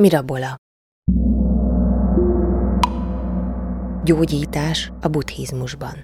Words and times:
Mirabola 0.00 0.56
Gyógyítás 4.04 4.92
a 5.00 5.08
buddhizmusban 5.08 5.96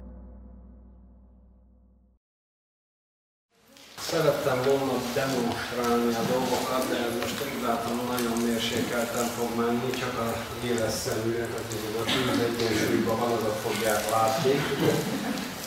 Szerettem 3.97 4.57
volna 4.65 4.95
demonstrálni 5.13 6.13
a 6.21 6.23
dolgokat, 6.33 6.83
de 6.91 6.99
most 7.19 7.37
úgy 7.45 7.61
látom 7.67 7.95
nagyon 8.13 8.37
mérsékelten 8.47 9.25
fog 9.25 9.49
menni, 9.57 9.89
csak 9.89 10.13
a 10.19 10.29
éles 10.65 10.93
szeműek, 10.93 11.51
akik 11.59 11.83
a 12.01 12.03
tűzegyensúlyban 12.11 13.19
van, 13.19 13.31
azok 13.31 13.57
fogják 13.65 14.09
látni, 14.09 14.53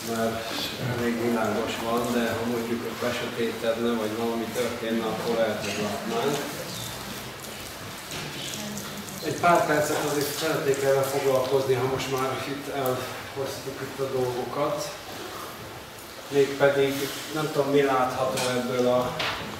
mert 0.09 0.43
elég 0.91 1.21
világos 1.27 1.73
van, 1.85 2.13
de 2.13 2.23
ha 2.37 2.45
mondjuk 2.51 2.81
besötétedne, 3.01 3.91
vagy 4.01 4.17
valami 4.17 4.47
történne, 4.59 5.05
akkor 5.05 5.35
lehet, 5.35 5.63
hogy 5.65 5.83
látnánk. 5.83 6.62
Egy 9.25 9.39
pár 9.39 9.65
percet 9.65 9.97
azért 10.11 10.37
szeretnék 10.37 10.83
erre 10.83 11.01
foglalkozni, 11.01 11.73
ha 11.73 11.87
most 11.93 12.11
már 12.11 12.43
itt 12.47 12.73
elhoztuk 12.75 13.81
itt 13.81 13.99
a 13.99 14.09
dolgokat. 14.11 14.95
Mégpedig 16.27 16.93
nem 17.33 17.49
tudom 17.51 17.71
mi 17.71 17.81
látható 17.81 18.49
ebből 18.49 18.87
a 18.87 19.15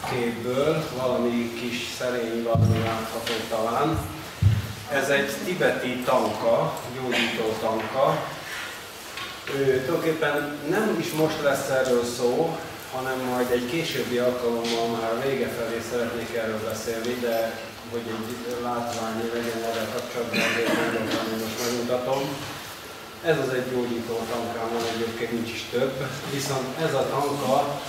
képből, 0.09 0.83
valami 0.97 1.53
kis 1.53 1.77
szerény 1.97 2.43
valami 2.43 2.79
látható 2.79 3.33
talán. 3.49 3.97
Ez 4.91 5.09
egy 5.09 5.31
tibeti 5.45 5.95
tanka, 6.05 6.79
gyógyító 6.95 7.55
tanka. 7.61 8.25
Ő, 9.55 9.83
tulajdonképpen 9.85 10.57
nem 10.69 10.97
is 10.99 11.11
most 11.11 11.41
lesz 11.43 11.69
erről 11.69 12.03
szó, 12.17 12.57
hanem 12.93 13.19
majd 13.19 13.51
egy 13.51 13.69
későbbi 13.69 14.17
alkalommal 14.17 14.87
már 14.87 15.23
vége 15.25 15.47
felé 15.47 15.81
szeretnék 15.91 16.35
erről 16.35 16.59
beszélni, 16.69 17.13
de 17.13 17.57
hogy 17.93 18.07
egy 18.15 18.63
látvány 18.63 19.17
legyen 19.33 19.61
erre 19.69 19.85
kapcsolatban, 19.93 20.39
hogy 21.29 21.41
most 21.43 21.59
megmutatom. 21.63 22.21
Ez 23.23 23.37
az 23.37 23.49
egy 23.53 23.69
gyógyító 23.71 24.13
tankám 24.31 24.69
van, 24.73 24.83
egyébként 24.95 25.31
nincs 25.31 25.51
is 25.51 25.63
több, 25.71 25.93
viszont 26.31 26.67
ez 26.85 26.93
a 26.93 27.07
tanka, 27.09 27.81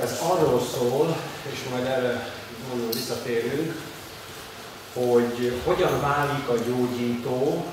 ez 0.00 0.20
arról 0.30 0.60
szól, 0.74 1.16
és 1.52 1.58
majd 1.70 1.86
erre 1.86 2.32
mondom 2.68 2.90
visszatérünk, 2.90 3.74
hogy 4.94 5.60
hogyan 5.64 6.00
válik 6.00 6.48
a 6.48 6.56
gyógyító, 6.66 7.64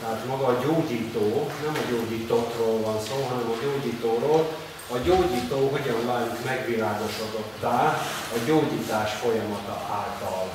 tehát 0.00 0.26
maga 0.26 0.46
a 0.46 0.60
gyógyító, 0.64 1.50
nem 1.64 1.74
a 1.74 1.90
gyógyítottról 1.90 2.80
van 2.80 3.00
szó, 3.08 3.26
hanem 3.28 3.50
a 3.50 3.62
gyógyítóról, 3.62 4.48
a 4.92 4.96
gyógyító 4.96 5.68
hogyan 5.68 6.06
válik 6.06 6.44
megvilágosodottá 6.44 8.02
a 8.34 8.38
gyógyítás 8.46 9.12
folyamata 9.12 9.86
által. 9.90 10.50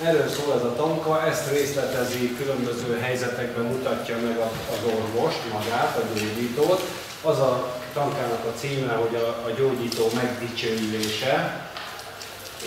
Erről 0.00 0.28
szól 0.28 0.54
ez 0.54 0.62
a 0.62 0.74
tanka, 0.76 1.26
ezt 1.26 1.50
részletezi, 1.50 2.36
különböző 2.36 2.98
helyzetekben 3.00 3.64
mutatja 3.64 4.16
meg 4.16 4.38
az 4.38 4.92
orvost, 4.94 5.38
magát, 5.52 5.96
a 5.96 6.02
gyógyítót. 6.14 6.80
Az 7.22 7.38
a 7.38 7.76
tankának 7.92 8.44
a 8.44 8.58
címe, 8.58 8.92
hogy 8.92 9.14
a, 9.14 9.28
a 9.28 9.50
gyógyító 9.56 10.10
megdicsőülése, 10.14 11.66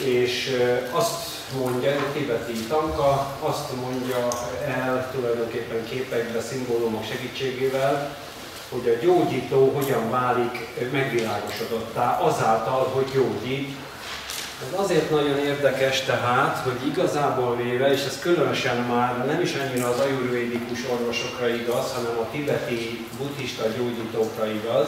és 0.03 0.61
azt 0.91 1.23
mondja, 1.61 1.91
egy 1.91 2.11
tibeti 2.13 2.53
tanka, 2.53 3.37
azt 3.39 3.75
mondja 3.75 4.27
el 4.65 5.11
tulajdonképpen 5.11 5.85
képekbe, 5.89 6.41
szimbólumok 6.41 7.05
segítségével, 7.05 8.15
hogy 8.69 8.89
a 8.89 9.05
gyógyító 9.05 9.71
hogyan 9.75 10.09
válik 10.09 10.67
megvilágosodottá 10.91 12.19
azáltal, 12.19 12.91
hogy 12.93 13.05
gyógyít 13.13 13.75
ez 14.61 14.79
azért 14.79 15.09
nagyon 15.09 15.37
érdekes 15.37 16.01
tehát, 16.01 16.57
hogy 16.57 16.87
igazából 16.87 17.55
véve, 17.55 17.91
és 17.91 18.05
ez 18.05 18.19
különösen 18.19 18.77
már 18.77 19.25
nem 19.25 19.41
is 19.41 19.53
annyira 19.53 19.87
az 19.87 19.99
ajurvédikus 19.99 20.79
orvosokra 20.91 21.47
igaz, 21.47 21.91
hanem 21.91 22.17
a 22.19 22.29
tibeti 22.31 23.07
buddhista 23.17 23.67
gyógyítókra 23.77 24.45
igaz, 24.45 24.87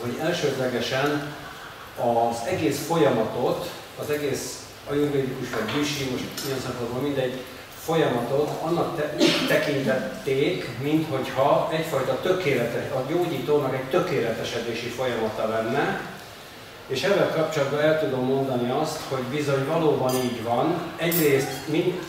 hogy 0.00 0.18
elsődlegesen 0.20 1.34
az 1.96 2.36
egész 2.46 2.86
folyamatot, 2.86 3.70
az 4.00 4.10
egész 4.10 4.58
ajurvédikus 4.88 5.50
vagy 5.50 5.74
büsi, 5.76 6.10
most 6.10 6.24
ilyen 6.46 6.60
szempontból 6.60 7.02
mindegy, 7.02 7.42
folyamatot 7.84 8.50
annak 8.62 8.96
te, 8.96 9.14
tekintették, 9.48 10.68
minthogyha 10.82 11.70
egyfajta 11.72 12.20
tökéletes, 12.20 12.90
a 12.90 13.04
gyógyítónak 13.12 13.74
egy 13.74 13.90
tökéletesedési 13.90 14.88
folyamata 14.88 15.48
lenne, 15.48 16.13
és 16.86 17.02
ezzel 17.02 17.32
kapcsolatban 17.34 17.80
el 17.80 18.00
tudom 18.00 18.24
mondani 18.24 18.70
azt, 18.70 18.98
hogy 19.08 19.22
bizony 19.22 19.66
valóban 19.66 20.14
így 20.14 20.42
van. 20.42 20.74
Egyrészt 20.96 21.48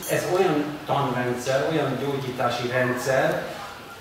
ez 0.09 0.23
olyan 0.35 0.65
tanrendszer, 0.85 1.67
olyan 1.71 1.97
gyógyítási 2.01 2.67
rendszer, 2.67 3.43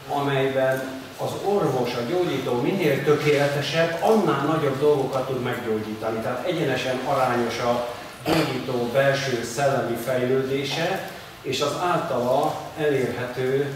amelyben 0.08 1.02
az 1.18 1.30
orvos, 1.44 1.94
a 1.94 2.10
gyógyító 2.10 2.60
minél 2.60 3.04
tökéletesebb, 3.04 4.02
annál 4.02 4.46
nagyobb 4.46 4.80
dolgokat 4.80 5.26
tud 5.26 5.42
meggyógyítani. 5.42 6.18
Tehát 6.20 6.46
egyenesen 6.46 7.00
arányos 7.04 7.58
a 7.58 7.88
gyógyító 8.26 8.90
belső 8.92 9.44
szellemi 9.54 9.96
fejlődése, 9.96 11.10
és 11.42 11.60
az 11.60 11.72
általa 11.82 12.54
elérhető 12.78 13.72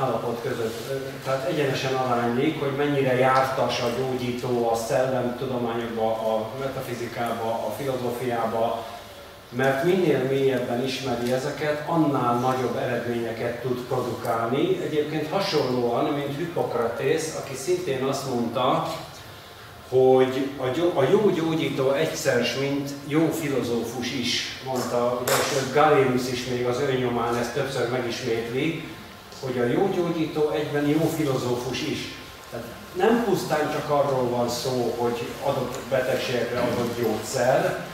állapot 0.00 0.40
között. 0.42 0.90
Tehát 1.24 1.48
egyenesen 1.48 1.94
aránylik, 1.94 2.60
hogy 2.60 2.72
mennyire 2.76 3.18
jártas 3.18 3.80
a 3.80 3.88
gyógyító 3.98 4.70
a 4.70 4.74
szellemtudományokba, 4.74 6.10
a 6.10 6.48
metafizikába, 6.60 7.66
a 7.66 7.74
filozófiába, 7.78 8.84
mert 9.50 9.84
minél 9.84 10.22
mélyebben 10.28 10.84
ismeri 10.84 11.32
ezeket, 11.32 11.88
annál 11.88 12.38
nagyobb 12.38 12.76
eredményeket 12.76 13.60
tud 13.60 13.78
produkálni. 13.78 14.82
Egyébként 14.82 15.30
hasonlóan, 15.30 16.04
mint 16.04 16.36
Hippokratész, 16.36 17.36
aki 17.42 17.54
szintén 17.54 18.02
azt 18.02 18.34
mondta, 18.34 18.94
hogy 19.88 20.50
a, 20.94 21.02
jó 21.02 21.30
gyógyító 21.30 21.92
egyszer, 21.92 22.46
mint 22.60 22.90
jó 23.06 23.28
filozófus 23.28 24.12
is, 24.12 24.60
mondta, 24.64 25.20
ugye, 25.22 25.32
és 25.32 25.72
Galénus 25.72 26.32
is 26.32 26.44
még 26.46 26.66
az 26.66 26.80
önnyomán 26.80 27.36
ezt 27.36 27.54
többször 27.54 27.90
megismétli, 27.90 28.84
hogy 29.40 29.58
a 29.58 29.64
jó 29.64 29.90
gyógyító 29.94 30.50
egyben 30.50 30.86
jó 30.86 31.10
filozófus 31.16 31.82
is. 31.82 31.98
Tehát 32.50 32.66
nem 32.92 33.24
pusztán 33.24 33.72
csak 33.72 33.90
arról 33.90 34.28
van 34.28 34.48
szó, 34.48 34.94
hogy 34.98 35.22
adott 35.42 35.78
betegségekre 35.90 36.60
adott 36.60 36.98
gyógyszer, 37.00 37.84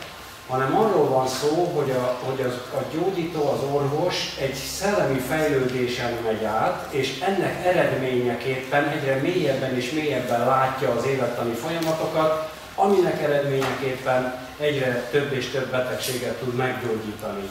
hanem 0.48 0.76
arról 0.76 1.08
van 1.08 1.28
szó, 1.28 1.72
hogy, 1.74 1.90
a, 1.90 2.18
hogy 2.24 2.40
az, 2.40 2.52
a 2.52 2.82
gyógyító, 2.94 3.48
az 3.48 3.60
orvos 3.72 4.36
egy 4.40 4.54
szellemi 4.54 5.18
fejlődésen 5.18 6.12
megy 6.24 6.44
át, 6.44 6.92
és 6.92 7.20
ennek 7.20 7.66
eredményeképpen 7.66 8.88
egyre 8.88 9.14
mélyebben 9.14 9.76
és 9.76 9.90
mélyebben 9.90 10.46
látja 10.46 10.90
az 10.90 11.06
élettani 11.06 11.52
folyamatokat, 11.52 12.52
aminek 12.74 13.22
eredményeképpen 13.22 14.48
egyre 14.58 15.08
több 15.10 15.32
és 15.32 15.50
több 15.50 15.70
betegséget 15.70 16.36
tud 16.36 16.54
meggyógyítani. 16.54 17.48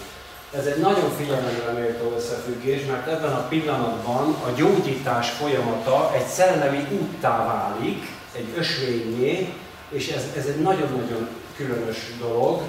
Ez 0.53 0.65
egy 0.65 0.79
nagyon 0.79 1.11
figyelemre 1.17 1.71
méltó 1.71 2.13
összefüggés, 2.15 2.85
mert 2.85 3.07
ebben 3.07 3.33
a 3.33 3.47
pillanatban 3.47 4.35
a 4.47 4.51
gyógyítás 4.55 5.29
folyamata 5.29 6.11
egy 6.15 6.25
szellemi 6.25 6.87
úttá 6.91 7.45
válik, 7.45 8.03
egy 8.35 8.53
ösvényé, 8.57 9.53
és 9.89 10.07
ez, 10.07 10.23
ez 10.37 10.45
egy 10.45 10.61
nagyon-nagyon 10.61 11.27
különös 11.55 11.97
dolog, 12.19 12.61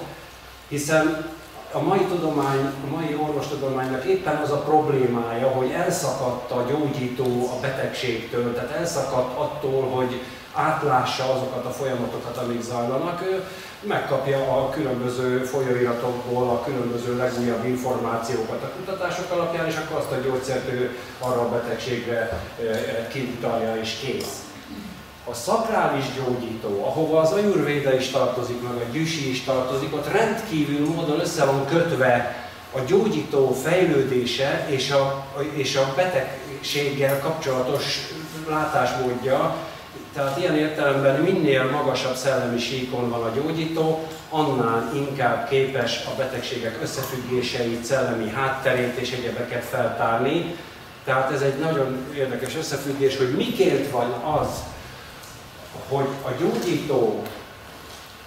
hiszen 0.67 1.35
a 1.71 1.79
mai 1.79 1.99
tudomány, 1.99 2.59
a 2.59 2.95
mai 2.95 3.17
orvostudománynak 3.21 4.03
éppen 4.03 4.35
az 4.35 4.51
a 4.51 4.61
problémája, 4.61 5.47
hogy 5.47 5.69
elszakadt 5.69 6.51
a 6.51 6.65
gyógyító 6.69 7.49
a 7.55 7.59
betegségtől, 7.59 8.53
tehát 8.53 8.71
elszakadt 8.71 9.37
attól, 9.37 9.89
hogy 9.89 10.21
átlássa 10.57 11.23
azokat 11.33 11.65
a 11.65 11.69
folyamatokat, 11.69 12.37
amik 12.37 12.61
zajlanak. 12.61 13.23
Megkapja 13.81 14.37
a 14.37 14.69
különböző 14.69 15.43
folyóiratokból 15.43 16.49
a 16.49 16.63
különböző 16.63 17.17
legújabb 17.17 17.65
információkat 17.65 18.63
a 18.63 18.71
kutatások 18.77 19.31
alapján, 19.31 19.67
és 19.67 19.75
akkor 19.75 19.97
azt 19.97 20.11
a 20.11 20.27
gyógyszert 20.27 20.71
ő 20.71 20.97
arra 21.19 21.41
a 21.41 21.49
betegségre 21.49 22.41
kiutalja 23.11 23.75
és 23.75 23.97
kész. 24.01 24.41
A 25.29 25.33
szakrális 25.33 26.05
gyógyító, 26.15 26.85
ahova 26.85 27.19
az 27.19 27.31
ajurvéda 27.31 27.95
is 27.95 28.09
tartozik, 28.09 28.61
meg 28.61 28.71
a 28.71 28.91
gyüsi 28.91 29.29
is 29.29 29.43
tartozik, 29.43 29.93
ott 29.93 30.11
rendkívül 30.11 30.87
módon 30.87 31.19
össze 31.19 31.45
van 31.45 31.65
kötve 31.65 32.35
a 32.71 32.79
gyógyító 32.79 33.53
fejlődése 33.63 34.65
és 34.69 34.91
a, 34.91 35.25
és 35.53 35.75
a 35.75 35.93
betegséggel 35.95 37.19
kapcsolatos 37.19 37.99
látásmódja, 38.49 39.55
tehát 40.17 40.37
ilyen 40.37 40.57
értelemben 40.57 41.21
minél 41.21 41.69
magasabb 41.71 42.15
szellemi 42.15 42.59
síkon 42.59 43.09
van 43.09 43.23
a 43.23 43.31
gyógyító, 43.35 44.07
annál 44.29 44.91
inkább 44.93 45.49
képes 45.49 46.05
a 46.05 46.15
betegségek 46.17 46.77
összefüggéseit, 46.81 47.83
szellemi 47.83 48.29
hátterét 48.29 48.97
és 48.97 49.11
egyebeket 49.11 49.63
feltárni. 49.63 50.55
Tehát 51.05 51.31
ez 51.31 51.41
egy 51.41 51.59
nagyon 51.59 52.05
érdekes 52.15 52.55
összefüggés, 52.55 53.17
hogy 53.17 53.35
miként 53.35 53.91
van 53.91 54.11
az, 54.11 54.47
hogy 55.87 56.07
a 56.21 56.29
gyógyító 56.39 57.23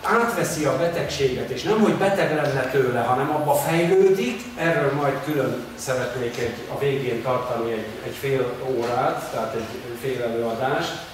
átveszi 0.03 0.65
a 0.65 0.77
betegséget, 0.77 1.49
és 1.49 1.63
nem, 1.63 1.81
hogy 1.81 1.95
beteg 1.95 2.35
lenne 2.35 2.71
tőle, 2.71 3.01
hanem 3.01 3.31
abba 3.31 3.55
fejlődik, 3.55 4.41
erről 4.57 4.93
majd 4.93 5.15
külön 5.25 5.65
szeretnék 5.79 6.39
egy, 6.39 6.55
a 6.75 6.79
végén 6.79 7.23
tartani 7.23 7.73
egy, 7.73 7.87
egy 8.07 8.15
fél 8.15 8.53
órát, 8.77 9.31
tehát 9.31 9.55
egy 9.55 9.99
fél 10.01 10.23
előadást, 10.23 11.09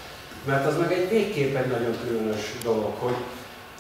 mert 0.47 0.67
az 0.67 0.79
meg 0.79 0.93
egy 0.93 1.09
végképp 1.09 1.57
egy 1.57 1.67
nagyon 1.67 1.97
különös 2.07 2.53
dolog, 2.63 2.93
hogy 2.99 3.17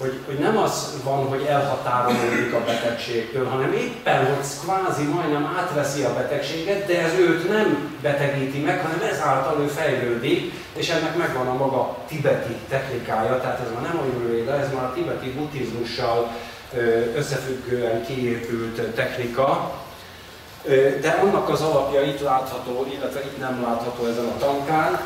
hogy, 0.01 0.21
hogy 0.27 0.39
nem 0.39 0.57
az 0.57 1.01
van, 1.05 1.27
hogy 1.27 1.43
elhatárolódik 1.49 2.53
a 2.55 2.65
betegségtől, 2.65 3.47
hanem 3.47 3.73
éppen, 3.73 4.27
hogy 4.27 4.45
kvázi 4.65 5.03
majdnem 5.03 5.55
átveszi 5.59 6.03
a 6.03 6.15
betegséget, 6.15 6.87
de 6.87 7.03
ez 7.03 7.13
őt 7.19 7.49
nem 7.49 7.99
betegíti 8.03 8.59
meg, 8.59 8.81
hanem 8.81 9.09
ezáltal 9.11 9.63
ő 9.63 9.67
fejlődik, 9.67 10.53
és 10.73 10.89
ennek 10.89 11.17
megvan 11.17 11.47
a 11.47 11.55
maga 11.55 11.97
tibeti 12.09 12.57
technikája, 12.69 13.41
tehát 13.41 13.61
ez 13.61 13.73
már 13.75 13.83
nem 13.83 13.99
a 13.99 14.05
jurvéda, 14.05 14.59
ez 14.59 14.73
már 14.75 14.85
a 14.85 14.93
tibeti 14.95 15.31
buddhizmussal 15.31 16.33
összefüggően 17.15 18.07
kiépült 18.07 18.95
technika, 18.95 19.81
de 21.01 21.19
annak 21.23 21.49
az 21.49 21.61
alapja 21.61 22.03
itt 22.03 22.21
látható, 22.21 22.87
illetve 22.99 23.21
itt 23.21 23.39
nem 23.39 23.63
látható 23.63 24.07
ezen 24.07 24.25
a 24.25 24.39
tankán, 24.39 25.01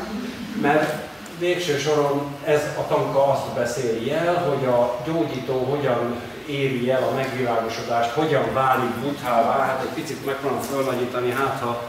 mert 0.61 1.10
végső 1.41 1.77
soron 1.77 2.35
ez 2.43 2.61
a 2.77 2.87
tanka 2.87 3.27
azt 3.31 3.53
beszéli 3.55 4.11
el, 4.11 4.35
hogy 4.35 4.65
a 4.65 4.97
gyógyító 5.05 5.53
hogyan 5.53 6.15
éri 6.47 6.91
el 6.91 7.03
a 7.03 7.13
megvilágosodást, 7.15 8.09
hogyan 8.09 8.53
válik 8.53 8.89
buthává, 8.89 9.65
hát 9.65 9.81
egy 9.81 9.93
picit 9.93 10.25
megpróbálom 10.25 10.63
fölnagyítani, 10.63 11.31
hát 11.31 11.59
ha 11.59 11.81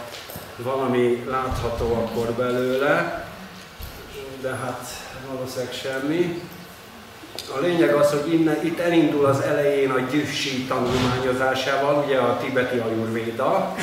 valami 0.56 1.24
látható 1.30 1.94
akkor 1.94 2.30
belőle, 2.30 3.26
de 4.40 4.50
hát 4.50 4.88
valószínűleg 5.30 5.72
semmi. 5.72 6.42
A 7.56 7.60
lényeg 7.60 7.94
az, 7.94 8.10
hogy 8.10 8.32
innen, 8.32 8.64
itt 8.64 8.78
elindul 8.78 9.24
az 9.24 9.40
elején 9.40 9.90
a 9.90 9.98
gyüssi 9.98 10.64
tanulmányozásával, 10.64 12.04
ugye 12.06 12.18
a 12.18 12.38
tibeti 12.38 12.78
ajurvéda, 12.78 13.74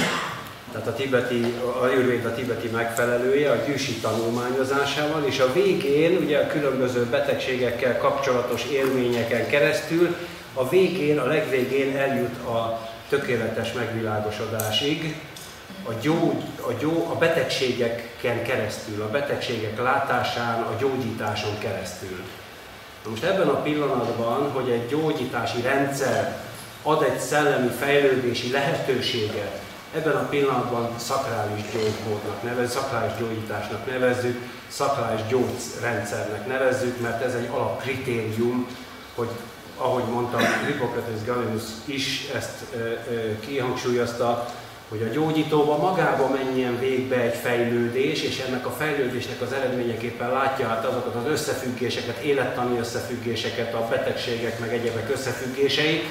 tehát 0.72 0.88
a 0.88 0.94
tibeti, 0.94 1.44
a 1.82 1.86
a 2.28 2.34
tibeti 2.34 2.68
megfelelője, 2.68 3.52
a 3.52 3.66
gyűsi 3.66 3.94
tanulmányozásával, 3.94 5.24
és 5.26 5.40
a 5.40 5.54
végén, 5.54 6.18
ugye 6.18 6.38
a 6.38 6.48
különböző 6.48 7.06
betegségekkel 7.06 7.98
kapcsolatos 7.98 8.66
élményeken 8.66 9.48
keresztül, 9.48 10.16
a 10.54 10.70
végén, 10.70 11.20
a 11.20 11.26
legvégén 11.26 11.98
eljut 11.98 12.46
a 12.46 12.90
tökéletes 13.10 13.74
megvilágosodásig, 13.74 15.16
a, 15.84 15.92
gyógy, 16.02 16.44
a, 16.68 16.72
gyó, 16.80 17.08
a 17.12 17.16
betegségeken 17.18 18.44
keresztül, 18.44 19.02
a 19.02 19.10
betegségek 19.10 19.82
látásán, 19.82 20.62
a 20.62 20.76
gyógyításon 20.80 21.60
keresztül. 21.60 22.24
Na 23.04 23.10
most 23.10 23.24
ebben 23.24 23.48
a 23.48 23.62
pillanatban, 23.62 24.52
hogy 24.52 24.70
egy 24.70 24.88
gyógyítási 24.88 25.62
rendszer 25.62 26.38
ad 26.84 27.04
egy 27.04 27.20
szellemi 27.20 27.70
fejlődési 27.80 28.52
lehetőséget, 28.52 29.60
Ebben 29.96 30.16
a 30.16 30.28
pillanatban 30.30 30.90
szakrális 30.98 31.62
gyógymódnak 31.74 32.44
nevezzük, 32.44 32.72
szakrális 32.72 33.12
gyógyításnak 33.20 33.86
nevezzük, 33.92 34.38
szakrális 34.68 35.22
gyógyrendszernek 35.30 36.48
nevezzük, 36.48 37.02
mert 37.02 37.24
ez 37.24 37.34
egy 37.34 37.48
alapkritérium, 37.52 38.68
hogy 39.16 39.30
ahogy 39.78 40.04
mondtam, 40.04 40.42
Hippokrates 40.66 41.26
Galenus 41.26 41.64
is 41.86 42.28
ezt 42.36 42.76
e, 42.76 42.78
e, 42.78 43.40
kihangsúlyozta, 43.40 44.46
hogy 44.90 45.02
a 45.02 45.14
gyógyítóba 45.14 45.78
magába 45.78 46.30
menjen 46.30 46.80
végbe 46.80 47.16
egy 47.16 47.36
fejlődés, 47.36 48.22
és 48.22 48.40
ennek 48.40 48.66
a 48.66 48.72
fejlődésnek 48.72 49.42
az 49.42 49.54
eredményeképpen 49.54 50.32
látja 50.32 50.68
hát 50.68 50.86
azokat 50.86 51.16
az 51.16 51.32
összefüggéseket, 51.32 52.18
élettani 52.18 52.80
összefüggéseket, 52.80 53.74
a 53.74 53.88
betegségek 53.90 54.60
meg 54.60 54.74
egyebek 54.74 55.10
összefüggéseit, 55.12 56.04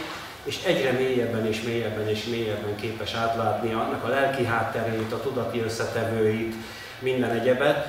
és 0.48 0.58
egyre 0.64 0.92
mélyebben 0.92 1.46
és 1.46 1.62
mélyebben 1.62 2.08
és 2.08 2.24
mélyebben 2.24 2.76
képes 2.76 3.14
átlátni 3.14 3.72
annak 3.72 4.04
a 4.04 4.08
lelki 4.08 4.44
hátterét, 4.44 5.12
a 5.12 5.20
tudati 5.20 5.60
összetevőit, 5.60 6.54
minden 6.98 7.30
egyebet. 7.30 7.86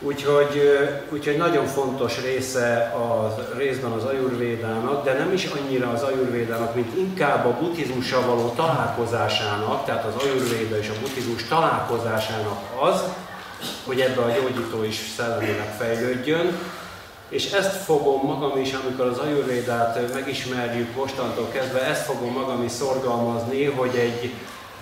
Úgyhogy, 0.00 0.60
úgyhogy 1.08 1.36
nagyon 1.36 1.66
fontos 1.66 2.22
része 2.22 2.94
az 2.94 3.56
részben 3.56 3.90
az 3.90 4.04
ajurvédának, 4.04 5.04
de 5.04 5.12
nem 5.12 5.32
is 5.32 5.44
annyira 5.44 5.90
az 5.90 6.02
ajurvédának, 6.02 6.74
mint 6.74 6.96
inkább 6.96 7.46
a 7.46 7.56
buddhizmussal 7.60 8.22
való 8.22 8.48
találkozásának, 8.56 9.84
tehát 9.84 10.04
az 10.04 10.22
ajurvéda 10.22 10.78
és 10.78 10.88
a 10.88 11.00
buddhizmus 11.00 11.44
találkozásának 11.44 12.58
az, 12.80 13.02
hogy 13.84 14.00
ebbe 14.00 14.20
a 14.20 14.30
gyógyító 14.30 14.84
is 14.84 15.12
szellemileg 15.16 15.74
fejlődjön, 15.78 16.58
és 17.28 17.52
ezt 17.52 17.84
fogom 17.84 18.20
magam 18.26 18.60
is, 18.60 18.72
amikor 18.72 19.06
az 19.06 19.18
ajurvédát 19.18 20.12
megismerjük 20.14 20.94
mostantól 20.94 21.48
kezdve, 21.52 21.80
ezt 21.80 22.04
fogom 22.04 22.32
magam 22.32 22.64
is 22.64 22.72
szorgalmazni, 22.72 23.64
hogy 23.64 23.94
egy 23.96 24.32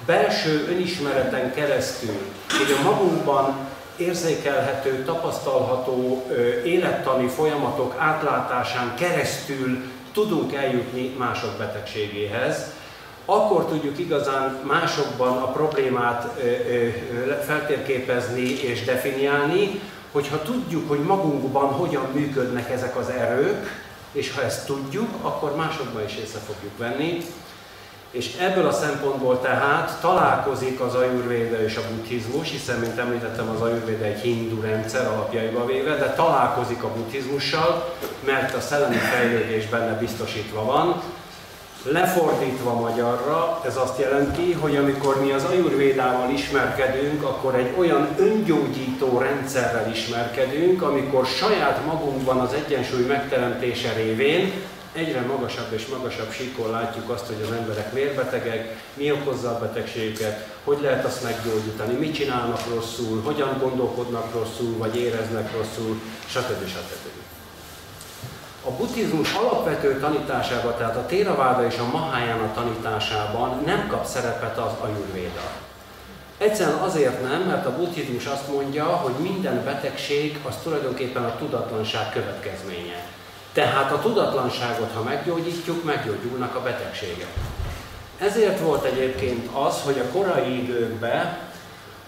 belső 0.07 0.67
önismereten 0.69 1.55
keresztül, 1.55 2.19
hogy 2.49 2.77
a 2.79 2.83
magunkban 2.83 3.55
érzékelhető, 3.97 5.05
tapasztalható 5.05 6.27
élettani 6.65 7.29
folyamatok 7.29 7.95
átlátásán 7.99 8.95
keresztül 8.95 9.83
tudunk 10.13 10.55
eljutni 10.55 11.15
mások 11.19 11.51
betegségéhez, 11.59 12.73
akkor 13.25 13.67
tudjuk 13.67 13.99
igazán 13.99 14.59
másokban 14.67 15.37
a 15.37 15.53
problémát 15.53 16.41
feltérképezni 17.47 18.63
és 18.63 18.85
definiálni, 18.85 19.81
hogyha 20.15 20.43
tudjuk, 20.43 20.89
hogy 20.89 20.99
magunkban 20.99 21.73
hogyan 21.73 22.09
működnek 22.13 22.71
ezek 22.71 22.97
az 22.97 23.09
erők, 23.09 23.83
és 24.13 24.35
ha 24.35 24.43
ezt 24.43 24.67
tudjuk, 24.67 25.09
akkor 25.21 25.57
másokban 25.57 26.05
is 26.05 26.17
észre 26.17 26.39
fogjuk 26.39 26.79
venni. 26.79 27.25
És 28.11 28.37
ebből 28.41 28.67
a 28.67 28.73
szempontból 28.73 29.41
tehát 29.41 30.01
találkozik 30.01 30.81
az 30.81 30.95
ajurvéda 30.95 31.63
és 31.63 31.77
a 31.77 31.83
buddhizmus, 31.91 32.51
hiszen, 32.51 32.79
mint 32.79 32.99
említettem, 32.99 33.49
az 33.49 33.61
ajurvéda 33.61 34.05
egy 34.05 34.21
hindu 34.21 34.61
rendszer 34.61 35.07
alapjaiba 35.07 35.67
véve, 35.67 35.97
de 35.97 36.13
találkozik 36.13 36.83
a 36.83 36.93
buddhizmussal, 36.93 37.95
mert 38.25 38.55
a 38.55 38.61
szellemi 38.61 38.97
fejlődés 38.97 39.69
benne 39.69 39.99
biztosítva 39.99 40.65
van, 40.65 41.03
Lefordítva 41.87 42.81
magyarra, 42.81 43.61
ez 43.67 43.77
azt 43.77 43.99
jelenti, 43.99 44.53
hogy 44.53 44.77
amikor 44.77 45.21
mi 45.21 45.33
az 45.33 45.45
ajurvédával 45.45 46.31
ismerkedünk, 46.31 47.23
akkor 47.23 47.55
egy 47.55 47.75
olyan 47.79 48.09
öngyógyító 48.19 49.19
rendszerrel 49.19 49.91
ismerkedünk, 49.91 50.83
amikor 50.83 51.27
saját 51.27 51.87
magunkban 51.87 52.39
az 52.39 52.53
egyensúly 52.53 53.03
megteremtése 53.03 53.93
révén 53.93 54.53
egyre 54.93 55.21
magasabb 55.21 55.73
és 55.73 55.87
magasabb 55.87 56.33
síkon 56.33 56.71
látjuk 56.71 57.11
azt, 57.11 57.27
hogy 57.27 57.43
az 57.43 57.53
emberek 57.53 57.93
miért 57.93 58.15
betegek, 58.15 58.77
mi 58.95 59.13
okozza 59.13 59.49
a 59.51 59.59
betegségüket, 59.59 60.47
hogy 60.65 60.79
lehet 60.81 61.05
azt 61.05 61.23
meggyógyítani, 61.23 61.95
mit 61.95 62.15
csinálnak 62.15 62.61
rosszul, 62.75 63.23
hogyan 63.23 63.59
gondolkodnak 63.61 64.33
rosszul, 64.33 64.77
vagy 64.79 64.97
éreznek 64.97 65.53
rosszul, 65.53 66.01
stb. 66.27 66.67
stb. 66.67 67.14
A 68.67 68.71
buddhizmus 68.71 69.33
alapvető 69.33 70.01
tanításában, 70.01 70.75
tehát 70.77 70.97
a 70.97 71.07
Theravada 71.07 71.67
és 71.67 71.79
a 71.79 71.91
Mahayana 71.93 72.53
tanításában 72.55 73.63
nem 73.65 73.87
kap 73.89 74.05
szerepet 74.05 74.59
az 74.59 74.73
ajurvéda. 74.81 75.41
Egyszerűen 76.39 76.79
azért 76.79 77.23
nem, 77.23 77.43
mert 77.43 77.67
a 77.67 77.77
buddhizmus 77.77 78.27
azt 78.27 78.49
mondja, 78.49 78.85
hogy 78.85 79.13
minden 79.13 79.65
betegség 79.65 80.41
az 80.49 80.55
tulajdonképpen 80.63 81.25
a 81.25 81.37
tudatlanság 81.37 82.11
következménye. 82.13 83.07
Tehát 83.53 83.93
a 83.93 84.01
tudatlanságot, 84.01 84.93
ha 84.95 85.03
meggyógyítjuk, 85.03 85.85
meggyógyulnak 85.85 86.55
a 86.55 86.63
betegségek. 86.63 87.33
Ezért 88.19 88.61
volt 88.61 88.85
egyébként 88.85 89.49
az, 89.53 89.81
hogy 89.85 89.99
a 89.99 90.13
korai 90.13 90.63
időkben 90.63 91.39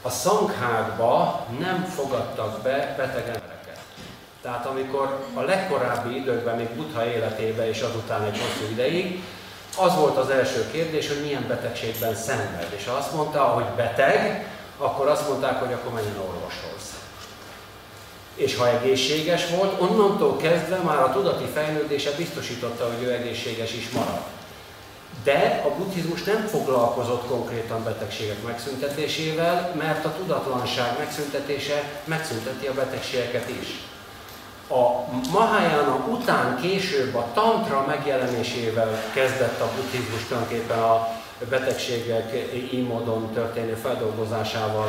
a 0.02 0.10
szankhákba 0.10 1.46
nem 1.58 1.84
fogadtak 1.84 2.62
be 2.62 2.94
beteg 2.96 3.26
embereket. 3.26 3.55
Tehát 4.46 4.66
amikor 4.66 5.18
a 5.34 5.40
legkorábbi 5.40 6.16
időkben, 6.16 6.56
még 6.56 6.68
Buddha 6.68 7.06
életében 7.06 7.66
és 7.66 7.80
azután 7.80 8.22
egy 8.22 8.38
hosszú 8.38 8.72
ideig, 8.72 9.22
az 9.76 9.94
volt 9.94 10.16
az 10.16 10.30
első 10.30 10.70
kérdés, 10.70 11.08
hogy 11.08 11.20
milyen 11.22 11.44
betegségben 11.48 12.14
szenved. 12.14 12.72
És 12.76 12.86
ha 12.86 12.92
azt 12.92 13.12
mondta, 13.12 13.40
hogy 13.40 13.64
beteg, 13.64 14.50
akkor 14.78 15.08
azt 15.08 15.28
mondták, 15.28 15.58
hogy 15.58 15.72
akkor 15.72 15.92
menjen 15.92 16.18
orvoshoz. 16.18 16.94
És 18.34 18.56
ha 18.56 18.68
egészséges 18.68 19.48
volt, 19.50 19.80
onnantól 19.80 20.36
kezdve 20.36 20.76
már 20.76 21.02
a 21.02 21.12
tudati 21.12 21.44
fejlődése 21.44 22.10
biztosította, 22.16 22.86
hogy 22.86 23.02
ő 23.02 23.12
egészséges 23.12 23.72
is 23.72 23.90
marad. 23.90 24.22
De 25.24 25.62
a 25.64 25.68
buddhizmus 25.68 26.22
nem 26.22 26.46
foglalkozott 26.46 27.26
konkrétan 27.26 27.84
betegségek 27.84 28.42
megszüntetésével, 28.42 29.72
mert 29.78 30.04
a 30.04 30.14
tudatlanság 30.18 30.98
megszüntetése 30.98 31.82
megszünteti 32.04 32.66
a 32.66 32.74
betegségeket 32.74 33.48
is. 33.48 33.68
A 34.68 35.10
Mahayana 35.32 36.06
után 36.10 36.58
később 36.60 37.14
a 37.14 37.26
tantra 37.34 37.84
megjelenésével 37.86 39.02
kezdett 39.14 39.60
a 39.60 39.70
buddhizmus 39.76 40.24
tulajdonképpen 40.28 40.78
a 40.78 41.08
betegségek 41.48 42.32
így 42.72 42.86
módon 42.86 43.30
történő 43.34 43.74
feldolgozásával 43.74 44.88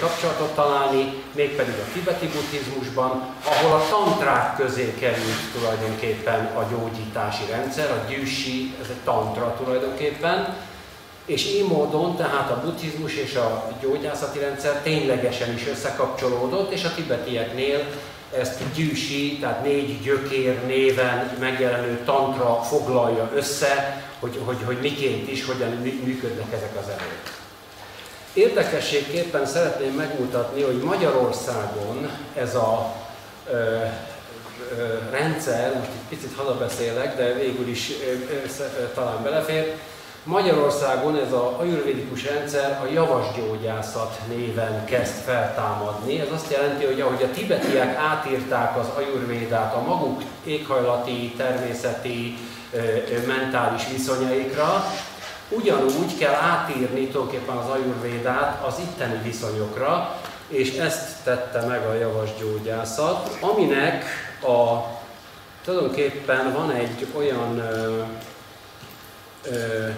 kapcsolatot 0.00 0.54
találni, 0.54 1.22
mégpedig 1.32 1.74
a 1.74 1.92
tibeti 1.92 2.26
buddhizmusban, 2.26 3.34
ahol 3.44 3.72
a 3.72 3.88
tantrák 3.90 4.56
közé 4.56 4.94
került 4.98 5.52
tulajdonképpen 5.58 6.44
a 6.44 6.66
gyógyítási 6.70 7.44
rendszer, 7.50 7.90
a 7.90 8.10
gyűsi, 8.10 8.74
ez 8.82 8.88
egy 8.88 9.00
tantra 9.04 9.56
tulajdonképpen, 9.64 10.56
és 11.26 11.46
így 11.46 11.66
módon 11.66 12.16
tehát 12.16 12.50
a 12.50 12.60
buddhizmus 12.64 13.14
és 13.14 13.34
a 13.34 13.68
gyógyászati 13.80 14.38
rendszer 14.38 14.80
ténylegesen 14.82 15.54
is 15.54 15.68
összekapcsolódott, 15.68 16.72
és 16.72 16.84
a 16.84 16.94
tibetieknél 16.94 17.86
ezt 18.38 18.60
gyűsi, 18.74 19.38
tehát 19.40 19.62
négy 19.62 20.02
gyökér 20.02 20.66
néven 20.66 21.36
megjelenő 21.40 22.00
tantra 22.04 22.62
foglalja 22.62 23.30
össze, 23.34 24.04
hogy, 24.20 24.40
hogy, 24.44 24.56
hogy 24.64 24.78
miként 24.80 25.30
is, 25.30 25.44
hogyan 25.44 25.70
működnek 26.04 26.52
ezek 26.52 26.76
az 26.82 26.88
erők. 26.88 27.34
Érdekességképpen 28.32 29.46
szeretném 29.46 29.92
megmutatni, 29.92 30.62
hogy 30.62 30.76
Magyarországon 30.76 32.10
ez 32.34 32.54
a 32.54 32.94
ö, 33.50 33.54
ö, 33.54 34.98
rendszer, 35.10 35.74
most 35.74 35.88
egy 35.88 36.18
picit 36.18 36.36
hazabeszélek, 36.36 37.16
de 37.16 37.32
végül 37.32 37.68
is 37.68 37.90
ö, 37.90 38.12
ö, 38.62 38.92
talán 38.94 39.22
belefér, 39.22 39.74
Magyarországon 40.26 41.16
ez 41.16 41.32
a 41.32 41.56
ajurvédikus 41.58 42.24
rendszer 42.24 42.80
a 42.82 42.92
javasgyógyászat 42.92 44.20
néven 44.28 44.84
kezd 44.84 45.14
feltámadni. 45.14 46.20
Ez 46.20 46.30
azt 46.34 46.50
jelenti, 46.50 46.84
hogy 46.84 47.00
ahogy 47.00 47.22
a 47.22 47.30
tibetiek 47.30 47.96
átírták 47.96 48.78
az 48.78 48.86
ajurvédát 48.96 49.74
a 49.74 49.80
maguk 49.80 50.22
éghajlati, 50.44 51.34
természeti, 51.36 52.38
mentális 53.26 53.88
viszonyaikra, 53.92 54.84
ugyanúgy 55.48 56.18
kell 56.18 56.34
átírni 56.34 57.06
tulajdonképpen 57.06 57.56
az 57.56 57.68
ajurvédát 57.68 58.64
az 58.64 58.74
itteni 58.78 59.20
viszonyokra, 59.22 60.20
és 60.48 60.76
ezt 60.76 61.24
tette 61.24 61.66
meg 61.66 61.86
a 61.86 61.94
javasgyógyászat, 61.94 63.36
aminek 63.40 64.04
a, 64.42 64.84
tulajdonképpen 65.64 66.52
van 66.52 66.70
egy 66.70 67.06
olyan 67.16 67.58
ö, 67.58 68.02
ö, 69.50 69.88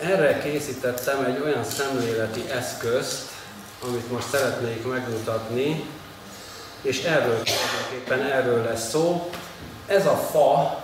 erre 0.00 0.38
készítettem 0.38 1.24
egy 1.24 1.40
olyan 1.44 1.64
szemléleti 1.64 2.44
eszközt, 2.50 3.28
amit 3.84 4.10
most 4.12 4.28
szeretnék 4.28 4.86
megmutatni, 4.86 5.84
és 6.82 7.02
erről 7.02 7.42
tulajdonképpen 7.42 8.32
erről 8.32 8.64
lesz 8.64 8.88
szó. 8.88 9.30
Ez 9.86 10.06
a 10.06 10.16
fa, 10.16 10.82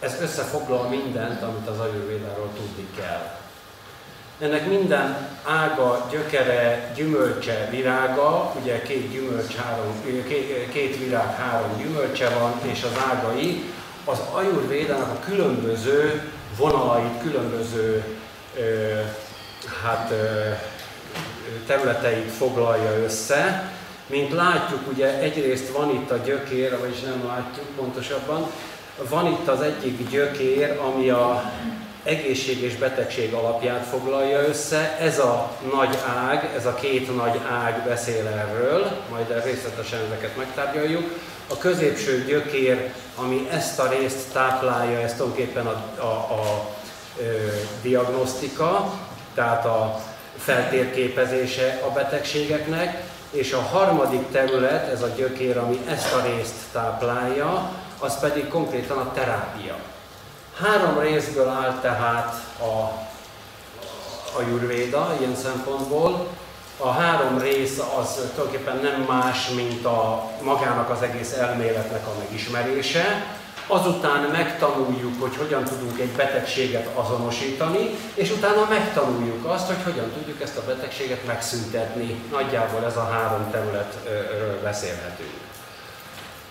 ez 0.00 0.16
összefoglal 0.20 0.88
mindent, 0.88 1.42
amit 1.42 1.68
az 1.68 1.78
ajurvédáról 1.78 2.50
tudni 2.56 2.86
kell. 2.96 3.36
Ennek 4.40 4.66
minden 4.66 5.28
ága, 5.44 6.06
gyökere, 6.10 6.92
gyümölcse, 6.94 7.68
virága, 7.70 8.54
ugye 8.60 8.82
két 8.82 9.10
gyümölcs, 9.10 9.54
három, 9.54 10.02
két 10.72 10.98
virág, 10.98 11.34
három 11.34 11.76
gyümölcse 11.76 12.28
van, 12.28 12.60
és 12.62 12.82
az 12.82 13.02
ágai, 13.10 13.64
az 14.04 14.18
ajurvédának 14.32 15.10
a 15.10 15.24
különböző 15.24 16.32
vonalait, 16.56 17.22
különböző 17.22 18.17
hát, 19.82 20.12
területeit 21.66 22.30
foglalja 22.30 23.02
össze. 23.04 23.72
Mint 24.06 24.32
látjuk, 24.32 24.80
ugye 24.92 25.18
egyrészt 25.18 25.68
van 25.68 25.90
itt 25.90 26.10
a 26.10 26.16
gyökér, 26.16 26.78
vagyis 26.78 27.00
nem 27.00 27.26
látjuk 27.26 27.66
pontosabban, 27.76 28.50
van 29.08 29.26
itt 29.26 29.48
az 29.48 29.60
egyik 29.60 30.10
gyökér, 30.10 30.78
ami 30.80 31.10
a 31.10 31.52
egészség 32.02 32.62
és 32.62 32.76
betegség 32.76 33.32
alapját 33.32 33.86
foglalja 33.86 34.40
össze. 34.40 34.96
Ez 35.00 35.18
a 35.18 35.50
nagy 35.72 35.98
ág, 36.28 36.50
ez 36.56 36.66
a 36.66 36.74
két 36.74 37.16
nagy 37.16 37.40
ág 37.64 37.82
beszél 37.84 38.26
erről, 38.26 38.90
majd 39.10 39.44
részletesen 39.44 40.00
ezeket 40.06 40.36
megtárgyaljuk. 40.36 41.12
A 41.50 41.58
középső 41.58 42.24
gyökér, 42.24 42.92
ami 43.16 43.48
ezt 43.50 43.78
a 43.78 43.88
részt 43.88 44.32
táplálja, 44.32 44.98
ez 44.98 45.14
tulajdonképpen 45.14 45.66
a, 45.66 46.00
a, 46.00 46.04
a 46.04 46.76
diagnosztika, 47.82 48.92
tehát 49.34 49.64
a 49.64 50.00
feltérképezése 50.38 51.82
a 51.88 51.90
betegségeknek, 51.90 53.02
és 53.30 53.52
a 53.52 53.60
harmadik 53.60 54.30
terület, 54.30 54.92
ez 54.92 55.02
a 55.02 55.08
gyökér, 55.16 55.58
ami 55.58 55.80
ezt 55.88 56.14
a 56.14 56.22
részt 56.22 56.54
táplálja, 56.72 57.70
az 57.98 58.20
pedig 58.20 58.48
konkrétan 58.48 58.98
a 58.98 59.12
terápia. 59.12 59.76
Három 60.60 60.98
részből 60.98 61.48
áll 61.48 61.78
tehát 61.80 62.34
a, 62.60 62.64
a 64.38 64.42
jurvéda 64.48 65.14
ilyen 65.18 65.36
szempontból. 65.36 66.26
A 66.78 66.90
három 66.90 67.38
rész 67.38 67.78
az 67.98 68.18
tulajdonképpen 68.34 68.76
nem 68.82 69.00
más, 69.08 69.48
mint 69.48 69.84
a 69.84 70.30
magának 70.42 70.90
az 70.90 71.02
egész 71.02 71.32
elméletnek 71.32 72.06
a 72.06 72.18
megismerése, 72.18 73.26
azután 73.68 74.28
megtanuljuk, 74.32 75.20
hogy 75.20 75.36
hogyan 75.36 75.64
tudunk 75.64 76.00
egy 76.00 76.10
betegséget 76.10 76.88
azonosítani, 76.94 77.90
és 78.14 78.30
utána 78.30 78.66
megtanuljuk 78.68 79.44
azt, 79.44 79.66
hogy 79.66 79.82
hogyan 79.84 80.10
tudjuk 80.12 80.42
ezt 80.42 80.56
a 80.56 80.64
betegséget 80.66 81.26
megszüntetni. 81.26 82.22
Nagyjából 82.30 82.84
ez 82.84 82.96
a 82.96 83.08
három 83.12 83.50
területről 83.50 84.60
beszélhetünk. 84.62 85.32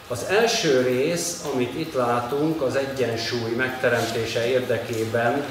Az 0.08 0.26
első 0.30 0.82
rész, 0.82 1.44
amit 1.54 1.80
itt 1.80 1.94
látunk, 1.94 2.62
az 2.62 2.76
egyensúly 2.76 3.52
megteremtése 3.58 4.48
érdekében, 4.48 5.44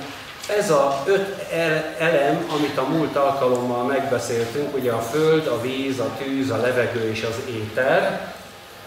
ez 0.59 0.71
a 0.71 1.03
öt 1.07 1.53
elem, 1.99 2.47
amit 2.57 2.79
a 2.79 2.89
múlt 2.89 3.17
alkalommal 3.17 3.85
megbeszéltünk, 3.85 4.77
ugye 4.77 4.93
a 4.93 5.01
föld, 5.01 5.47
a 5.47 5.61
víz, 5.61 5.99
a 5.99 6.11
tűz, 6.19 6.51
a 6.51 6.57
levegő 6.57 7.11
és 7.11 7.23
az 7.23 7.53
éter, 7.55 8.35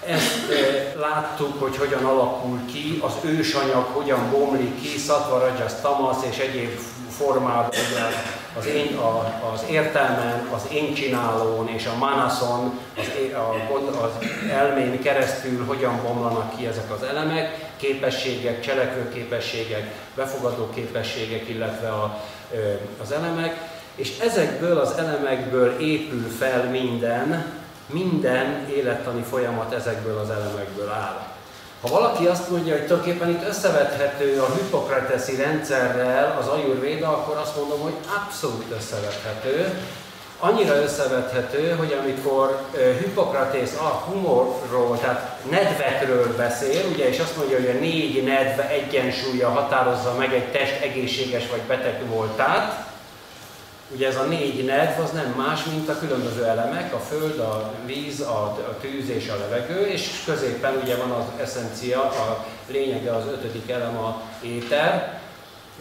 ezt 0.09 0.51
e, 0.51 0.99
láttuk, 0.99 1.59
hogy 1.59 1.77
hogyan 1.77 2.05
alakul 2.05 2.59
ki, 2.65 2.99
az 3.01 3.13
ősanyag 3.21 3.85
hogyan 3.85 4.29
bomlik 4.31 4.81
ki, 4.81 4.97
Sattva, 4.97 5.39
Rajas, 5.39 5.71
Tamasz 5.81 6.23
és 6.29 6.37
egyéb 6.37 6.79
formában 7.17 7.69
az, 8.57 8.65
én, 8.65 8.97
a, 8.97 9.39
az 9.53 9.63
értelmen, 9.69 10.47
az 10.53 10.61
én 10.71 10.93
csinálón 10.93 11.67
és 11.67 11.85
a 11.85 11.97
manaszon, 11.97 12.79
az, 12.97 13.05
a, 13.33 14.03
az 14.03 14.11
elmén 14.51 15.01
keresztül 15.01 15.65
hogyan 15.65 16.01
bomlanak 16.03 16.57
ki 16.57 16.65
ezek 16.65 16.91
az 16.91 17.03
elemek, 17.03 17.69
képességek, 17.77 18.61
cselekvőképességek, 18.61 19.93
befogadó 20.15 20.69
képességek, 20.69 21.49
illetve 21.49 21.89
a, 21.89 22.23
az 23.01 23.11
elemek, 23.11 23.57
és 23.95 24.17
ezekből 24.19 24.77
az 24.77 24.93
elemekből 24.97 25.79
épül 25.79 26.29
fel 26.39 26.69
minden, 26.69 27.45
minden 27.93 28.67
élettani 28.75 29.21
folyamat 29.29 29.73
ezekből 29.73 30.17
az 30.17 30.29
elemekből 30.29 30.89
áll. 30.89 31.27
Ha 31.81 31.87
valaki 31.87 32.25
azt 32.25 32.49
mondja, 32.49 32.73
hogy 32.73 32.85
tulajdonképpen 32.85 33.29
itt 33.29 33.47
összevethető 33.47 34.39
a 34.41 34.53
hipokrateszi 34.53 35.35
rendszerrel 35.35 36.37
az 36.39 36.47
ajurvéda, 36.47 37.07
akkor 37.07 37.37
azt 37.37 37.55
mondom, 37.55 37.79
hogy 37.79 37.93
abszolút 38.17 38.65
összevethető. 38.77 39.81
Annyira 40.39 40.75
összevethető, 40.75 41.75
hogy 41.75 41.97
amikor 42.01 42.61
Hippokratész 42.99 43.75
a 43.75 44.03
humorról, 44.09 44.99
tehát 44.99 45.37
nedvekről 45.49 46.35
beszél, 46.35 46.85
ugye, 46.93 47.07
és 47.09 47.19
azt 47.19 47.37
mondja, 47.37 47.57
hogy 47.57 47.75
a 47.75 47.79
négy 47.79 48.23
nedve 48.23 48.69
egyensúlya 48.69 49.49
határozza 49.49 50.15
meg 50.17 50.33
egy 50.33 50.51
test 50.51 50.81
egészséges 50.81 51.49
vagy 51.49 51.61
beteg 51.61 52.07
voltát, 52.07 52.88
Ugye 53.93 54.07
ez 54.07 54.15
a 54.15 54.23
négy 54.23 54.65
nedv 54.65 54.99
az 55.03 55.11
nem 55.11 55.33
más, 55.37 55.63
mint 55.63 55.89
a 55.89 55.99
különböző 55.99 56.43
elemek, 56.45 56.93
a 56.93 56.97
föld, 56.97 57.39
a 57.39 57.71
víz, 57.85 58.19
a, 58.21 58.57
tűz 58.81 59.09
és 59.09 59.29
a 59.29 59.37
levegő, 59.37 59.85
és 59.85 60.23
középen 60.25 60.79
ugye 60.83 60.95
van 60.95 61.11
az 61.11 61.25
eszencia, 61.41 62.01
a 62.01 62.45
lényege 62.67 63.15
az 63.15 63.23
ötödik 63.25 63.69
elem 63.69 63.97
a 63.97 64.21
éter. 64.41 65.19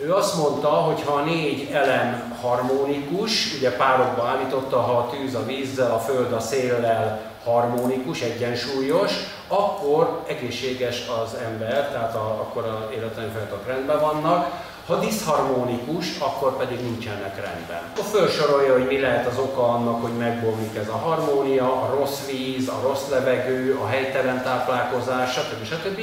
Ő 0.00 0.14
azt 0.14 0.36
mondta, 0.36 0.68
hogy 0.68 1.02
ha 1.04 1.12
a 1.12 1.24
négy 1.24 1.70
elem 1.72 2.36
harmonikus, 2.40 3.54
ugye 3.56 3.76
párokba 3.76 4.26
állította, 4.26 4.80
ha 4.80 4.98
a 4.98 5.10
tűz 5.10 5.34
a 5.34 5.44
vízzel, 5.44 5.90
a 5.90 5.98
föld 5.98 6.32
a 6.32 6.40
széllel 6.40 7.20
harmonikus, 7.44 8.20
egyensúlyos, 8.20 9.12
akkor 9.48 10.22
egészséges 10.26 11.02
az 11.22 11.34
ember, 11.34 11.90
tehát 11.90 12.14
a, 12.14 12.40
akkor 12.40 12.64
a 12.64 12.88
életlen 12.94 13.32
rendben 13.66 14.00
vannak. 14.00 14.66
Ha 14.88 14.98
diszharmonikus, 14.98 16.06
akkor 16.18 16.56
pedig 16.56 16.80
nincsenek 16.80 17.36
rendben. 17.36 17.82
Akkor 17.92 18.04
felsorolja, 18.04 18.72
hogy 18.72 18.86
mi 18.86 19.00
lehet 19.00 19.26
az 19.26 19.38
oka 19.38 19.68
annak, 19.68 20.02
hogy 20.02 20.12
megbomlik 20.12 20.76
ez 20.76 20.88
a 20.88 20.96
harmónia, 20.96 21.82
a 21.82 21.94
rossz 21.98 22.26
víz, 22.26 22.68
a 22.68 22.80
rossz 22.82 23.08
levegő, 23.10 23.78
a 23.82 23.86
helytelen 23.86 24.42
táplálkozás, 24.42 25.32
stb. 25.32 25.64
stb. 25.64 26.00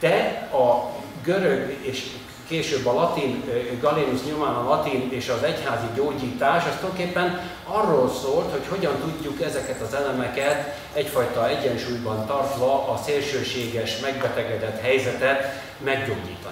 De 0.00 0.48
a 0.52 0.90
görög 1.24 1.76
és 1.82 2.06
később 2.48 2.86
a 2.86 2.92
latin, 2.92 3.44
Galénus 3.80 4.22
nyomán 4.22 4.54
a 4.54 4.68
latin 4.68 5.08
és 5.12 5.28
az 5.28 5.42
egyházi 5.42 5.86
gyógyítás, 5.94 6.64
az 6.64 6.74
tulajdonképpen 6.80 7.50
arról 7.64 8.10
szólt, 8.22 8.50
hogy 8.50 8.66
hogyan 8.68 8.96
tudjuk 9.00 9.42
ezeket 9.42 9.80
az 9.80 9.94
elemeket 9.94 10.76
egyfajta 10.92 11.48
egyensúlyban 11.48 12.26
tartva 12.26 12.88
a 12.88 12.96
szélsőséges, 13.04 14.00
megbetegedett 14.00 14.80
helyzetet 14.80 15.62
meggyógyítani. 15.84 16.49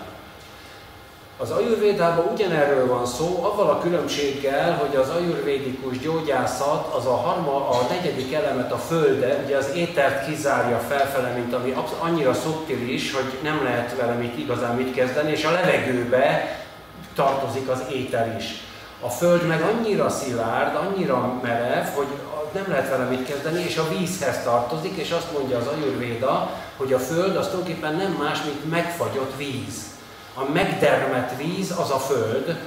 Az 1.40 1.50
ajurvédában 1.50 2.32
ugyanerről 2.32 2.86
van 2.86 3.06
szó, 3.06 3.44
avval 3.44 3.68
a 3.68 3.78
különbséggel, 3.78 4.72
hogy 4.76 4.96
az 4.96 5.08
ajurvédikus 5.08 5.98
gyógyászat 5.98 6.94
az 6.94 7.06
a, 7.06 7.16
harma, 7.16 7.68
a 7.68 7.86
negyedik 7.90 8.34
elemet, 8.34 8.72
a 8.72 8.76
földe, 8.76 9.42
ugye 9.44 9.56
az 9.56 9.70
étert 9.74 10.26
kizárja 10.26 10.78
felfele, 10.78 11.28
mint 11.28 11.54
ami 11.54 11.74
annyira 11.98 12.34
szubtilis, 12.34 13.12
hogy 13.12 13.38
nem 13.42 13.62
lehet 13.62 13.96
vele 13.96 14.12
mit 14.12 14.38
igazán 14.38 14.76
mit 14.76 14.94
kezdeni, 14.94 15.30
és 15.30 15.44
a 15.44 15.50
levegőbe 15.50 16.56
tartozik 17.14 17.68
az 17.68 17.82
éter 17.92 18.36
is. 18.38 18.44
A 19.00 19.08
föld 19.08 19.46
meg 19.46 19.62
annyira 19.62 20.10
szilárd, 20.10 20.76
annyira 20.76 21.40
merev, 21.42 21.86
hogy 21.94 22.08
nem 22.52 22.64
lehet 22.68 22.90
vele 22.90 23.04
mit 23.04 23.26
kezdeni, 23.26 23.62
és 23.62 23.76
a 23.76 23.88
vízhez 23.98 24.42
tartozik, 24.42 24.96
és 24.96 25.10
azt 25.10 25.32
mondja 25.32 25.58
az 25.58 25.66
ajurvéda, 25.66 26.50
hogy 26.76 26.92
a 26.92 26.98
föld 26.98 27.36
az 27.36 27.48
tulajdonképpen 27.48 27.94
nem 27.94 28.12
más, 28.12 28.42
mint 28.42 28.70
megfagyott 28.70 29.36
víz 29.36 29.96
a 30.40 30.52
megdermet 30.52 31.36
víz 31.36 31.70
az 31.70 31.90
a 31.90 31.98
föld, 31.98 32.58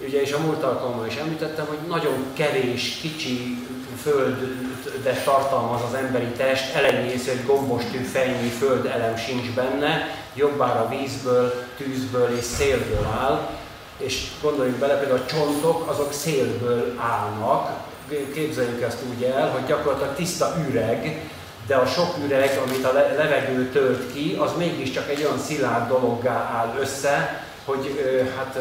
ugye 0.00 0.20
és 0.20 0.32
a 0.32 0.38
múlt 0.38 0.62
alkalommal 0.62 1.06
is 1.06 1.16
említettem, 1.16 1.66
hogy 1.66 1.78
nagyon 1.88 2.24
kevés, 2.34 2.98
kicsi 3.00 3.66
földet 4.02 5.24
tartalmaz 5.24 5.80
az 5.88 5.94
emberi 5.94 6.26
test, 6.36 6.74
elenyésző, 6.74 7.30
egy 7.30 7.46
gombostű 7.46 7.98
fejnyi 7.98 8.52
elem 8.92 9.16
sincs 9.16 9.54
benne, 9.54 10.06
jobbára 10.34 10.88
vízből, 10.88 11.52
tűzből 11.76 12.36
és 12.36 12.44
szélből 12.44 13.06
áll, 13.20 13.50
és 13.96 14.26
gondoljunk 14.42 14.78
bele, 14.78 14.98
például 14.98 15.20
a 15.20 15.26
csontok, 15.26 15.90
azok 15.90 16.12
szélből 16.12 16.94
állnak, 16.98 17.86
képzeljük 18.34 18.82
ezt 18.82 19.02
úgy 19.14 19.22
el, 19.22 19.50
hogy 19.50 19.64
gyakorlatilag 19.66 20.14
tiszta 20.14 20.56
üreg, 20.68 21.30
de 21.68 21.76
a 21.76 21.86
sok 21.86 22.16
üreg, 22.24 22.60
amit 22.66 22.84
a 22.84 22.92
levegő 22.92 23.70
tölt 23.70 24.12
ki, 24.12 24.36
az 24.40 24.50
mégiscsak 24.56 25.10
egy 25.10 25.24
olyan 25.24 25.38
szilárd 25.38 25.88
dologgá 25.88 26.32
áll 26.32 26.74
össze, 26.80 27.44
hogy 27.64 28.00
hát 28.36 28.58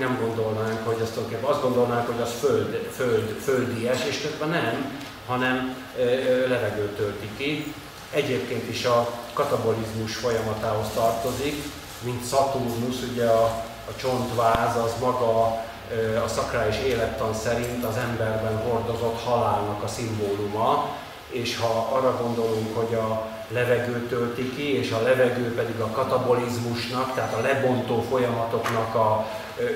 nem 0.00 0.18
gondolnánk, 0.20 0.86
hogy 0.86 1.00
azt, 1.02 1.18
azt 1.40 1.62
gondolnánk, 1.62 2.06
hogy 2.06 2.20
az 2.22 2.32
föld, 2.40 2.88
föld, 2.96 3.36
földies, 3.44 4.04
és 4.08 4.20
közben 4.20 4.48
nem, 4.48 5.00
hanem 5.26 5.76
levegő 6.48 6.94
tölti 6.96 7.28
ki. 7.36 7.74
Egyébként 8.10 8.68
is 8.68 8.84
a 8.84 9.10
katabolizmus 9.32 10.16
folyamatához 10.16 10.86
tartozik, 10.94 11.62
mint 12.02 12.28
Saturnus, 12.28 12.96
ugye 13.12 13.26
a, 13.26 13.44
a 13.88 13.96
csontváz 13.96 14.76
az 14.76 14.92
maga 15.00 15.42
a 16.24 16.28
szakrális 16.28 16.76
élettan 16.86 17.34
szerint 17.34 17.84
az 17.84 17.96
emberben 17.96 18.56
hordozott 18.56 19.22
halálnak 19.24 19.82
a 19.82 19.88
szimbóluma, 19.88 20.96
és 21.34 21.58
ha 21.58 21.88
arra 21.92 22.20
gondolunk, 22.22 22.76
hogy 22.76 22.94
a 22.94 23.26
levegő 23.48 24.06
tölti 24.08 24.54
ki, 24.56 24.78
és 24.78 24.90
a 24.90 25.02
levegő 25.02 25.54
pedig 25.54 25.80
a 25.80 25.90
katabolizmusnak, 25.90 27.14
tehát 27.14 27.34
a 27.34 27.40
lebontó 27.40 28.04
folyamatoknak 28.10 28.94
a 28.94 29.26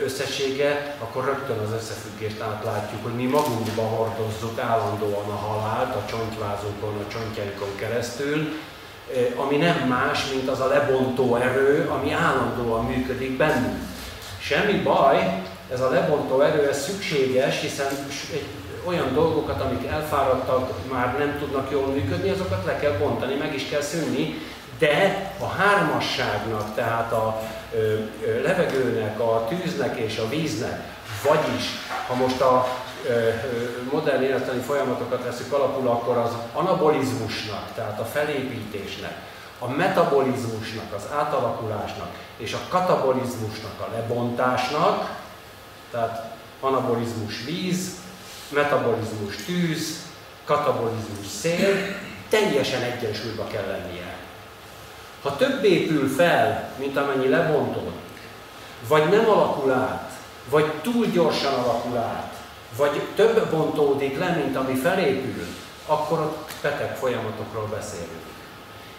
összessége, 0.04 0.96
akkor 0.98 1.24
rögtön 1.24 1.58
az 1.58 1.72
összefüggést 1.72 2.40
átlátjuk, 2.40 3.02
hogy 3.02 3.14
mi 3.14 3.24
magunkba 3.24 3.82
hordozzuk 3.82 4.58
állandóan 4.58 5.28
a 5.30 5.36
halált 5.46 5.94
a 5.94 6.04
csontvázunkon, 6.10 6.94
a 6.96 7.12
csontjainkon 7.12 7.76
keresztül, 7.76 8.48
ami 9.36 9.56
nem 9.56 9.76
más, 9.88 10.30
mint 10.34 10.48
az 10.48 10.60
a 10.60 10.66
lebontó 10.66 11.36
erő, 11.36 11.88
ami 11.88 12.12
állandóan 12.12 12.84
működik 12.84 13.36
bennünk. 13.36 13.82
Semmi 14.40 14.78
baj, 14.82 15.42
ez 15.72 15.80
a 15.80 15.90
lebontó 15.90 16.40
erő, 16.40 16.68
ez 16.68 16.82
szükséges, 16.82 17.60
hiszen 17.60 17.86
egy 18.32 18.46
olyan 18.84 19.14
dolgokat, 19.14 19.60
amik 19.60 19.86
elfáradtak, 19.86 20.70
már 20.92 21.18
nem 21.18 21.38
tudnak 21.38 21.70
jól 21.70 21.86
működni, 21.86 22.30
azokat 22.30 22.64
le 22.64 22.78
kell 22.78 22.92
bontani, 22.92 23.34
meg 23.34 23.54
is 23.54 23.68
kell 23.68 23.80
szűnni, 23.80 24.34
de 24.78 25.32
a 25.40 25.46
hármasságnak, 25.46 26.74
tehát 26.74 27.12
a 27.12 27.40
ö, 27.74 27.76
ö, 27.76 28.42
levegőnek, 28.42 29.20
a 29.20 29.46
tűznek 29.48 29.96
és 29.96 30.18
a 30.18 30.28
víznek, 30.28 30.80
vagyis 31.22 31.64
ha 32.06 32.14
most 32.14 32.40
a 32.40 32.66
ö, 33.06 33.10
ö, 33.10 33.32
modern 33.92 34.22
életleni 34.22 34.60
folyamatokat 34.60 35.24
veszük 35.24 35.52
alapul, 35.52 35.88
akkor 35.88 36.16
az 36.16 36.30
anabolizmusnak, 36.52 37.72
tehát 37.74 38.00
a 38.00 38.04
felépítésnek, 38.04 39.16
a 39.58 39.68
metabolizmusnak, 39.68 40.92
az 40.96 41.02
átalakulásnak 41.16 42.08
és 42.36 42.52
a 42.52 42.68
katabolizmusnak, 42.68 43.80
a 43.80 43.90
lebontásnak, 43.92 45.16
tehát 45.90 46.36
anabolizmus 46.60 47.44
víz, 47.44 47.96
metabolizmus 48.50 49.36
tűz, 49.46 50.06
katabolizmus 50.44 51.26
szél, 51.40 51.96
teljesen 52.28 52.82
egyensúlyba 52.82 53.46
kell 53.46 53.66
lennie. 53.66 54.16
Ha 55.22 55.36
több 55.36 55.64
épül 55.64 56.08
fel, 56.08 56.72
mint 56.78 56.96
amennyi 56.96 57.28
lebontódik, 57.28 57.92
vagy 58.88 59.08
nem 59.08 59.28
alakul 59.28 59.72
át, 59.72 60.12
vagy 60.50 60.72
túl 60.82 61.06
gyorsan 61.06 61.54
alakul 61.54 61.96
át, 61.96 62.34
vagy 62.76 63.02
több 63.14 63.50
bontódik 63.50 64.18
le, 64.18 64.28
mint 64.30 64.56
ami 64.56 64.74
felépül, 64.74 65.46
akkor 65.86 66.20
ott 66.20 66.52
beteg 66.62 66.96
folyamatokról 66.96 67.66
beszélünk. 67.66 68.26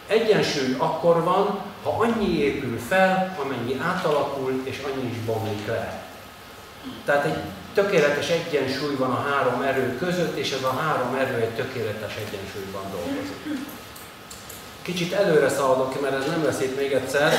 Egyensúly 0.07 0.75
akkor 0.77 1.23
van, 1.23 1.59
ha 1.83 1.89
annyi 1.99 2.37
épül 2.37 2.79
fel, 2.87 3.37
amennyi 3.43 3.79
átalakul, 3.79 4.61
és 4.63 4.81
annyi 4.85 5.09
is 5.09 5.17
bomlik 5.17 5.67
le. 5.67 6.03
Tehát 7.05 7.25
egy 7.25 7.37
tökéletes 7.73 8.29
egyensúly 8.29 8.95
van 8.95 9.11
a 9.11 9.25
három 9.29 9.61
erő 9.61 9.97
között, 9.97 10.37
és 10.37 10.51
ez 10.51 10.63
a 10.63 10.79
három 10.81 11.15
erő 11.15 11.35
egy 11.41 11.55
tökéletes 11.55 12.15
egyensúlyban 12.15 12.83
dolgozik. 12.91 13.67
Kicsit 14.81 15.13
előre 15.13 15.49
szaladok 15.49 16.01
mert 16.01 16.15
ez 16.15 16.25
nem 16.25 16.43
lesz 16.43 16.61
itt 16.61 16.77
még 16.77 16.91
egyszer, 16.91 17.33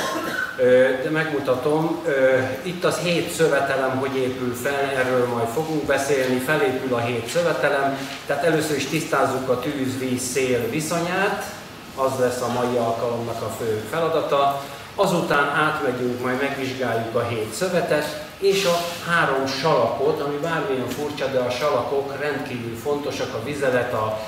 de 1.03 1.11
megmutatom. 1.11 2.05
Itt 2.63 2.85
az 2.85 2.99
hét 2.99 3.31
szövetelem, 3.31 3.99
hogy 3.99 4.17
épül 4.17 4.55
fel, 4.55 4.91
erről 4.97 5.27
majd 5.27 5.49
fogunk 5.49 5.85
beszélni, 5.85 6.39
felépül 6.39 6.95
a 6.95 7.01
hét 7.01 7.29
szövetelem, 7.29 7.99
tehát 8.27 8.45
először 8.45 8.77
is 8.77 8.87
tisztázzuk 8.87 9.49
a 9.49 9.61
tűz-víz-szél 9.61 10.69
viszonyát, 10.71 11.45
az 11.95 12.19
lesz 12.19 12.41
a 12.41 12.53
mai 12.53 12.77
alkalomnak 12.77 13.43
a 13.43 13.55
fő 13.59 13.85
feladata. 13.91 14.63
Azután 14.95 15.49
átmegyünk, 15.49 16.23
majd 16.23 16.41
megvizsgáljuk 16.41 17.15
a 17.15 17.23
hét 17.23 17.53
szövetet, 17.53 18.29
és 18.41 18.65
a 18.65 18.81
három 19.11 19.47
salakot, 19.47 20.21
ami 20.21 20.37
bármilyen 20.37 20.89
furcsa, 20.89 21.27
de 21.27 21.39
a 21.39 21.51
salakok 21.51 22.21
rendkívül 22.21 22.77
fontosak, 22.77 23.35
a 23.35 23.45
vizelet, 23.45 23.93
a 23.93 24.21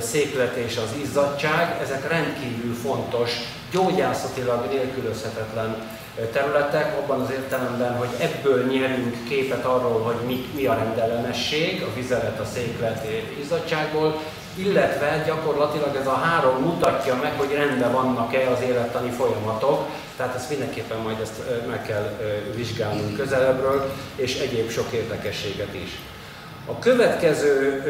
széklet 0.00 0.56
és 0.56 0.76
az 0.76 1.00
izzadság, 1.02 1.80
ezek 1.82 2.08
rendkívül 2.08 2.74
fontos, 2.74 3.30
gyógyászatilag 3.70 4.66
nélkülözhetetlen 4.70 5.76
területek, 6.32 6.98
abban 6.98 7.20
az 7.20 7.30
értelemben, 7.30 7.96
hogy 7.96 8.08
ebből 8.18 8.64
nyerünk 8.64 9.28
képet 9.28 9.64
arról, 9.64 10.00
hogy 10.00 10.26
mi, 10.26 10.46
mi 10.54 10.66
a 10.66 10.74
rendellenesség, 10.74 11.82
a 11.82 11.94
vizelet, 11.94 12.40
a 12.40 12.44
széklet 12.54 13.06
izzadságból, 13.40 14.20
illetve 14.56 15.22
gyakorlatilag 15.26 15.96
ez 15.96 16.06
a 16.06 16.14
három 16.14 16.62
mutatja 16.62 17.18
meg, 17.22 17.32
hogy 17.36 17.52
rendben 17.52 17.92
vannak-e 17.92 18.50
az 18.50 18.60
élettani 18.68 19.10
folyamatok, 19.10 19.88
tehát 20.16 20.34
ezt 20.34 20.50
mindenképpen 20.50 20.98
majd 20.98 21.20
ezt 21.20 21.40
meg 21.68 21.82
kell 21.82 22.18
vizsgálnunk 22.54 23.16
közelebbről, 23.16 23.92
és 24.14 24.38
egyéb 24.38 24.70
sok 24.70 24.92
érdekességet 24.92 25.74
is. 25.74 25.90
A 26.66 26.78
következő 26.78 27.82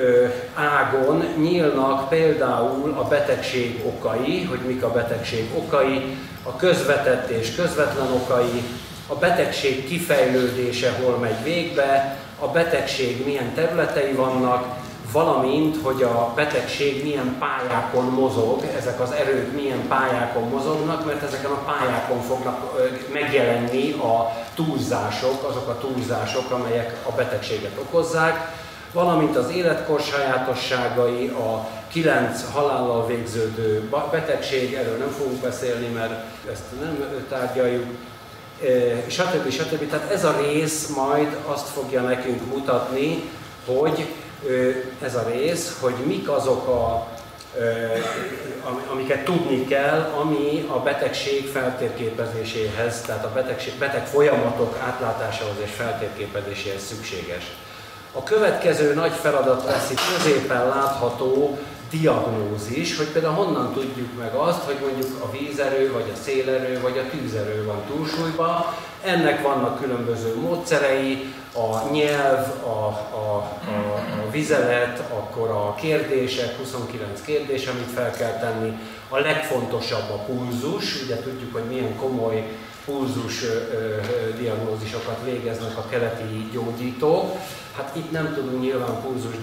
ágon 0.55 1.25
nyílnak 1.39 2.09
például 2.09 2.95
a 2.99 3.03
betegség 3.03 3.81
okai, 3.87 4.45
hogy 4.45 4.59
mik 4.67 4.83
a 4.83 4.93
betegség 4.93 5.51
okai, 5.57 6.17
a 6.43 6.57
közvetett 6.57 7.31
és 7.31 7.55
közvetlen 7.55 8.13
okai, 8.13 8.63
a 9.07 9.15
betegség 9.15 9.89
kifejlődése 9.89 10.91
hol 11.03 11.17
megy 11.19 11.43
végbe, 11.43 12.17
a 12.39 12.49
betegség 12.49 13.25
milyen 13.25 13.55
területei 13.55 14.13
vannak, 14.13 14.86
valamint, 15.13 15.77
hogy 15.83 16.03
a 16.03 16.33
betegség 16.35 17.03
milyen 17.03 17.37
pályákon 17.39 18.05
mozog, 18.05 18.65
ezek 18.79 19.01
az 19.01 19.11
erők 19.11 19.53
milyen 19.55 19.89
pályákon 19.89 20.49
mozognak, 20.49 21.07
mert 21.07 21.23
ezeken 21.23 21.51
a 21.51 21.65
pályákon 21.65 22.21
fognak 22.21 22.89
megjelenni 23.13 23.93
a 23.93 24.33
túlzások, 24.55 25.49
azok 25.49 25.69
a 25.69 25.79
túlzások, 25.79 26.51
amelyek 26.51 26.97
a 27.09 27.13
betegséget 27.13 27.79
okozzák, 27.81 28.65
valamint 28.93 29.37
az 29.37 29.51
életkor 29.51 30.01
sajátosságai, 30.01 31.27
a 31.27 31.69
kilenc 31.89 32.53
halállal 32.53 33.07
végződő 33.07 33.91
betegség, 34.11 34.75
erről 34.75 34.97
nem 34.97 35.11
fogunk 35.11 35.41
beszélni, 35.41 35.87
mert 35.87 36.25
ezt 36.53 36.65
nem 36.81 37.25
tárgyaljuk, 37.29 37.85
stb. 39.07 39.51
stb. 39.51 39.89
Tehát 39.91 40.11
ez 40.11 40.25
a 40.25 40.37
rész 40.41 40.87
majd 40.87 41.37
azt 41.47 41.69
fogja 41.69 42.01
nekünk 42.01 42.55
mutatni, 42.55 43.23
hogy 43.67 44.07
ez 45.03 45.15
a 45.15 45.27
rész, 45.29 45.77
hogy 45.81 45.95
mik 46.07 46.29
azok 46.29 46.69
a 46.69 47.09
amiket 48.91 49.25
tudni 49.25 49.65
kell, 49.65 50.13
ami 50.21 50.67
a 50.69 50.79
betegség 50.79 51.49
feltérképezéséhez, 51.49 53.01
tehát 53.01 53.25
a 53.25 53.33
betegség, 53.35 53.75
beteg 53.79 54.07
folyamatok 54.07 54.79
átlátásához 54.87 55.57
és 55.65 55.71
feltérképezéséhez 55.71 56.83
szükséges. 56.83 57.45
A 58.13 58.23
következő 58.23 58.95
nagy 58.95 59.13
feladat 59.13 59.65
lesz 59.65 59.91
itt 59.91 60.01
középen 60.17 60.69
látható 60.69 61.59
diagnózis, 62.01 62.97
hogy 62.97 63.07
például 63.07 63.35
honnan 63.35 63.73
tudjuk 63.73 64.19
meg 64.19 64.35
azt, 64.35 64.63
hogy 64.63 64.77
mondjuk 64.81 65.23
a 65.23 65.31
vízerő, 65.31 65.93
vagy 65.93 66.13
a 66.15 66.17
szélerő, 66.25 66.81
vagy 66.81 66.99
a 66.99 67.11
tűzerő 67.11 67.65
van 67.65 67.83
túlsúlyban. 67.87 68.65
Ennek 69.03 69.43
vannak 69.43 69.81
különböző 69.81 70.37
módszerei, 70.41 71.35
a 71.55 71.91
nyelv, 71.93 72.65
a, 72.65 72.69
a, 72.69 73.59
a, 73.67 73.95
a 74.27 74.31
vizelet, 74.31 74.99
akkor 74.99 75.49
a 75.51 75.75
kérdések, 75.75 76.59
29 76.59 77.23
kérdés, 77.25 77.67
amit 77.67 77.91
fel 77.95 78.11
kell 78.11 78.39
tenni. 78.39 78.79
A 79.09 79.19
legfontosabb 79.19 80.11
a 80.11 80.19
pulzus, 80.27 81.03
ugye 81.03 81.17
tudjuk, 81.17 81.53
hogy 81.53 81.65
milyen 81.65 81.97
komoly 81.97 82.57
pulzus 82.85 83.43
ö, 83.43 83.49
ö, 83.49 84.01
diagnózisokat 84.39 85.19
végeznek 85.25 85.77
a 85.77 85.87
keleti 85.91 86.49
gyógyítók. 86.53 87.37
Hát 87.77 87.91
itt 87.93 88.11
nem 88.11 88.35
tudunk 88.35 88.61
nyilván 88.61 89.01
pulzus 89.03 89.35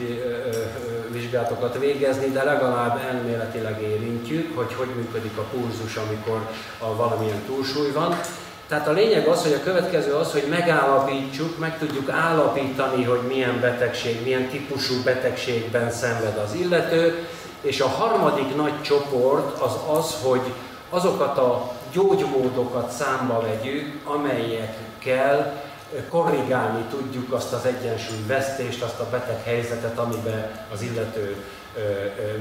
vizsgálatokat 1.10 1.78
végezni, 1.80 2.30
de 2.30 2.44
legalább 2.44 3.00
elméletileg 3.10 3.82
érintjük, 3.82 4.58
hogy 4.58 4.74
hogy 4.74 4.88
működik 4.96 5.38
a 5.38 5.42
pulzus, 5.42 5.96
amikor 5.96 6.50
a 6.80 6.96
valamilyen 6.96 7.42
túlsúly 7.46 7.92
van. 7.92 8.20
Tehát 8.68 8.88
a 8.88 8.92
lényeg 8.92 9.28
az, 9.28 9.42
hogy 9.42 9.54
a 9.54 9.64
következő 9.64 10.14
az, 10.14 10.32
hogy 10.32 10.46
megállapítsuk, 10.50 11.60
meg 11.60 11.78
tudjuk 11.78 12.10
állapítani, 12.10 13.04
hogy 13.04 13.22
milyen 13.28 13.60
betegség, 13.62 14.24
milyen 14.24 14.48
típusú 14.48 14.94
betegségben 15.04 15.92
szenved 15.92 16.38
az 16.38 16.54
illető, 16.54 17.28
és 17.62 17.82
a 17.82 17.88
harmadik 17.88 18.56
nagy 18.56 18.82
csoport 18.82 19.62
az 19.62 19.74
az, 19.98 20.16
hogy 20.24 20.54
azokat 20.90 21.38
a 21.38 21.72
gyógymódokat 21.92 22.92
számba 22.92 23.42
vegyük, 23.42 24.00
amelyekkel 24.04 25.63
korrigálni 26.10 26.84
tudjuk 26.90 27.34
azt 27.34 27.54
az 27.54 27.66
egyensúlyvesztést, 27.66 28.82
azt 28.82 29.00
a 29.00 29.10
beteg 29.12 29.44
helyzetet, 29.44 29.98
amiben 29.98 30.68
az 30.74 30.82
illető 30.82 31.36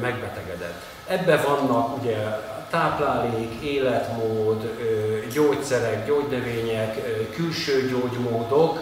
megbetegedett. 0.00 0.82
Ebbe 1.06 1.36
vannak 1.36 2.02
ugye 2.02 2.16
táplálék, 2.70 3.52
életmód, 3.62 4.70
gyógyszerek, 5.32 6.06
gyógynövények, 6.06 6.98
külső 7.34 7.88
gyógymódok, 7.88 8.80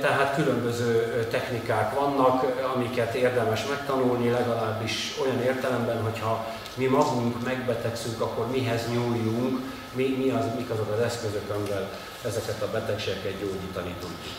tehát 0.00 0.34
különböző 0.34 1.26
technikák 1.30 1.94
vannak, 1.94 2.44
amiket 2.74 3.14
érdemes 3.14 3.66
megtanulni, 3.68 4.30
legalábbis 4.30 5.14
olyan 5.22 5.42
értelemben, 5.42 6.02
hogyha 6.02 6.46
mi 6.74 6.86
magunk 6.86 7.44
megbetegszünk, 7.44 8.20
akkor 8.20 8.46
mihez 8.50 8.82
nyúljunk, 8.92 9.58
mi, 9.92 10.16
mi 10.18 10.30
az, 10.30 10.44
mik 10.56 10.70
azok 10.70 10.92
az 10.96 11.04
eszközök, 11.04 11.50
amivel 11.56 11.90
ezeket 12.26 12.62
a 12.62 12.70
betegségeket 12.72 13.40
gyógyítani 13.40 13.94
tudjuk. 14.00 14.36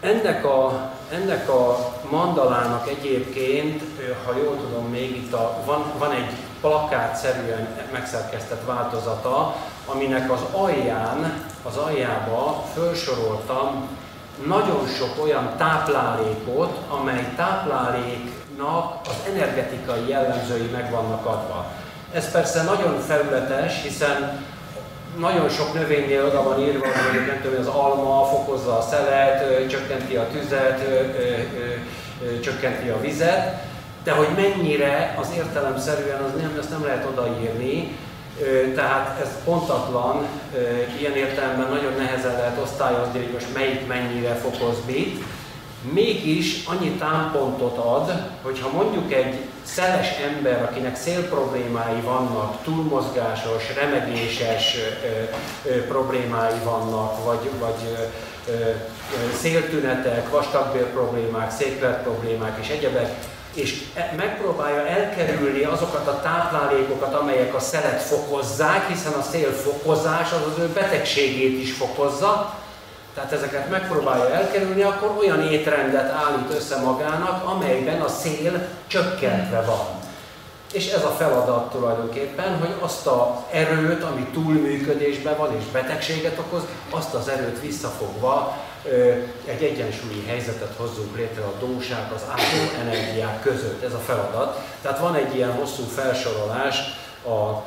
Ennek 0.00 0.44
a, 0.44 0.90
ennek 1.10 1.48
a 1.48 1.92
mandalának 2.10 2.88
egyébként, 2.88 3.82
ha 4.24 4.36
jól 4.36 4.56
tudom, 4.56 4.90
még 4.90 5.16
itt 5.16 5.32
a, 5.32 5.58
van, 5.64 5.92
van 5.98 6.12
egy 6.12 6.30
plakátszerűen 6.60 7.68
megszerkesztett 7.92 8.64
változata, 8.66 9.56
aminek 9.86 10.32
az 10.32 10.40
alján, 10.52 11.46
az 11.62 11.76
aljába 11.76 12.64
felsoroltam 12.74 13.88
nagyon 14.46 14.86
sok 14.86 15.22
olyan 15.22 15.54
táplálékot, 15.56 16.78
amely 16.88 17.32
tápláléknak 17.36 19.00
az 19.04 19.32
energetikai 19.32 20.08
jellemzői 20.08 20.66
meg 20.72 20.90
vannak 20.90 21.26
adva. 21.26 21.66
Ez 22.12 22.30
persze 22.30 22.62
nagyon 22.62 23.00
felületes, 23.00 23.82
hiszen 23.82 24.44
nagyon 25.18 25.48
sok 25.48 25.74
növénynél 25.74 26.24
oda 26.24 26.42
van 26.42 26.60
írva, 26.60 26.86
hogy 26.86 27.26
nem 27.26 27.40
tudom, 27.42 27.60
az 27.60 27.66
alma 27.66 28.24
fokozza 28.24 28.78
a 28.78 28.82
szelet, 28.82 29.68
csökkenti 29.68 30.16
a 30.16 30.26
tüzet, 30.32 30.80
csökkenti 32.42 32.88
a 32.88 33.00
vizet, 33.00 33.62
de 34.04 34.12
hogy 34.12 34.28
mennyire 34.36 35.16
az 35.20 35.28
értelemszerűen, 35.36 36.22
az 36.22 36.30
nem, 36.40 36.56
ezt 36.58 36.70
nem 36.70 36.84
lehet 36.84 37.06
odaírni, 37.06 37.96
tehát 38.74 39.20
ez 39.20 39.28
pontatlan, 39.44 40.26
ilyen 40.98 41.16
értelemben 41.16 41.68
nagyon 41.68 41.92
nehezen 41.98 42.32
lehet 42.32 42.58
osztályozni, 42.62 43.18
hogy 43.18 43.32
most 43.32 43.54
melyik 43.54 43.86
mennyire 43.86 44.34
fokoz 44.34 44.76
mit. 44.86 45.22
Mégis 45.92 46.64
annyi 46.64 46.90
támpontot 46.90 47.76
ad, 47.76 48.12
hogyha 48.42 48.70
mondjuk 48.70 49.12
egy 49.12 49.38
szeles 49.62 50.08
ember, 50.34 50.62
akinek 50.62 50.96
szélproblémái 50.96 52.00
vannak, 52.00 52.62
túlmozgásos, 52.62 53.74
remegéses 53.74 54.76
ö, 54.76 55.68
ö, 55.68 55.86
problémái 55.86 56.58
vannak, 56.64 57.24
vagy, 57.24 57.50
vagy 57.58 58.08
ö, 58.48 58.52
ö, 58.52 58.70
széltünetek, 59.40 60.30
vastagbér 60.30 60.86
problémák, 60.86 61.50
széklet 61.50 62.02
problémák 62.02 62.58
és 62.60 62.68
egyebek, 62.68 63.14
és 63.54 63.84
e, 63.94 64.14
megpróbálja 64.16 64.86
elkerülni 64.86 65.62
azokat 65.62 66.06
a 66.06 66.20
táplálékokat, 66.20 67.14
amelyek 67.14 67.54
a 67.54 67.60
szelet 67.60 68.02
fokozzák, 68.02 68.88
hiszen 68.88 69.12
a 69.12 69.22
szélfokozás 69.22 70.32
az 70.32 70.52
az 70.52 70.62
ő 70.62 70.66
betegségét 70.66 71.60
is 71.60 71.72
fokozza, 71.72 72.58
tehát 73.14 73.32
ezeket 73.32 73.70
megpróbálja 73.70 74.30
elkerülni, 74.30 74.82
akkor 74.82 75.16
olyan 75.18 75.42
étrendet 75.42 76.10
állít 76.10 76.54
össze 76.54 76.80
magának, 76.80 77.44
amelyben 77.44 78.00
a 78.00 78.08
szél 78.08 78.66
csökkentve 78.86 79.60
van. 79.60 80.02
És 80.72 80.92
ez 80.92 81.04
a 81.04 81.08
feladat 81.08 81.70
tulajdonképpen, 81.70 82.58
hogy 82.58 82.74
azt 82.80 83.06
a 83.06 83.44
erőt, 83.50 84.02
ami 84.02 84.26
túlműködésben 84.32 85.36
van 85.36 85.56
és 85.58 85.64
betegséget 85.72 86.38
okoz, 86.38 86.62
azt 86.90 87.14
az 87.14 87.28
erőt 87.28 87.60
visszafogva 87.60 88.56
egy 89.44 89.62
egyensúlyi 89.62 90.24
helyzetet 90.26 90.74
hozzunk 90.76 91.16
létre 91.16 91.42
a 91.42 91.52
dóság, 91.58 92.12
az 92.14 92.22
átó 92.30 92.80
energiák 92.80 93.42
között. 93.42 93.82
Ez 93.82 93.92
a 93.92 93.98
feladat. 93.98 94.60
Tehát 94.82 94.98
van 94.98 95.14
egy 95.14 95.34
ilyen 95.34 95.52
hosszú 95.52 95.82
felsorolás 95.82 96.76
a 97.26 97.62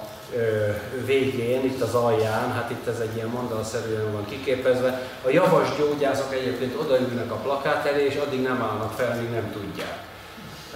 végén, 1.06 1.66
itt 1.66 1.82
az 1.82 1.94
alján, 1.94 2.52
hát 2.52 2.72
itt 2.72 2.88
ez 2.88 3.00
egy 3.00 3.16
ilyen 3.16 3.28
mandalszerűen 3.28 4.12
van 4.12 4.26
kiképezve. 4.30 5.02
A 5.26 5.30
javas 5.30 5.68
gyógyászok 5.78 6.34
egyébként 6.34 6.76
odaülnek 6.80 7.32
a 7.32 7.36
plakát 7.36 7.86
elé, 7.86 8.06
és 8.06 8.16
addig 8.16 8.42
nem 8.42 8.62
állnak 8.62 8.92
fel, 8.98 9.16
míg 9.16 9.30
nem 9.30 9.52
tudják. 9.52 10.06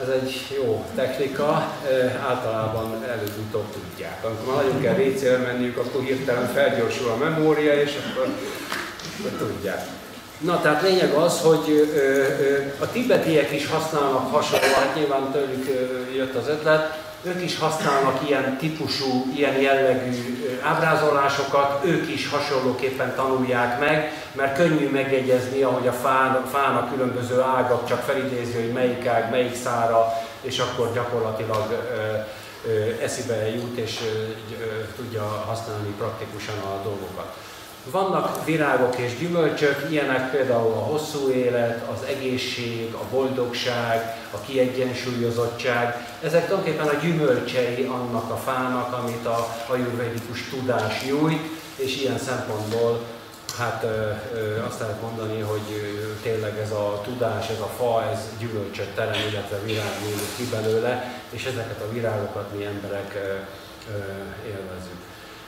Ez 0.02 0.08
egy 0.08 0.46
jó 0.56 0.86
technika, 0.96 1.72
általában 2.28 3.04
előbb-utóbb 3.04 3.66
tudják. 3.72 4.26
Amikor 4.26 4.56
nagyon 4.56 4.82
kell 4.82 4.96
WC-re 4.96 5.38
menniük, 5.38 5.78
akkor 5.78 6.04
hirtelen 6.04 6.48
felgyorsul 6.48 7.10
a 7.10 7.18
memória, 7.18 7.74
és 7.74 7.98
akkor, 8.06 8.28
akkor 9.20 9.48
tudják. 9.48 9.86
Na, 10.38 10.62
tehát 10.62 10.82
lényeg 10.82 11.14
az, 11.14 11.40
hogy 11.40 11.92
a 12.80 12.92
tibetiek 12.92 13.52
is 13.52 13.68
használnak 13.68 14.32
hasonló, 14.32 14.74
hát 14.76 14.96
nyilván 14.96 15.32
tőlük 15.32 15.68
jött 16.16 16.36
az 16.36 16.48
ötlet, 16.48 17.11
ők 17.24 17.42
is 17.42 17.58
használnak 17.58 18.30
ilyen 18.30 18.58
típusú, 18.58 19.32
ilyen 19.36 19.62
jellegű 19.62 20.46
ábrázolásokat, 20.62 21.86
ők 21.86 22.14
is 22.14 22.30
hasonlóképpen 22.30 23.16
tanulják 23.16 23.80
meg, 23.80 24.12
mert 24.32 24.56
könnyű 24.56 24.90
megjegyezni, 24.90 25.62
ahogy 25.62 25.88
a 25.88 25.92
fán, 25.92 26.46
fának 26.52 26.92
különböző 26.92 27.42
ágak 27.42 27.88
csak 27.88 28.02
felidézi, 28.02 28.54
hogy 28.54 28.72
melyik 28.72 29.06
ág, 29.06 29.32
melyik 29.32 29.56
szára, 29.56 30.14
és 30.42 30.60
akkor 30.60 30.94
gyakorlatilag 30.94 31.66
ö, 31.72 32.18
ö, 32.70 33.04
eszibe 33.04 33.50
jut, 33.50 33.78
és 33.78 34.00
tudja 34.96 35.24
használni 35.24 35.94
praktikusan 35.98 36.58
a 36.60 36.82
dolgokat. 36.84 37.36
Vannak 37.90 38.46
virágok 38.46 38.98
és 38.98 39.18
gyümölcsök, 39.18 39.86
ilyenek 39.90 40.32
például 40.32 40.72
a 40.72 40.84
hosszú 40.84 41.30
élet, 41.30 41.88
az 41.90 42.08
egészség, 42.08 42.94
a 42.94 43.04
boldogság, 43.12 44.18
a 44.32 44.40
kiegyensúlyozottság. 44.46 46.08
Ezek 46.24 46.48
tulajdonképpen 46.48 46.88
a 46.88 47.00
gyümölcsei 47.02 47.84
annak 47.84 48.32
a 48.32 48.36
fának, 48.36 48.94
amit 48.94 49.26
a 49.26 49.48
ajurvedikus 49.68 50.50
tudás 50.50 51.04
nyújt, 51.04 51.42
és 51.76 52.02
ilyen 52.02 52.18
szempontból 52.18 53.00
hát 53.58 53.84
ö, 53.84 54.12
ö, 54.34 54.64
azt 54.64 54.80
lehet 54.80 55.02
mondani, 55.02 55.40
hogy 55.40 55.62
tényleg 56.22 56.58
ez 56.58 56.72
a 56.72 57.02
tudás, 57.04 57.50
ez 57.50 57.60
a 57.60 57.72
fa, 57.78 58.04
ez 58.12 58.20
gyümölcsöt 58.40 58.96
terem, 58.96 59.22
illetve 59.32 59.60
virág 59.66 59.98
ki 60.36 60.44
belőle, 60.52 61.22
és 61.30 61.46
ezeket 61.46 61.82
a 61.82 61.92
virágokat 61.92 62.56
mi 62.56 62.66
emberek 62.66 63.16
ö, 63.16 63.98
élvezzük. 64.48 65.01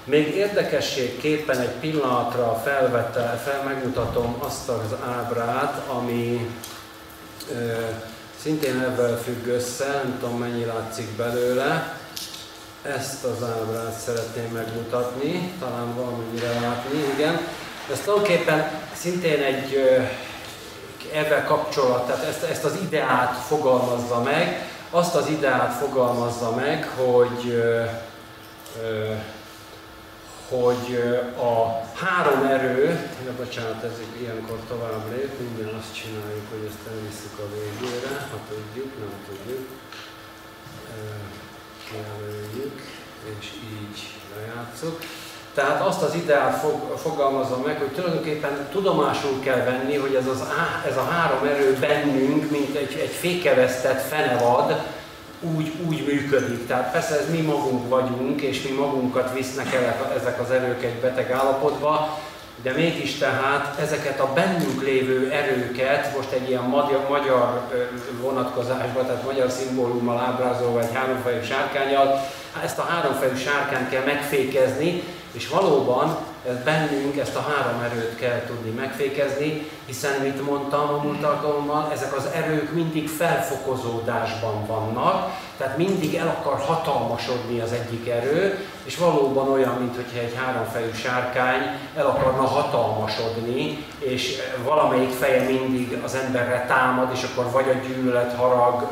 Még 0.06 0.36
érdekességképpen 0.36 1.60
egy 1.60 1.72
pillanatra 1.80 2.62
felvette, 2.64 3.42
fel 3.44 3.64
megmutatom 3.64 4.36
azt 4.40 4.70
az 4.70 4.96
ábrát, 5.18 5.82
ami 5.88 6.56
ö, 7.52 7.74
szintén 8.42 8.80
ebben 8.82 9.18
függ 9.18 9.48
össze, 9.48 9.86
nem 10.04 10.18
tudom 10.20 10.38
mennyi 10.38 10.66
látszik 10.66 11.08
belőle. 11.08 11.98
Ezt 12.82 13.24
az 13.24 13.44
ábrát 13.44 14.00
szeretném 14.06 14.52
megmutatni, 14.52 15.54
talán 15.60 15.96
valamennyire 15.96 16.60
látni, 16.60 16.98
igen. 17.14 17.40
Ez 17.92 18.00
tulajdonképpen 18.00 18.72
szintén 18.94 19.42
egy 19.42 19.78
ebben 21.14 21.46
kapcsolat, 21.46 22.08
tehát 22.08 22.24
ezt, 22.24 22.44
ezt 22.44 22.64
az 22.64 22.78
ideát 22.86 23.36
fogalmazza 23.48 24.22
meg, 24.22 24.70
azt 24.90 25.16
az 25.16 25.28
ideát 25.28 25.74
fogalmazza 25.74 26.52
meg, 26.56 26.90
hogy 26.96 27.64
hogy 30.62 30.90
a 31.38 31.54
három 32.04 32.44
erő, 32.44 32.86
ja, 33.26 33.32
bocsánat, 33.38 33.84
ez 33.84 33.98
ilyenkor 34.22 34.60
tovább 34.68 35.12
lép, 35.12 35.32
minden 35.40 35.74
azt 35.80 35.94
csináljuk, 35.94 36.48
hogy 36.50 36.66
ezt 36.70 36.84
elviszük 36.94 37.36
a 37.46 37.48
végére, 37.56 38.14
ha 38.32 38.38
tudjuk, 38.50 38.92
nem 39.00 39.14
tudjuk. 39.28 39.68
Kijelöljük, 41.88 42.82
és 43.40 43.46
így 43.74 44.00
lejátszuk. 44.36 45.00
Tehát 45.54 45.82
azt 45.82 46.02
az 46.02 46.16
ideát 46.16 46.60
fog, 46.60 46.98
fogalmazza 46.98 47.58
meg, 47.66 47.78
hogy 47.78 47.92
tulajdonképpen 47.92 48.68
tudomásul 48.72 49.40
kell 49.40 49.64
venni, 49.64 49.96
hogy 49.96 50.16
ez, 50.16 50.28
az, 50.28 50.44
ez 50.88 50.98
a 50.98 51.04
három 51.04 51.44
erő 51.46 51.78
bennünk, 51.80 52.52
mint 52.52 52.76
egy, 52.76 52.94
egy 52.94 53.12
fékevesztett 53.12 54.02
fenevad, 54.02 54.82
úgy, 55.56 55.72
úgy 55.88 56.04
működik. 56.08 56.68
Tehát 56.68 56.92
persze 56.92 57.20
ez 57.20 57.30
mi 57.32 57.42
magunk 57.42 57.90
vagyunk, 57.90 58.42
és 58.42 58.62
mi 58.62 58.76
magunkat 58.76 59.34
visznek 59.34 59.74
el 59.74 60.12
ezek 60.20 60.42
az 60.42 60.52
erők 60.52 60.84
egy 60.84 61.00
beteg 61.02 61.32
állapotba, 61.32 62.20
de 62.62 62.72
mégis 62.72 63.18
tehát 63.18 63.80
ezeket 63.80 64.20
a 64.20 64.34
bennünk 64.34 64.82
lévő 64.82 65.32
erőket, 65.32 66.16
most 66.16 66.32
egy 66.32 66.50
ilyen 66.50 66.64
magyar, 66.64 67.06
magyar 67.10 67.70
vonatkozásban, 68.22 69.06
tehát 69.06 69.26
magyar 69.26 69.50
szimbólummal 69.50 70.20
ábrázolva 70.20 70.80
egy 70.80 70.94
háromfejű 70.94 71.42
sárkányal, 71.42 72.28
ezt 72.64 72.80
a 72.80 72.82
háromfejű 72.82 73.36
sárkányt 73.36 73.90
kell 73.90 74.04
megfékezni, 74.04 75.04
és 75.34 75.50
valóban 75.50 76.18
bennünk 76.64 77.18
ezt 77.18 77.36
a 77.36 77.46
három 77.50 77.82
erőt 77.82 78.16
kell 78.16 78.42
tudni 78.48 78.70
megfékezni, 78.70 79.68
hiszen, 79.86 80.22
mit 80.22 80.46
mondtam 80.46 80.90
a 80.90 81.04
múlt 81.04 81.24
alkalommal, 81.24 81.90
ezek 81.94 82.16
az 82.16 82.28
erők 82.34 82.74
mindig 82.74 83.10
felfokozódásban 83.10 84.66
vannak, 84.68 85.32
tehát 85.58 85.78
mindig 85.78 86.16
el 86.16 86.28
akar 86.28 86.60
hatalmasodni 86.60 87.60
az 87.60 87.72
egyik 87.72 88.10
erő, 88.10 88.66
és 88.84 88.98
valóban 88.98 89.52
olyan, 89.52 89.74
mintha 89.74 90.20
egy 90.20 90.36
háromfejű 90.36 90.92
sárkány 90.94 91.62
el 91.96 92.06
akarna 92.06 92.46
hatalmasodni, 92.46 93.86
és 94.00 94.38
valamelyik 94.64 95.12
feje 95.12 95.44
mindig 95.44 96.00
az 96.04 96.16
emberre 96.16 96.66
támad, 96.68 97.10
és 97.14 97.24
akkor 97.24 97.52
vagy 97.52 97.70
a 97.70 97.88
gyűlölet, 97.88 98.36
harag, 98.36 98.88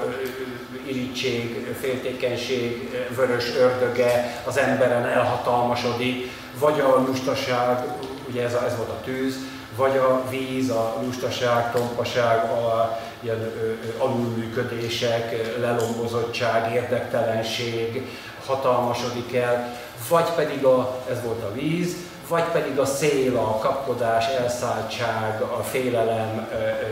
irítség, 0.92 1.76
féltékenység, 1.80 2.90
vörös 3.16 3.56
ördöge 3.56 4.42
az 4.48 4.58
emberen 4.58 5.06
elhatalmasodik, 5.06 6.30
vagy 6.60 6.80
a 6.80 7.04
lustaság, 7.08 7.84
ugye 8.30 8.44
ez, 8.44 8.54
a, 8.54 8.66
ez 8.66 8.78
volt 8.78 8.90
a 8.90 9.02
tűz, 9.04 9.36
vagy 9.76 9.98
a 9.98 10.24
víz, 10.30 10.70
a 10.70 10.98
lustaság, 11.06 11.72
tompaság, 11.72 12.44
a 12.52 13.00
ilyen 13.20 13.52
alulműködések, 13.98 15.58
lelombozottság, 15.60 16.74
érdektelenség 16.74 18.08
hatalmasodik 18.46 19.36
el, 19.36 19.78
vagy 20.10 20.30
pedig 20.36 20.66
a, 20.66 21.04
ez 21.10 21.22
volt 21.24 21.44
a 21.44 21.54
víz, 21.54 21.96
vagy 22.28 22.44
pedig 22.44 22.80
a 22.80 22.86
szél, 22.86 23.38
a 23.38 23.58
kapkodás, 23.58 24.28
elszálltság, 24.28 25.42
a 25.42 25.64
félelem, 25.64 26.50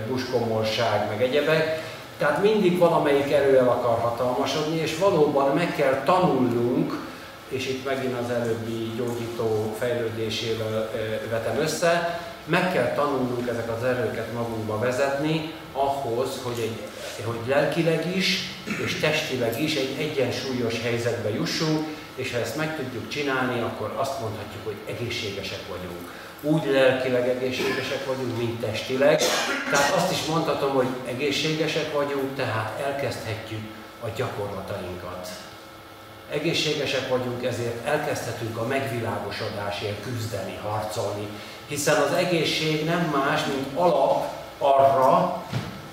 buskomorság, 0.08 1.08
meg 1.10 1.22
egyebek. 1.22 1.82
Tehát 2.20 2.44
mindig 2.44 2.78
valamelyik 2.78 3.32
erő 3.32 3.58
el 3.58 3.68
akar 3.68 4.00
hatalmasodni, 4.00 4.80
és 4.80 4.98
valóban 4.98 5.56
meg 5.56 5.76
kell 5.76 6.02
tanulnunk, 6.06 7.08
és 7.50 7.68
itt 7.68 7.86
megint 7.86 8.18
az 8.24 8.30
előbbi 8.30 8.92
gyógyító 8.98 9.76
fejlődésével 9.80 10.90
vetem 11.30 11.58
össze, 11.58 12.20
meg 12.46 12.74
kell 12.74 12.94
tanulnunk 12.94 13.48
ezek 13.48 13.72
az 13.78 13.84
erőket 13.84 14.34
magunkba 14.34 14.80
vezetni, 14.80 15.54
ahhoz, 15.74 16.30
hogy, 16.44 16.60
egy, 16.60 16.82
hogy 17.26 17.40
lelkileg 17.48 18.16
is 18.16 18.40
és 18.86 19.00
testileg 19.00 19.62
is 19.62 19.76
egy 19.76 19.96
egyensúlyos 20.00 20.82
helyzetbe 20.82 21.30
jussunk, 21.30 21.88
és 22.16 22.32
ha 22.32 22.38
ezt 22.38 22.56
meg 22.56 22.76
tudjuk 22.76 23.08
csinálni, 23.08 23.62
akkor 23.62 23.94
azt 23.96 24.20
mondhatjuk, 24.20 24.64
hogy 24.64 24.78
egészségesek 24.86 25.68
vagyunk. 25.68 26.19
Úgy 26.42 26.66
lelkileg 26.66 27.30
egészségesek 27.30 28.06
vagyunk, 28.06 28.38
mint 28.38 28.60
testileg. 28.60 29.22
Tehát 29.72 29.94
azt 29.96 30.12
is 30.12 30.26
mondhatom, 30.26 30.74
hogy 30.74 30.88
egészségesek 31.08 31.94
vagyunk, 31.94 32.36
tehát 32.36 32.82
elkezdhetjük 32.86 33.62
a 34.04 34.08
gyakorlatainkat. 34.16 35.28
Egészségesek 36.32 37.10
vagyunk, 37.10 37.46
ezért 37.46 37.86
elkezdhetünk 37.86 38.58
a 38.58 38.68
megvilágosodásért 38.68 40.04
küzdeni, 40.04 40.60
harcolni, 40.64 41.28
hiszen 41.68 42.02
az 42.02 42.14
egészség 42.14 42.86
nem 42.86 43.14
más, 43.16 43.46
mint 43.46 43.78
alap 43.78 44.28
arra, 44.58 45.44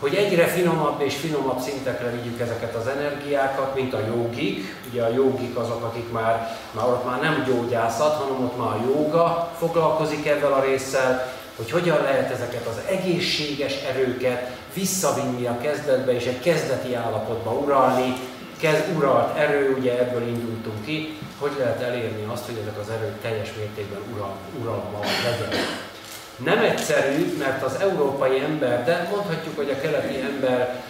hogy 0.00 0.14
egyre 0.14 0.46
finomabb 0.46 1.00
és 1.00 1.16
finomabb 1.16 1.60
szintekre 1.60 2.10
vigyük 2.10 2.40
ezeket 2.40 2.74
az 2.74 2.86
energiákat, 2.86 3.74
mint 3.74 3.94
a 3.94 4.06
jogik. 4.06 4.76
Ugye 4.90 5.02
a 5.02 5.12
jogik 5.14 5.56
azok, 5.56 5.84
akik 5.84 6.12
már, 6.12 6.58
már 6.70 6.84
ott 6.84 7.04
már 7.04 7.20
nem 7.20 7.44
gyógyászat, 7.46 8.14
hanem 8.14 8.44
ott 8.44 8.58
már 8.58 8.68
a 8.68 8.80
joga 8.84 9.52
foglalkozik 9.58 10.26
ezzel 10.26 10.52
a 10.52 10.60
résszel, 10.60 11.32
hogy 11.56 11.70
hogyan 11.70 12.02
lehet 12.02 12.30
ezeket 12.30 12.66
az 12.66 12.80
egészséges 12.88 13.74
erőket 13.82 14.50
visszavinni 14.74 15.46
a 15.46 15.58
kezdetbe 15.58 16.12
és 16.12 16.24
egy 16.24 16.40
kezdeti 16.40 16.94
állapotba 16.94 17.50
uralni, 17.50 18.14
kez, 18.58 18.82
uralt 18.96 19.38
erő, 19.38 19.76
ugye 19.78 19.98
ebből 19.98 20.28
indultunk 20.28 20.84
ki, 20.84 21.18
hogy 21.38 21.52
lehet 21.58 21.82
elérni 21.82 22.24
azt, 22.32 22.46
hogy 22.46 22.58
ezek 22.62 22.78
az 22.78 22.90
erők 22.90 23.20
teljes 23.20 23.48
mértékben 23.58 24.00
ural, 24.14 24.36
uralma 24.60 25.00
legyenek. 25.24 25.94
Nem 26.44 26.58
egyszerű, 26.58 27.36
mert 27.38 27.62
az 27.62 27.76
európai 27.80 28.40
ember, 28.40 28.84
de 28.84 29.08
mondhatjuk, 29.10 29.56
hogy 29.56 29.70
a 29.70 29.80
keleti 29.80 30.20
ember 30.20 30.82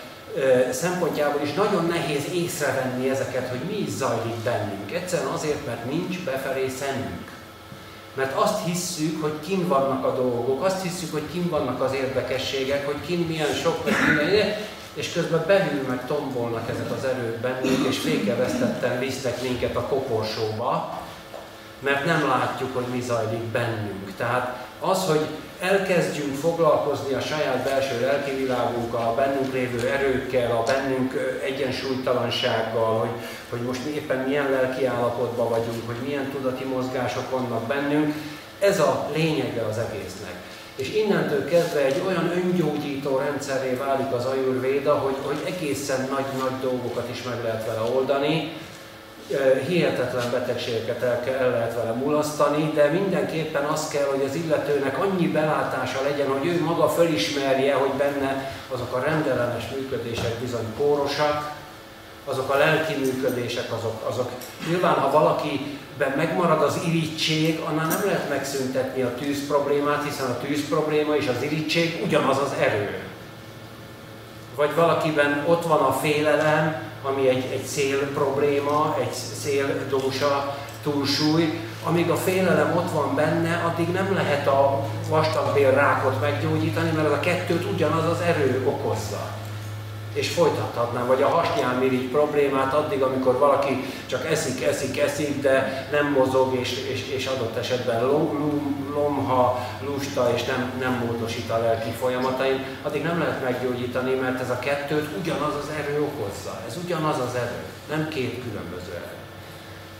szempontjából 0.70 1.40
is 1.42 1.52
nagyon 1.52 1.86
nehéz 1.86 2.24
észrevenni 2.32 3.10
ezeket, 3.10 3.48
hogy 3.48 3.60
mi 3.68 3.76
is 3.76 3.90
zajlik 3.90 4.36
bennünk. 4.44 4.92
Egyszerűen 4.92 5.32
azért, 5.32 5.66
mert 5.66 5.84
nincs 5.84 6.24
befelé 6.24 6.68
szemünk. 6.68 7.34
Mert 8.14 8.38
azt 8.38 8.64
hisszük, 8.64 9.22
hogy 9.22 9.40
kin 9.46 9.68
vannak 9.68 10.04
a 10.04 10.14
dolgok, 10.14 10.64
azt 10.64 10.82
hisszük, 10.82 11.12
hogy 11.12 11.30
kin 11.32 11.48
vannak 11.48 11.82
az 11.82 11.92
érdekességek, 11.92 12.86
hogy 12.86 13.06
kin 13.06 13.18
milyen 13.18 13.52
sok, 13.52 13.84
meg 13.84 13.94
minden, 14.06 14.56
és 14.94 15.12
közben 15.12 15.44
belül 15.46 15.84
meg 15.88 16.06
tombolnak 16.06 16.70
ezek 16.70 16.90
az 16.90 17.04
erők 17.04 17.36
bennünk, 17.36 17.86
és 17.88 17.98
fékevesztetten 17.98 18.98
visznek 18.98 19.42
minket 19.42 19.76
a 19.76 19.80
koporsóba, 19.80 21.00
mert 21.78 22.04
nem 22.04 22.28
látjuk, 22.28 22.74
hogy 22.74 22.86
mi 22.92 23.00
zajlik 23.00 23.42
bennünk. 23.42 24.16
Tehát 24.16 24.66
az, 24.90 25.04
hogy 25.04 25.26
elkezdjünk 25.60 26.34
foglalkozni 26.34 27.14
a 27.14 27.20
saját 27.20 27.64
belső 27.64 28.00
lelki 28.00 28.34
világunkkal, 28.34 29.08
a 29.08 29.14
bennünk 29.14 29.52
lévő 29.52 29.88
erőkkel, 29.88 30.50
a 30.50 30.62
bennünk 30.62 31.38
egyensúlytalansággal, 31.44 32.98
hogy, 32.98 33.10
hogy 33.50 33.60
most 33.60 33.84
éppen 33.84 34.18
milyen 34.18 34.50
lelki 34.50 34.84
állapotban 34.84 35.48
vagyunk, 35.48 35.86
hogy 35.86 35.96
milyen 36.06 36.30
tudati 36.30 36.64
mozgások 36.64 37.30
vannak 37.30 37.66
bennünk, 37.66 38.14
ez 38.58 38.80
a 38.80 39.08
lényege 39.14 39.62
az 39.62 39.78
egésznek. 39.78 40.34
És 40.76 40.94
innentől 40.94 41.48
kezdve 41.48 41.84
egy 41.84 42.02
olyan 42.06 42.30
öngyógyító 42.30 43.16
rendszerré 43.16 43.74
válik 43.74 44.12
az 44.12 44.24
ajurvéda, 44.24 44.94
hogy, 44.94 45.16
hogy 45.22 45.36
egészen 45.44 46.00
nagy-nagy 46.00 46.60
dolgokat 46.60 47.08
is 47.12 47.22
meg 47.22 47.42
lehet 47.42 47.66
vele 47.66 47.80
oldani, 47.94 48.52
hihetetlen 49.66 50.30
betegségeket 50.30 51.02
el, 51.02 51.20
kell, 51.20 51.34
el 51.34 51.50
lehet 51.50 51.74
vele 51.74 51.92
mulasztani, 51.92 52.70
de 52.74 52.90
mindenképpen 52.90 53.64
az 53.64 53.88
kell, 53.88 54.04
hogy 54.04 54.22
az 54.28 54.34
illetőnek 54.34 54.98
annyi 54.98 55.28
belátása 55.28 56.02
legyen, 56.02 56.28
hogy 56.28 56.46
ő 56.46 56.62
maga 56.62 56.88
fölismerje, 56.88 57.74
hogy 57.74 57.90
benne 57.90 58.50
azok 58.72 58.94
a 58.94 59.00
rendellenes 59.00 59.64
működések 59.74 60.34
bizony 60.34 60.74
kórosak, 60.78 61.54
azok 62.24 62.50
a 62.50 62.56
lelki 62.56 62.94
működések, 62.94 63.72
azok, 63.72 64.08
azok. 64.08 64.30
Nyilván, 64.68 64.94
ha 64.94 65.10
valakiben 65.10 66.12
megmarad 66.16 66.62
az 66.62 66.78
irítség, 66.86 67.60
annál 67.68 67.86
nem 67.86 68.02
lehet 68.04 68.28
megszüntetni 68.28 69.02
a 69.02 69.14
tűz 69.14 69.46
problémát, 69.46 70.04
hiszen 70.04 70.30
a 70.30 70.38
tűz 70.38 70.68
probléma 70.68 71.16
és 71.16 71.26
az 71.26 71.42
irítség 71.42 72.00
ugyanaz 72.04 72.38
az 72.38 72.52
erő. 72.60 73.02
Vagy 74.54 74.74
valakiben 74.74 75.44
ott 75.46 75.66
van 75.66 75.80
a 75.80 75.92
félelem, 75.92 76.85
ami 77.02 77.28
egy, 77.28 77.44
egy 77.52 77.64
szél 77.64 77.98
probléma, 78.14 78.96
egy 79.00 79.12
széldósa 79.42 80.56
túlsúly, 80.82 81.60
amíg 81.84 82.10
a 82.10 82.16
félelem 82.16 82.76
ott 82.76 82.90
van 82.90 83.14
benne, 83.14 83.62
addig 83.66 83.88
nem 83.88 84.14
lehet 84.14 84.46
a 84.46 84.86
vastagbél 85.08 85.70
rákot 85.70 86.20
meggyógyítani, 86.20 86.90
mert 86.90 87.06
az 87.06 87.12
a 87.12 87.20
kettőt 87.20 87.72
ugyanaz 87.72 88.10
az 88.10 88.20
erő 88.20 88.66
okozza 88.66 89.45
és 90.16 90.28
folytathatnám, 90.28 91.06
vagy 91.06 91.22
a 91.22 91.28
hasnyálmirigy 91.28 92.08
problémát 92.08 92.74
addig, 92.74 93.02
amikor 93.02 93.38
valaki 93.38 93.84
csak 94.06 94.30
eszik, 94.30 94.64
eszik, 94.64 94.98
eszik, 94.98 95.40
de 95.40 95.88
nem 95.90 96.12
mozog, 96.12 96.54
és, 96.54 96.84
és, 96.92 97.08
és 97.08 97.26
adott 97.26 97.56
esetben 97.56 98.06
lom, 98.06 98.86
lomha, 98.94 99.66
lusta, 99.84 100.32
és 100.34 100.44
nem, 100.44 100.72
nem 100.80 101.06
módosít 101.06 101.50
a 101.50 101.58
lelki 101.58 101.90
folyamatain, 101.90 102.64
addig 102.82 103.02
nem 103.02 103.18
lehet 103.18 103.42
meggyógyítani, 103.42 104.14
mert 104.14 104.40
ez 104.40 104.50
a 104.50 104.58
kettőt 104.58 105.08
ugyanaz 105.20 105.54
az 105.54 105.68
erő 105.78 106.02
okozza. 106.02 106.60
Ez 106.68 106.76
ugyanaz 106.84 107.18
az 107.18 107.34
erő, 107.34 107.64
nem 107.88 108.08
két 108.08 108.42
különböző 108.42 108.92
erő. 108.92 109.16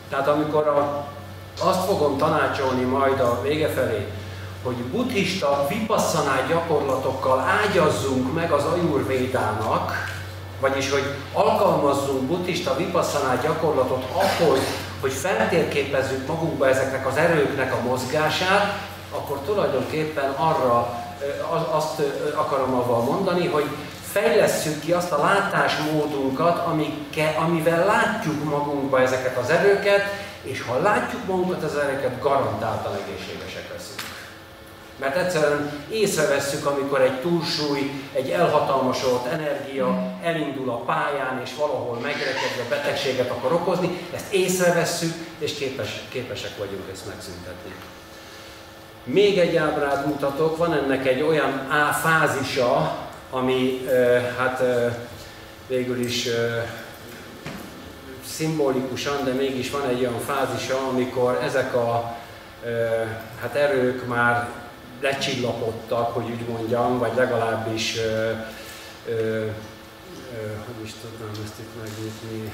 Tehát 0.08 0.28
amikor 0.28 0.66
a, 0.66 1.08
azt 1.60 1.84
fogom 1.84 2.16
tanácsolni 2.16 2.82
majd 2.82 3.20
a 3.20 3.42
vége 3.42 3.68
felé, 3.68 4.06
hogy 4.66 4.76
buddhista 4.76 5.66
vipassaná 5.68 6.46
gyakorlatokkal 6.48 7.40
ágyazzunk 7.40 8.34
meg 8.34 8.50
az 8.50 8.64
ajurvédának, 8.64 9.92
Vagyis, 10.60 10.90
hogy 10.90 11.02
alkalmazzunk 11.32 12.22
buddhista 12.22 12.76
vipasszaná 12.76 13.34
gyakorlatot 13.42 14.04
ahhoz, 14.12 14.58
hogy 15.00 15.12
feltérképezzük 15.12 16.26
magunkba 16.26 16.68
ezeknek 16.68 17.06
az 17.06 17.16
erőknek 17.16 17.72
a 17.72 17.82
mozgását, 17.82 18.78
akkor 19.10 19.38
tulajdonképpen 19.38 20.30
arra 20.30 21.04
azt 21.70 22.02
akarom 22.34 22.74
avval 22.74 23.02
mondani, 23.02 23.46
hogy 23.46 23.64
fejlesszük 24.12 24.80
ki 24.80 24.92
azt 24.92 25.12
a 25.12 25.18
látásmódunkat, 25.18 26.66
amivel 27.38 27.84
látjuk 27.84 28.44
magunkba 28.44 29.00
ezeket 29.00 29.36
az 29.36 29.50
erőket, 29.50 30.02
és 30.42 30.62
ha 30.62 30.78
látjuk 30.78 31.26
magunkat 31.26 31.62
az 31.62 31.76
erőket, 31.76 32.20
garantáltan 32.20 32.92
egészségesek 32.94 33.72
leszünk. 33.72 34.15
Mert 34.96 35.16
egyszerűen 35.16 35.84
észrevesszük, 35.90 36.66
amikor 36.66 37.00
egy 37.00 37.20
túlsúly, 37.20 37.90
egy 38.12 38.30
elhatalmasodott 38.30 39.26
energia 39.26 40.16
elindul 40.22 40.70
a 40.70 40.76
pályán, 40.76 41.40
és 41.44 41.50
valahol 41.58 41.98
megrekedve 41.98 42.64
betegséget 42.68 43.30
akar 43.30 43.52
okozni, 43.52 43.98
ezt 44.14 44.32
észrevesszük, 44.32 45.14
és 45.38 45.54
képes, 45.54 46.02
képesek 46.08 46.58
vagyunk 46.58 46.84
ezt 46.92 47.06
megszüntetni. 47.06 47.74
Még 49.04 49.38
egy 49.38 49.56
ábrát 49.56 50.06
mutatok, 50.06 50.56
van 50.56 50.72
ennek 50.72 51.06
egy 51.06 51.22
olyan 51.22 51.66
á 51.70 51.92
fázisa, 51.92 52.98
ami 53.30 53.88
hát 54.38 54.62
végül 55.66 56.00
is 56.00 56.28
szimbolikusan, 58.26 59.24
de 59.24 59.32
mégis 59.32 59.70
van 59.70 59.88
egy 59.88 60.00
olyan 60.00 60.20
fázisa, 60.20 60.78
amikor 60.88 61.40
ezek 61.42 61.74
a 61.74 62.16
hát 63.40 63.54
erők 63.54 64.06
már 64.06 64.48
lecsillapodtak, 65.00 66.14
hogy 66.14 66.24
úgy 66.24 66.48
mondjam, 66.48 66.98
vagy 66.98 67.12
legalábbis 67.16 67.98
hogy 70.66 70.84
is 70.84 70.92
tudnám 71.02 71.30
ezt 71.44 71.58
itt 71.58 71.82
megnyitni, 71.82 72.52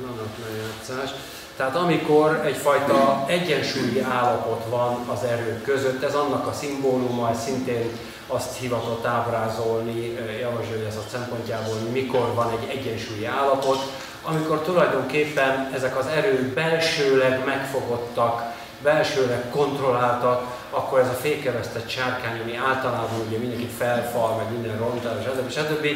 vannak. 0.00 1.14
Tehát 1.56 1.76
amikor 1.76 2.42
egyfajta 2.44 3.24
egyensúlyi 3.26 4.00
állapot 4.00 4.64
van 4.68 5.06
az 5.08 5.24
erők 5.24 5.62
között, 5.62 6.02
ez 6.02 6.14
annak 6.14 6.46
a 6.46 6.52
szimbóluma, 6.52 7.30
ez 7.30 7.42
szintén 7.42 7.90
azt 8.26 8.56
hivatott 8.56 9.06
ábrázolni 9.06 10.16
ez 10.88 10.96
a 10.96 11.08
szempontjából, 11.10 11.74
hogy 11.78 11.92
mikor 11.92 12.34
van 12.34 12.50
egy 12.50 12.78
egyensúlyi 12.78 13.26
állapot, 13.26 13.78
amikor 14.22 14.60
tulajdonképpen 14.60 15.70
ezek 15.74 15.98
az 15.98 16.06
erők 16.06 16.54
belsőleg 16.54 17.44
megfogottak, 17.44 18.54
belsőleg 18.82 19.50
kontrolláltak, 19.50 20.57
akkor 20.70 20.98
ez 20.98 21.08
a 21.08 21.20
fékevesztett 21.20 21.88
sárkány, 21.88 22.40
ami 22.40 22.56
általában 22.56 23.20
ugye 23.28 23.38
mindenki 23.38 23.68
felfal, 23.78 24.36
meg 24.36 24.52
minden 24.52 24.78
rontál, 24.78 25.22
stb. 25.22 25.50
stb. 25.50 25.86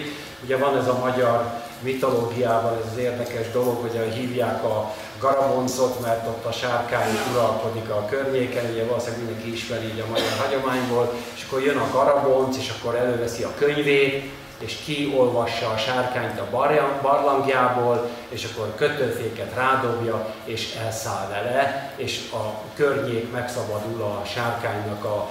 Ugye 0.44 0.56
van 0.56 0.76
ez 0.76 0.88
a 0.88 0.98
magyar 0.98 1.61
mitológiában 1.80 2.78
ez 2.78 2.92
az 2.92 2.98
érdekes 2.98 3.50
dolog, 3.50 3.76
hogy 3.80 4.14
hívják 4.14 4.64
a 4.64 4.94
garaboncot, 5.18 6.00
mert 6.00 6.26
ott 6.26 6.44
a 6.44 6.52
sárkány 6.52 7.18
uralkodik 7.32 7.90
a 7.90 8.06
környéken, 8.11 8.70
ugye 8.70 8.85
valószínűleg 8.85 9.24
mindenki 9.24 9.52
ismeri 9.52 9.85
így 9.85 10.00
a 10.00 10.11
magyar 10.11 10.32
hagyományból, 10.44 11.12
és 11.35 11.44
akkor 11.46 11.62
jön 11.62 11.76
a 11.76 11.90
garabonc, 11.92 12.56
és 12.56 12.72
akkor 12.78 12.94
előveszi 12.94 13.42
a 13.42 13.54
könyvét, 13.58 14.30
és 14.64 14.77
kiolvassa 14.85 15.68
a 15.68 15.77
sárkányt 15.77 16.40
a 16.40 16.70
barlangjából, 17.03 18.09
és 18.29 18.44
akkor 18.44 18.75
kötőféket 18.75 19.55
rádobja, 19.55 20.35
és 20.44 20.75
elszáll 20.85 21.29
vele, 21.29 21.92
és 21.96 22.31
a 22.33 22.61
környék 22.75 23.33
megszabadul 23.33 24.03
a 24.03 24.22
sárkánynak 24.25 25.05
a, 25.05 25.31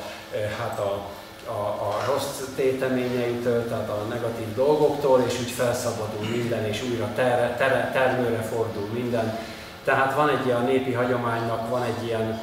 hát 0.60 0.80
a, 0.80 1.08
a, 1.52 1.62
a 1.62 2.04
rossz 2.08 2.39
téteményeitől, 2.56 3.67
tehát 3.67 3.89
a 3.89 4.06
negatív 4.10 4.56
dolgoktól, 4.56 5.24
és 5.28 5.39
úgy 5.39 5.52
felszabadul 5.52 6.28
minden, 6.30 6.65
és 6.65 6.84
újra 6.91 7.08
ter, 7.15 7.56
ter, 7.58 7.91
termőre 7.91 8.41
fordul 8.41 8.88
minden. 8.94 9.39
Tehát 9.84 10.15
van 10.15 10.30
egy 10.30 10.46
ilyen 10.46 10.63
népi 10.63 10.94
hagyománynak, 10.94 11.70
van 11.70 11.84
egy 11.84 12.06
ilyen 12.06 12.41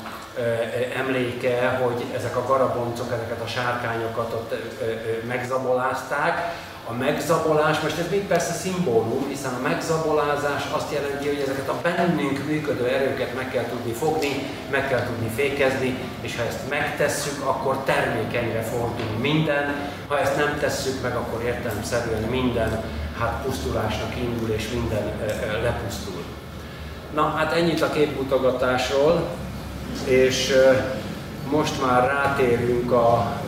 emléke, 0.97 1.69
hogy 1.69 2.05
ezek 2.15 2.37
a 2.37 2.47
garaboncok, 2.47 3.13
ezeket 3.13 3.41
a 3.45 3.47
sárkányokat 3.47 4.33
ott 4.33 4.55
megzabolázták, 5.27 6.55
a 6.91 6.93
megzabolás, 6.93 7.81
most 7.81 7.99
ez 7.99 8.11
még 8.11 8.27
persze 8.27 8.53
szimbólum, 8.53 9.29
hiszen 9.29 9.55
a 9.55 9.69
megzabolázás 9.69 10.63
azt 10.71 10.93
jelenti, 10.93 11.27
hogy 11.27 11.41
ezeket 11.43 11.69
a 11.69 11.81
bennünk 11.83 12.47
működő 12.47 12.87
erőket 12.87 13.35
meg 13.35 13.51
kell 13.51 13.65
tudni 13.65 13.93
fogni, 13.93 14.29
meg 14.71 14.89
kell 14.89 15.07
tudni 15.07 15.31
fékezni, 15.35 15.99
és 16.21 16.37
ha 16.37 16.43
ezt 16.43 16.69
megtesszük, 16.69 17.47
akkor 17.47 17.77
termékenyre 17.85 18.63
fordul 18.63 19.19
minden, 19.21 19.75
ha 20.09 20.21
ezt 20.21 20.37
nem 20.37 20.59
tesszük 20.61 21.03
meg, 21.03 21.17
akkor 21.17 21.43
értelemszerűen 21.45 22.23
minden 22.23 22.85
hát 23.19 23.43
pusztulásnak 23.45 24.17
indul, 24.17 24.49
és 24.49 24.71
minden 24.73 25.13
lepusztul. 25.63 26.23
Na, 27.15 27.35
hát 27.37 27.53
ennyit 27.53 27.83
a 27.83 27.91
képmutogatásról, 27.91 29.29
és 30.05 30.55
most 31.51 31.83
már 31.87 32.07
rátérünk 32.07 32.93
a 32.93 33.41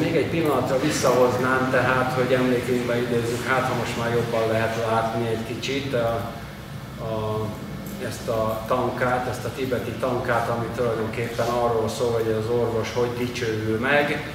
még 0.00 0.16
egy 0.16 0.30
pillanatra 0.30 0.80
visszahoznám, 0.80 1.68
tehát, 1.70 2.12
hogy 2.12 2.32
emlékünkbe 2.32 2.96
idézzük, 2.96 3.46
hát 3.46 3.68
ha 3.68 3.74
most 3.74 3.98
már 3.98 4.14
jobban 4.14 4.48
lehet 4.50 4.76
látni 4.88 5.28
egy 5.28 5.46
kicsit 5.46 5.94
a, 5.94 6.32
a, 7.00 7.46
ezt 8.06 8.28
a 8.28 8.64
tankát, 8.66 9.28
ezt 9.28 9.44
a 9.44 9.50
tibeti 9.56 9.90
tankát, 9.90 10.48
ami 10.48 10.66
tulajdonképpen 10.76 11.46
arról 11.46 11.88
szól, 11.88 12.12
hogy 12.12 12.32
az 12.38 12.48
orvos 12.50 12.92
hogy 12.94 13.10
dicsőül 13.18 13.78
meg, 13.78 14.30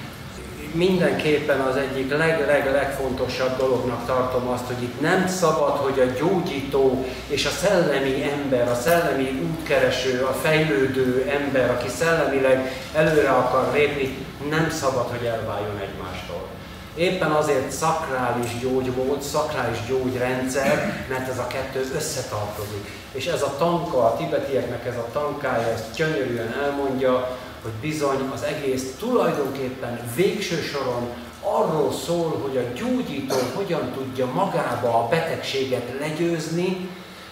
mindenképpen 0.74 1.60
az 1.60 1.76
egyik 1.76 2.18
leg-leg-legfontosabb 2.18 3.58
dolognak 3.58 4.06
tartom 4.06 4.48
azt, 4.48 4.66
hogy 4.66 4.84
itt 4.84 5.02
nem 5.02 5.28
szabad, 5.28 5.78
hogy 5.78 6.00
a 6.00 6.20
gyógyító 6.20 7.06
és 7.28 7.46
a 7.46 7.50
szellemi 7.50 8.24
ember, 8.24 8.68
a 8.68 8.76
szellemi 8.76 9.42
útkereső, 9.52 10.24
a 10.24 10.34
fejlődő 10.34 11.32
ember, 11.42 11.70
aki 11.70 11.90
szellemileg 11.90 12.72
előre 12.94 13.30
akar 13.30 13.72
lépni, 13.74 14.18
nem 14.50 14.70
szabad, 14.70 15.08
hogy 15.10 15.26
elváljon 15.26 15.78
egymástól. 15.78 16.48
Éppen 16.96 17.32
azért 17.32 17.72
szakrális 17.72 18.60
gyógymód, 18.62 19.22
szakrális 19.22 19.78
gyógyrendszer, 19.88 21.06
mert 21.10 21.30
ez 21.30 21.38
a 21.38 21.48
kettő 21.48 21.92
összetartozik. 21.96 22.92
És 23.12 23.26
ez 23.26 23.42
a 23.42 23.56
tanka, 23.58 24.04
a 24.04 24.18
tibetieknek 24.18 24.86
ez 24.86 24.96
a 24.96 25.08
tankája, 25.12 25.68
ezt 25.68 25.96
gyönyörűen 25.96 26.54
elmondja, 26.64 27.38
hogy 27.62 27.72
bizony 27.72 28.30
az 28.34 28.44
egész 28.44 28.96
tulajdonképpen 29.00 30.00
végső 30.16 30.62
soron 30.62 31.10
arról 31.42 31.92
szól, 31.92 32.40
hogy 32.42 32.58
a 32.58 32.74
gyógyító 32.74 33.36
hogyan 33.54 33.92
tudja 33.92 34.26
magába 34.26 35.04
a 35.04 35.08
betegséget 35.08 36.00
legyőzni, 36.00 36.90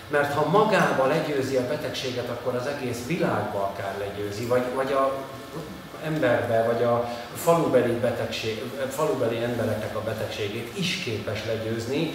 mert 0.07 0.33
ha 0.33 0.49
magába 0.49 1.05
legyőzi 1.07 1.55
a 1.55 1.67
betegséget, 1.67 2.29
akkor 2.29 2.55
az 2.55 2.67
egész 2.67 3.05
világba 3.07 3.71
akár 3.73 3.95
legyőzi, 3.97 4.45
vagy, 4.45 4.63
vagy 4.75 4.91
a 4.91 5.17
emberbe, 6.05 6.63
vagy 6.63 6.83
a 6.83 7.09
falubeli, 7.35 7.91
betegség, 7.91 8.63
falubeli 8.89 9.43
embereknek 9.43 9.95
a 9.95 10.01
betegségét 10.01 10.77
is 10.77 11.01
képes 11.03 11.45
legyőzni, 11.45 12.11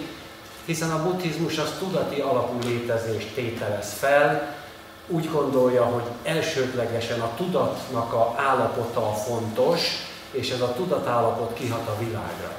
hiszen 0.65 0.91
a 0.91 1.03
buddhizmus 1.03 1.57
az 1.57 1.71
tudati 1.79 2.19
alapú 2.21 2.57
létezést 2.67 3.33
tételez 3.33 3.93
fel, 3.93 4.54
úgy 5.07 5.29
gondolja, 5.31 5.83
hogy 5.83 6.03
elsődlegesen 6.23 7.19
a 7.19 7.35
tudatnak 7.35 8.13
a 8.13 8.35
állapota 8.37 9.09
a 9.09 9.13
fontos, 9.13 9.81
és 10.31 10.51
ez 10.51 10.61
a 10.61 10.73
tudatállapot 10.73 11.53
kihat 11.53 11.87
a 11.87 11.97
világra. 11.99 12.55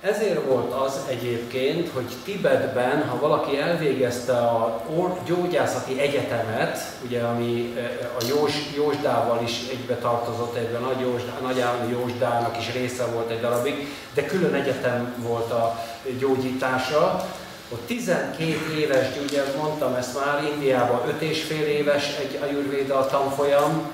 Ezért 0.00 0.46
volt 0.46 0.72
az 0.72 1.00
egyébként, 1.08 1.90
hogy 1.94 2.06
Tibetben, 2.24 3.08
ha 3.08 3.18
valaki 3.18 3.58
elvégezte 3.58 4.36
a 4.36 4.82
gyógyászati 5.26 6.00
egyetemet, 6.00 6.78
ugye, 7.04 7.22
ami 7.22 7.74
e, 7.76 8.10
a 8.18 8.24
Jós, 8.28 8.52
Jósdával 8.76 9.42
is 9.42 9.68
egybe 9.70 9.94
tartozott, 9.94 10.56
egyben 10.56 10.82
Nagy, 10.82 11.00
Jósdá, 11.00 11.32
Nagy 11.42 11.60
Állami 11.60 11.92
Jósdának 11.92 12.58
is 12.58 12.72
része 12.72 13.04
volt 13.04 13.30
egy 13.30 13.40
darabig, 13.40 13.88
de 14.14 14.26
külön 14.26 14.54
egyetem 14.54 15.14
volt 15.18 15.50
a 15.50 15.84
gyógyítása, 16.18 17.28
ott 17.72 17.86
12 17.86 18.56
éves, 18.78 19.06
ugye 19.28 19.42
mondtam 19.56 19.94
ezt 19.94 20.14
már, 20.14 20.44
Indiában 20.44 21.08
5 21.08 21.20
és 21.20 21.42
fél 21.42 21.66
éves 21.66 22.16
egy 22.18 22.38
ajurvéda 22.42 23.06
tanfolyam, 23.06 23.90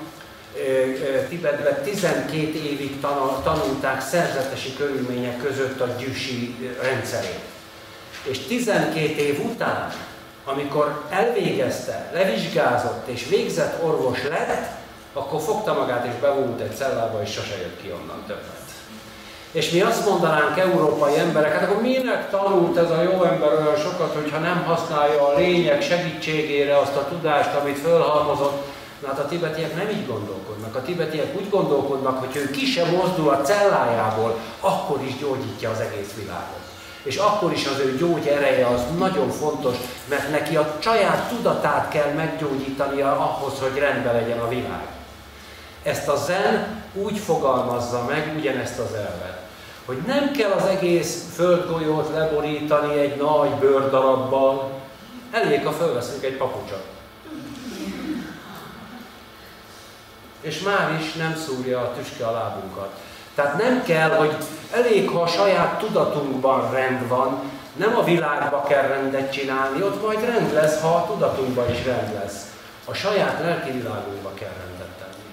Tibetben 1.29 1.83
12 1.83 2.41
évig 2.41 2.99
tanulták 3.43 4.01
szerzetesi 4.01 4.73
körülmények 4.73 5.41
között 5.41 5.79
a 5.79 5.95
gyűsi 5.97 6.55
rendszerét. 6.81 7.39
És 8.23 8.39
12 8.39 8.99
év 8.99 9.45
után, 9.45 9.93
amikor 10.45 11.05
elvégezte, 11.09 12.09
levizsgázott 12.13 13.07
és 13.07 13.27
végzett 13.29 13.83
orvos 13.83 14.23
lett, 14.23 14.67
akkor 15.13 15.41
fogta 15.41 15.73
magát 15.73 16.05
és 16.05 16.19
bevonult 16.21 16.61
egy 16.61 16.75
cellába, 16.75 17.21
és 17.21 17.31
sose 17.31 17.57
jött 17.57 17.81
ki 17.81 17.91
onnan 17.91 18.23
többet. 18.27 18.56
És 19.51 19.69
mi 19.69 19.81
azt 19.81 20.09
mondanánk 20.09 20.59
európai 20.59 21.17
emberek, 21.17 21.53
hát 21.53 21.69
akkor 21.69 21.81
minek 21.81 22.29
tanult 22.29 22.77
ez 22.77 22.89
a 22.89 23.01
jó 23.01 23.23
ember 23.23 23.53
olyan 23.53 23.75
sokat, 23.75 24.13
hogyha 24.13 24.39
nem 24.39 24.63
használja 24.63 25.27
a 25.27 25.37
lények 25.37 25.81
segítségére 25.81 26.77
azt 26.77 26.95
a 26.95 27.07
tudást, 27.07 27.55
amit 27.55 27.77
fölhalmozott, 27.77 28.63
Na 29.01 29.07
hát 29.07 29.19
a 29.19 29.27
tibetiek 29.27 29.75
nem 29.75 29.89
így 29.89 30.07
gondolkodnak. 30.07 30.75
A 30.75 30.81
tibetiek 30.81 31.35
úgy 31.35 31.49
gondolkodnak, 31.49 32.19
hogy 32.19 32.35
ő 32.35 32.51
ki 32.51 32.65
sem 32.65 32.89
mozdul 32.89 33.29
a 33.29 33.41
cellájából, 33.41 34.39
akkor 34.59 35.01
is 35.01 35.17
gyógyítja 35.17 35.69
az 35.69 35.79
egész 35.79 36.13
világot. 36.15 36.65
És 37.03 37.15
akkor 37.15 37.51
is 37.51 37.65
az 37.65 37.79
ő 37.79 37.95
gyógy 37.97 38.27
ereje 38.27 38.67
az 38.67 38.81
nagyon 38.97 39.29
fontos, 39.29 39.75
mert 40.09 40.31
neki 40.31 40.55
a 40.55 40.75
saját 40.79 41.29
tudatát 41.29 41.89
kell 41.89 42.11
meggyógyítania 42.13 43.11
ahhoz, 43.11 43.59
hogy 43.59 43.79
rendben 43.79 44.13
legyen 44.13 44.39
a 44.39 44.47
világ. 44.47 44.85
Ezt 45.83 46.07
a 46.07 46.15
zen 46.15 46.83
úgy 46.93 47.17
fogalmazza 47.17 48.05
meg 48.09 48.33
ugyanezt 48.37 48.79
az 48.79 48.93
elvet, 48.93 49.36
hogy 49.87 49.97
nem 50.05 50.31
kell 50.31 50.51
az 50.51 50.65
egész 50.65 51.23
földgolyót 51.33 52.09
leborítani 52.13 52.99
egy 52.99 53.15
nagy 53.15 53.49
bőrdarabbal, 53.49 54.71
elég, 55.31 55.65
ha 55.65 55.71
fölveszünk 55.71 56.23
egy 56.23 56.37
papucsot. 56.37 56.85
És 60.41 60.59
már 60.59 60.99
is 60.99 61.13
nem 61.13 61.35
szúrja 61.35 61.79
a 61.79 61.93
tüske 61.93 62.25
a 62.25 62.31
lábunkat. 62.31 62.89
Tehát 63.35 63.57
nem 63.57 63.83
kell, 63.83 64.09
hogy 64.09 64.35
elég, 64.71 65.09
ha 65.09 65.21
a 65.21 65.27
saját 65.27 65.79
tudatunkban 65.79 66.71
rend 66.71 67.07
van, 67.07 67.41
nem 67.75 67.95
a 67.95 68.03
világba 68.03 68.63
kell 68.63 68.87
rendet 68.87 69.31
csinálni, 69.31 69.81
ott 69.81 70.01
majd 70.01 70.25
rend 70.25 70.53
lesz, 70.53 70.81
ha 70.81 70.95
a 70.95 71.07
tudatunkban 71.07 71.71
is 71.71 71.85
rend 71.85 72.13
lesz. 72.13 72.45
A 72.85 72.93
saját 72.93 73.39
lelki 73.41 73.71
világunkba 73.71 74.33
kell 74.33 74.53
rendet 74.59 74.97
tenni. 74.99 75.23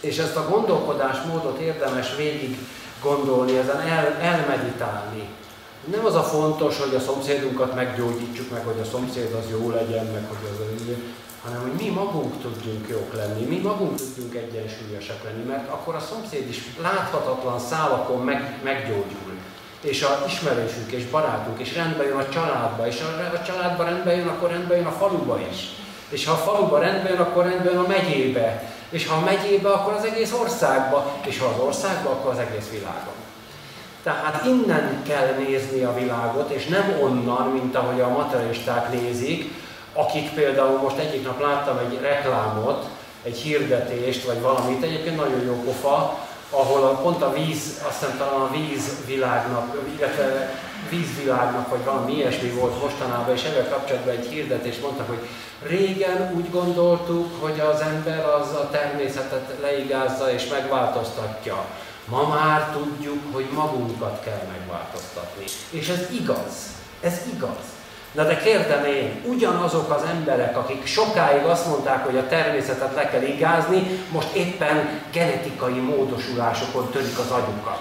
És 0.00 0.18
ezt 0.18 0.36
a 0.36 0.48
gondolkodásmódot 0.48 1.58
érdemes 1.58 2.16
végig 2.16 2.58
gondolni, 3.06 3.56
ezen 3.56 3.80
el, 3.80 4.16
elmeditálni. 4.20 5.28
Nem 5.84 6.04
az 6.04 6.14
a 6.14 6.22
fontos, 6.22 6.78
hogy 6.80 6.94
a 6.94 7.00
szomszédunkat 7.00 7.74
meggyógyítsuk, 7.74 8.50
meg 8.50 8.64
hogy 8.64 8.80
a 8.82 8.84
szomszéd 8.84 9.32
az 9.32 9.50
jó 9.50 9.70
legyen, 9.70 10.06
meg 10.06 10.24
hogy 10.28 10.48
az 10.50 10.56
hanem 11.46 11.60
hogy 11.60 11.86
mi 11.86 11.88
magunk 11.88 12.40
tudjunk 12.40 12.88
jók 12.88 13.14
lenni, 13.14 13.44
mi 13.44 13.56
magunk 13.56 13.96
tudjunk 13.96 14.34
egyensúlyosak 14.34 15.24
lenni, 15.24 15.42
mert 15.42 15.68
akkor 15.68 15.94
a 15.94 16.00
szomszéd 16.00 16.48
is 16.48 16.62
láthatatlan 16.82 17.58
szálakon 17.58 18.24
meg, 18.24 18.60
meggyógyul. 18.62 19.34
És 19.80 20.02
a 20.02 20.24
ismerősünk 20.26 20.90
és 20.90 21.04
barátunk, 21.04 21.60
és 21.60 21.74
rendbe 21.74 22.04
jön 22.04 22.16
a 22.16 22.28
családba, 22.28 22.86
és 22.86 23.00
a, 23.00 23.36
a 23.36 23.42
családba 23.42 23.84
rendbe 23.84 24.16
jön, 24.16 24.26
akkor 24.26 24.50
rendbe 24.50 24.76
jön 24.76 24.86
a 24.86 24.90
faluba 24.90 25.40
is. 25.50 25.56
És 26.08 26.26
ha 26.26 26.32
a 26.32 26.36
faluba 26.36 26.78
rendbe 26.78 27.10
akkor 27.10 27.44
rendbe 27.44 27.70
jön 27.70 27.84
a 27.84 27.86
megyébe. 27.86 28.75
És 28.90 29.06
ha 29.06 29.16
a 29.16 29.24
megyébe, 29.24 29.68
akkor 29.68 29.92
az 29.92 30.04
egész 30.04 30.32
országba. 30.32 31.12
És 31.24 31.38
ha 31.38 31.46
az 31.46 31.60
országba, 31.60 32.10
akkor 32.10 32.32
az 32.32 32.38
egész 32.38 32.68
világon. 32.70 33.14
Tehát 34.02 34.44
innen 34.44 35.02
kell 35.08 35.34
nézni 35.38 35.82
a 35.82 35.94
világot, 35.94 36.50
és 36.50 36.66
nem 36.66 36.98
onnan, 37.02 37.48
mint 37.48 37.76
ahogy 37.76 38.00
a 38.00 38.08
materialisták 38.08 38.92
nézik, 38.92 39.52
akik 39.92 40.30
például 40.30 40.78
most 40.78 40.98
egyik 40.98 41.24
nap 41.24 41.40
láttam 41.40 41.78
egy 41.78 41.98
reklámot, 42.00 42.84
egy 43.22 43.36
hirdetést, 43.36 44.24
vagy 44.24 44.40
valamit, 44.40 44.82
egyébként 44.82 45.16
nagyon 45.16 45.44
jó 45.44 45.62
pofa, 45.64 46.25
ahol 46.50 46.82
a, 46.82 46.94
pont 46.94 47.22
a 47.22 47.32
víz, 47.32 47.82
azt 47.88 47.98
hiszem 47.98 48.18
talán 48.18 48.40
a 48.40 48.50
vízvilágnak, 48.50 49.76
illetve 49.96 50.54
vízvilágnak, 50.88 51.68
vagy 51.68 51.84
valami 51.84 52.14
ilyesmi 52.14 52.48
volt 52.48 52.82
mostanában, 52.82 53.34
és 53.34 53.42
ezzel 53.42 53.68
kapcsolatban 53.68 54.14
egy 54.14 54.26
hirdetést 54.26 54.82
mondtak, 54.82 55.08
hogy 55.08 55.28
régen 55.62 56.32
úgy 56.34 56.50
gondoltuk, 56.50 57.42
hogy 57.42 57.60
az 57.60 57.80
ember 57.80 58.24
az 58.24 58.48
a 58.52 58.68
természetet 58.70 59.54
leigázza 59.60 60.32
és 60.32 60.48
megváltoztatja. 60.48 61.64
Ma 62.08 62.28
már 62.28 62.70
tudjuk, 62.72 63.20
hogy 63.32 63.46
magunkat 63.54 64.22
kell 64.24 64.42
megváltoztatni. 64.58 65.44
És 65.70 65.88
ez 65.88 66.10
igaz. 66.10 66.52
Ez 67.00 67.20
igaz. 67.34 67.75
Na 68.16 68.24
de 68.24 68.36
kérdem 68.36 68.84
én, 68.84 69.22
ugyanazok 69.24 69.90
az 69.90 70.02
emberek, 70.10 70.56
akik 70.56 70.86
sokáig 70.86 71.44
azt 71.44 71.66
mondták, 71.66 72.04
hogy 72.04 72.16
a 72.16 72.26
természetet 72.26 72.94
le 72.94 73.08
kell 73.08 73.22
igázni, 73.22 74.00
most 74.12 74.34
éppen 74.34 75.00
genetikai 75.12 75.78
módosulásokon 75.80 76.90
törik 76.90 77.18
az 77.18 77.30
agyukat. 77.30 77.80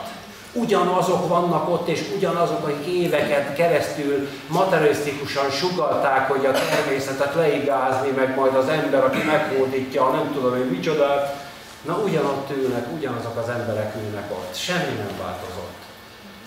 Ugyanazok 0.54 1.28
vannak 1.28 1.70
ott, 1.70 1.88
és 1.88 2.04
ugyanazok, 2.16 2.68
akik 2.68 2.94
éveket 2.94 3.56
keresztül 3.56 4.28
materialisztikusan 4.48 5.50
sugalták, 5.50 6.30
hogy 6.30 6.46
a 6.46 6.52
természetet 6.52 7.36
leigázni, 7.36 8.10
meg 8.10 8.36
majd 8.36 8.56
az 8.56 8.68
ember, 8.68 9.04
aki 9.04 9.24
meghódítja, 9.24 10.10
nem 10.10 10.32
tudom 10.34 10.52
hogy 10.52 10.70
micsodát, 10.70 11.36
na 11.82 11.98
ugyanott 12.06 12.50
ülnek, 12.58 12.86
ugyanazok 12.98 13.38
az 13.38 13.50
emberek 13.50 13.96
ülnek 14.06 14.32
ott. 14.32 14.56
Semmi 14.56 14.96
nem 14.98 15.18
változott. 15.22 15.65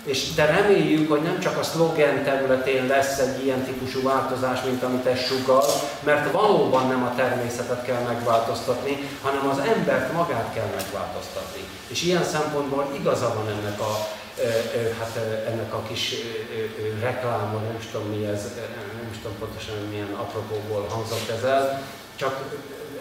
És 0.09 0.33
de 0.33 0.45
reméljük, 0.45 1.09
hogy 1.09 1.21
nem 1.21 1.39
csak 1.39 1.57
a 1.57 1.63
szlogen 1.63 2.23
területén 2.23 2.87
lesz 2.87 3.19
egy 3.19 3.45
ilyen 3.45 3.63
típusú 3.63 4.01
változás, 4.03 4.59
mint 4.63 4.83
amit 4.83 5.05
ez 5.05 5.19
sugal, 5.19 5.65
mert 6.03 6.31
valóban 6.31 6.87
nem 6.87 7.03
a 7.03 7.15
természetet 7.15 7.83
kell 7.83 8.01
megváltoztatni, 8.01 9.09
hanem 9.21 9.49
az 9.49 9.57
embert 9.57 10.13
magát 10.13 10.53
kell 10.53 10.67
megváltoztatni. 10.75 11.63
És 11.87 12.03
ilyen 12.03 12.23
szempontból 12.23 12.91
igaza 12.99 13.33
van 13.35 13.47
ennek 13.49 13.79
a, 13.79 14.07
hát 14.99 15.15
ennek 15.47 15.73
a 15.73 15.81
kis 15.87 16.15
reklámon, 17.01 17.61
nem 17.61 17.75
is 17.79 17.85
tudom 17.91 18.07
mi 18.07 18.25
ez, 18.25 18.41
nem 18.99 19.09
is 19.11 19.17
tudom 19.17 19.37
pontosan 19.39 19.75
milyen 19.89 20.13
apropóból 20.13 20.85
hangzott 20.89 21.29
ez 21.37 21.43
el, 21.43 21.81
csak 22.15 22.43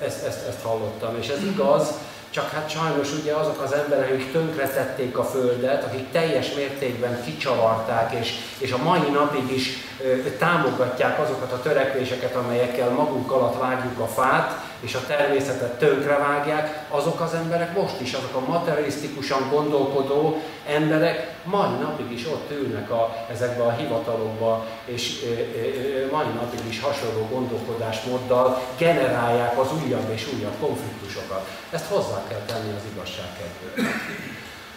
ezt, 0.02 0.24
ezt, 0.24 0.46
ezt 0.48 0.62
hallottam. 0.62 1.16
És 1.20 1.28
ez 1.28 1.42
igaz, 1.42 1.88
csak 2.30 2.50
hát 2.50 2.70
sajnos 2.70 3.12
ugye 3.20 3.32
azok 3.32 3.60
az 3.60 3.72
emberek, 3.72 4.10
akik 4.10 4.32
tönkretették 4.32 5.18
a 5.18 5.24
Földet, 5.24 5.84
akik 5.84 6.10
teljes 6.10 6.54
mértékben 6.54 7.22
kicsavarták, 7.24 8.12
és, 8.20 8.34
és 8.58 8.72
a 8.72 8.82
mai 8.82 9.10
napig 9.12 9.52
is 9.52 9.72
ö, 10.02 10.16
támogatják 10.38 11.20
azokat 11.20 11.52
a 11.52 11.60
törekvéseket, 11.62 12.34
amelyekkel 12.34 12.90
magunk 12.90 13.30
alatt 13.30 13.60
vágjuk 13.60 13.98
a 13.98 14.06
fát, 14.06 14.66
és 14.80 14.94
a 14.94 15.06
természetet 15.06 15.78
tönkrevágják, 15.78 16.86
azok 16.88 17.20
az 17.20 17.34
emberek 17.34 17.76
most 17.76 18.00
is, 18.00 18.12
azok 18.12 18.34
a 18.34 18.50
materialisztikusan 18.50 19.48
gondolkodó 19.50 20.42
emberek 20.68 21.34
mai 21.44 21.70
napig 21.80 22.12
is 22.12 22.26
ott 22.26 22.50
ülnek 22.50 22.90
a, 22.90 23.26
ezekbe 23.30 23.62
a 23.62 23.72
hivatalokba, 23.72 24.66
és 24.84 25.22
ö, 25.24 26.10
mai 26.10 26.26
napig 26.26 26.60
is 26.68 26.80
hasonló 26.80 27.28
gondolkodásmóddal 27.30 28.62
generálják 28.78 29.58
az 29.58 29.68
újabb 29.84 30.10
és 30.14 30.26
újabb 30.36 30.54
konfliktusokat. 30.60 31.48
Ezt 31.70 31.86
hozzá 31.86 32.22
kell 32.28 32.42
tenni 32.46 32.74
az 32.76 32.82
igazság 32.94 33.26
kedvéért. 33.38 33.92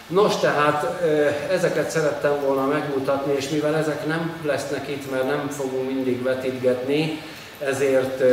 Nos, 0.07 0.35
tehát 0.35 1.01
ezeket 1.51 1.89
szerettem 1.89 2.39
volna 2.45 2.65
megmutatni, 2.65 3.33
és 3.33 3.49
mivel 3.49 3.75
ezek 3.75 4.05
nem 4.05 4.39
lesznek 4.45 4.87
itt, 4.87 5.11
mert 5.11 5.27
nem 5.27 5.49
fogunk 5.49 5.87
mindig 5.87 6.23
vetítgetni, 6.23 7.21
ezért 7.59 8.23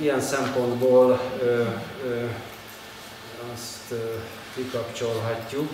ilyen 0.00 0.20
szempontból 0.20 1.20
azt 3.52 3.94
kikapcsolhatjuk. 4.54 5.68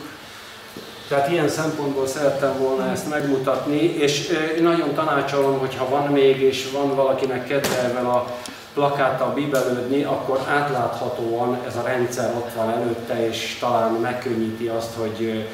Tehát 1.09 1.31
ilyen 1.31 1.49
szempontból 1.49 2.07
szerettem 2.07 2.59
volna 2.59 2.91
ezt 2.91 3.09
megmutatni, 3.09 3.81
és 3.81 4.33
nagyon 4.61 4.95
tanácsolom, 4.95 5.59
hogyha 5.59 5.89
van 5.89 6.07
még, 6.13 6.41
és 6.41 6.71
van 6.71 6.95
valakinek 6.95 7.47
kedve 7.47 7.77
ezzel 7.77 8.07
a 8.07 8.35
plakáttal 8.75 9.33
bibelődni, 9.35 10.03
akkor 10.03 10.41
átláthatóan 10.49 11.59
ez 11.67 11.77
a 11.77 11.83
rendszer 11.83 12.35
ott 12.37 12.53
van 12.55 12.71
előtte, 12.71 13.27
és 13.29 13.57
talán 13.61 13.93
megkönnyíti 13.93 14.67
azt, 14.67 14.95
hogy 14.99 15.47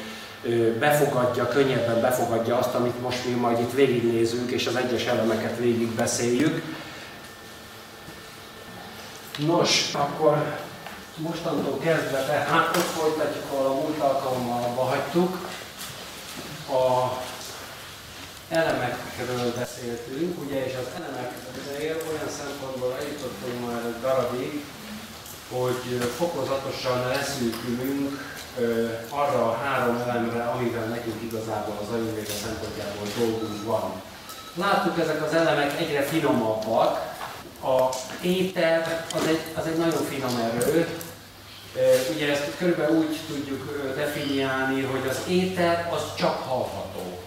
befogadja, 0.79 1.47
könnyebben 1.47 2.01
befogadja 2.01 2.57
azt, 2.57 2.73
amit 2.73 3.01
most 3.01 3.25
mi 3.25 3.33
majd 3.33 3.59
itt 3.59 3.73
végignézünk, 3.73 4.51
és 4.51 4.67
az 4.67 4.75
egyes 4.75 5.05
elemeket 5.05 5.57
végig 5.57 5.89
beszéljük. 5.95 6.61
Nos, 9.47 9.91
akkor 9.93 10.43
mostantól 11.17 11.79
kezdve, 11.79 12.25
tehát 12.25 12.77
ott 12.77 12.91
folytatjuk, 12.99 13.43
ahol 13.51 13.65
a 13.65 13.73
múlt 13.73 13.99
alkalommal 13.99 14.85
hagytuk. 14.85 15.49
A 16.69 17.11
elemekről 18.49 19.53
beszéltünk, 19.57 20.41
ugye, 20.43 20.65
és 20.65 20.73
az 20.73 21.01
elemek 21.01 21.31
olyan 22.09 22.29
szempontból 22.39 22.95
eljutottunk 22.99 23.67
már 23.67 23.85
egy 23.85 24.01
darabig, 24.01 24.65
hogy 25.51 26.11
fokozatosan 26.17 27.07
leszűkülünk 27.07 28.31
arra 29.09 29.49
a 29.49 29.57
három 29.63 29.95
elemre, 29.95 30.43
amivel 30.43 30.85
nekünk 30.85 31.21
igazából 31.21 31.77
az 31.81 31.93
ajurvéda 31.93 32.31
szempontjából 32.43 33.07
dolgunk 33.17 33.65
van. 33.65 34.01
Láttuk, 34.53 34.99
ezek 34.99 35.23
az 35.23 35.33
elemek 35.33 35.79
egyre 35.79 36.01
finomabbak. 36.01 37.11
A 37.63 37.89
éter 38.21 39.05
az 39.15 39.27
egy, 39.27 39.39
az 39.53 39.65
egy 39.65 39.77
nagyon 39.77 40.03
finom 40.03 40.37
erő. 40.37 40.87
Ugye 42.15 42.31
ezt 42.31 42.57
körülbelül 42.57 42.97
úgy 42.97 43.19
tudjuk 43.27 43.93
definiálni, 43.95 44.81
hogy 44.81 45.07
az 45.07 45.19
éter 45.29 45.89
az 45.93 46.15
csak 46.15 46.41
hallható. 46.41 47.19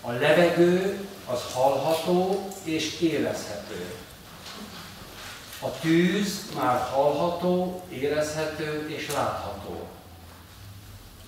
A 0.00 0.10
levegő 0.10 1.06
az 1.26 1.40
hallható 1.52 2.48
és 2.62 3.00
érezhető. 3.00 3.94
A 5.60 5.78
tűz 5.80 6.42
már 6.56 6.80
hallható, 6.80 7.82
érezhető 7.88 8.88
és 8.96 9.10
látható. 9.12 9.88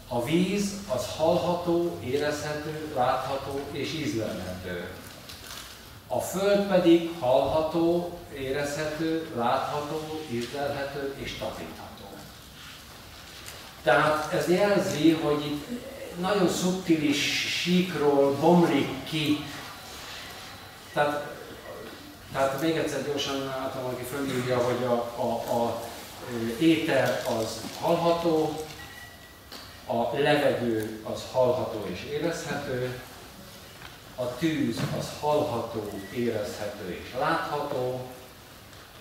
A 0.08 0.24
víz 0.24 0.72
az 0.94 1.06
hallható, 1.16 1.98
érezhető, 2.04 2.92
látható 2.94 3.60
és 3.72 3.92
ízlelhető. 3.92 4.88
A 6.08 6.20
Föld 6.20 6.66
pedig 6.66 7.10
hallható, 7.20 8.18
érezhető, 8.34 9.28
látható, 9.36 10.20
ízlelhető 10.30 11.14
és 11.18 11.36
tapintható. 11.38 11.89
Tehát 13.82 14.32
ez 14.32 14.48
jelzi, 14.48 15.10
hogy 15.12 15.46
itt 15.46 15.66
nagyon 16.20 16.48
szubtilis 16.48 17.18
síkról 17.62 18.34
bomlik 18.34 19.04
ki. 19.04 19.44
Tehát, 20.92 21.34
tehát 22.32 22.60
még 22.60 22.76
egyszer 22.76 23.06
gyorsan 23.06 23.44
látom, 23.44 23.84
aki 23.84 24.02
fölírja, 24.02 24.58
hogy 24.58 24.84
a, 24.84 24.92
a, 25.22 25.62
a 25.62 25.82
éter 26.58 27.22
az 27.40 27.60
hallható, 27.80 28.64
a 29.86 30.18
levegő 30.18 31.00
az 31.12 31.22
hallható 31.32 31.86
és 31.92 32.04
érezhető, 32.04 33.00
a 34.14 34.36
tűz 34.36 34.76
az 34.98 35.08
hallható, 35.20 35.90
érezhető 36.14 37.00
és 37.04 37.14
látható, 37.18 38.00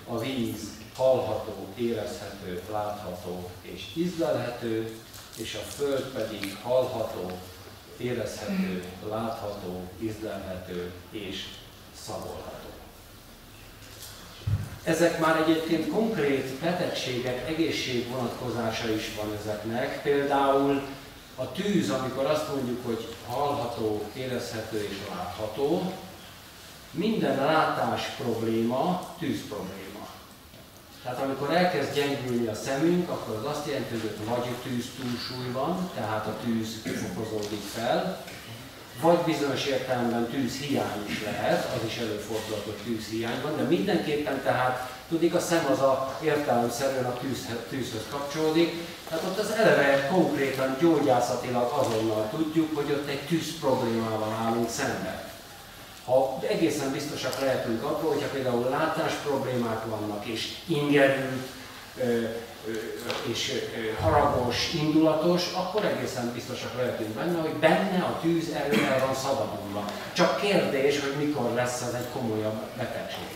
a 0.07 0.19
víz 0.19 0.78
hallható, 0.99 1.67
érezhető, 1.75 2.61
látható 2.71 3.49
és 3.61 3.81
ízlelhető, 3.95 4.97
és 5.37 5.55
a 5.55 5.71
föld 5.71 6.03
pedig 6.03 6.57
hallható, 6.63 7.31
érezhető, 7.97 8.83
látható, 9.09 9.81
ízlelhető 9.99 10.91
és 11.11 11.45
szagolható. 12.05 12.69
Ezek 14.83 15.19
már 15.19 15.41
egyébként 15.41 15.89
konkrét 15.89 16.53
betegségek, 16.53 17.49
egészség 17.49 18.09
vonatkozása 18.09 18.89
is 18.89 19.15
van 19.15 19.37
ezeknek. 19.41 20.01
Például 20.01 20.81
a 21.35 21.51
tűz, 21.51 21.89
amikor 21.89 22.25
azt 22.25 22.53
mondjuk, 22.55 22.85
hogy 22.85 23.15
hallható, 23.27 24.03
érezhető 24.13 24.87
és 24.89 24.97
látható, 25.09 25.93
minden 26.91 27.45
látás 27.45 28.01
probléma 28.17 29.15
tűz 29.19 29.39
probléma. 29.47 29.88
Tehát 31.09 31.23
amikor 31.23 31.55
elkezd 31.55 31.93
gyengülni 31.93 32.47
a 32.47 32.55
szemünk, 32.55 33.09
akkor 33.09 33.35
az 33.35 33.57
azt 33.57 33.67
jelenti, 33.67 33.89
hogy 33.89 34.05
ott 34.05 34.27
vagy 34.27 34.49
tűz 34.63 34.85
túlsúly 34.99 35.51
van, 35.51 35.89
tehát 35.95 36.27
a 36.27 36.37
tűz 36.43 36.81
fokozódik 36.83 37.61
fel, 37.75 38.25
vagy 39.01 39.17
bizonyos 39.17 39.65
értelemben 39.65 40.27
tűzhiány 40.29 41.05
is 41.07 41.23
lehet, 41.23 41.75
az 41.75 41.87
is 41.87 41.97
előfordulhat, 41.97 42.63
hogy 42.63 42.83
tűzhiány 42.83 43.41
van, 43.43 43.57
de 43.57 43.63
mindenképpen 43.63 44.41
tehát 44.43 44.91
tudik 45.09 45.33
a 45.33 45.39
szem 45.39 45.65
az 45.71 45.79
a 45.79 46.17
értelemszerűen 46.23 47.05
a 47.05 47.17
tűzhez, 47.19 47.57
tűzhöz 47.69 48.05
kapcsolódik, 48.09 48.73
tehát 49.09 49.23
ott 49.23 49.39
az 49.39 49.51
eleve 49.51 50.07
konkrétan 50.07 50.77
gyógyászatilag 50.79 51.71
azonnal 51.71 52.29
tudjuk, 52.29 52.75
hogy 52.75 52.91
ott 52.91 53.07
egy 53.07 53.25
tűz 53.27 53.59
problémával 53.59 54.37
állunk 54.45 54.69
szemben. 54.69 55.28
Ha 56.09 56.39
egészen 56.47 56.91
biztosak 56.91 57.39
lehetünk 57.39 57.83
abból, 57.83 58.11
hogyha 58.13 58.27
például 58.27 58.69
látás 58.69 59.13
problémák 59.13 59.85
vannak, 59.85 60.25
és 60.25 60.55
ingerült, 60.65 61.47
és 63.31 63.51
haragos, 64.01 64.73
indulatos, 64.73 65.51
akkor 65.53 65.85
egészen 65.85 66.31
biztosak 66.33 66.75
lehetünk 66.77 67.09
benne, 67.09 67.39
hogy 67.39 67.53
benne 67.53 68.03
a 68.03 68.19
tűz 68.21 68.49
erő 68.49 68.77
van 69.05 69.15
szabadulva. 69.15 69.85
Csak 70.13 70.41
kérdés, 70.41 70.99
hogy 70.99 71.25
mikor 71.25 71.53
lesz 71.53 71.81
ez 71.81 71.93
egy 71.93 72.09
komolyabb 72.13 72.59
betegség. 72.77 73.29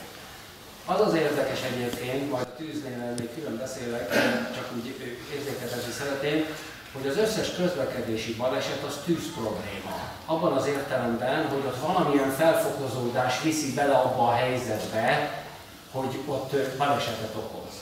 Az 0.86 1.00
az 1.00 1.14
érdekes 1.14 1.60
egyébként, 1.74 2.32
majd 2.32 2.46
a 2.46 2.56
tűznél 2.56 3.14
még 3.18 3.30
külön 3.36 3.58
beszélek, 3.58 4.10
csak 4.56 4.72
úgy 4.76 4.96
érzékeltetni 5.36 5.92
szeretném, 5.92 6.46
hogy 6.94 7.08
az 7.08 7.18
összes 7.18 7.56
közlekedési 7.56 8.34
baleset 8.36 8.84
az 8.88 8.98
tűz 9.06 9.32
probléma. 9.34 10.00
Abban 10.26 10.54
az 10.54 10.68
értelemben, 10.68 11.48
hogy 11.48 11.66
ott 11.66 11.80
valamilyen 11.88 12.30
felfokozódás 12.30 13.42
viszi 13.42 13.74
bele 13.74 13.94
abba 13.94 14.28
a 14.28 14.34
helyzetbe, 14.34 15.32
hogy 15.92 16.20
ott 16.26 16.56
balesetet 16.78 17.36
okoz. 17.36 17.74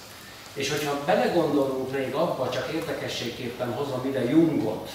És 0.54 0.70
hogyha 0.70 1.04
belegondolunk 1.06 1.92
még 1.92 2.14
abba, 2.14 2.50
csak 2.50 2.72
érdekességképpen 2.74 3.74
hozom 3.74 4.06
ide 4.06 4.24
Jungot, 4.24 4.90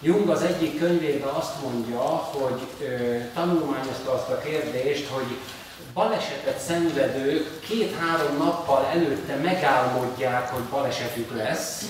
Jung 0.00 0.28
az 0.28 0.42
egyik 0.42 0.78
könyvében 0.78 1.28
azt 1.28 1.62
mondja, 1.62 2.00
hogy 2.00 2.66
ö, 2.80 3.16
tanulmányozta 3.34 4.12
azt 4.12 4.28
a 4.28 4.38
kérdést, 4.38 5.08
hogy 5.08 5.36
balesetet 5.94 6.58
szenvedők 6.58 7.60
két-három 7.60 8.36
nappal 8.36 8.90
előtte 8.92 9.36
megálmodják, 9.36 10.50
hogy 10.50 10.62
balesetük 10.62 11.36
lesz. 11.36 11.84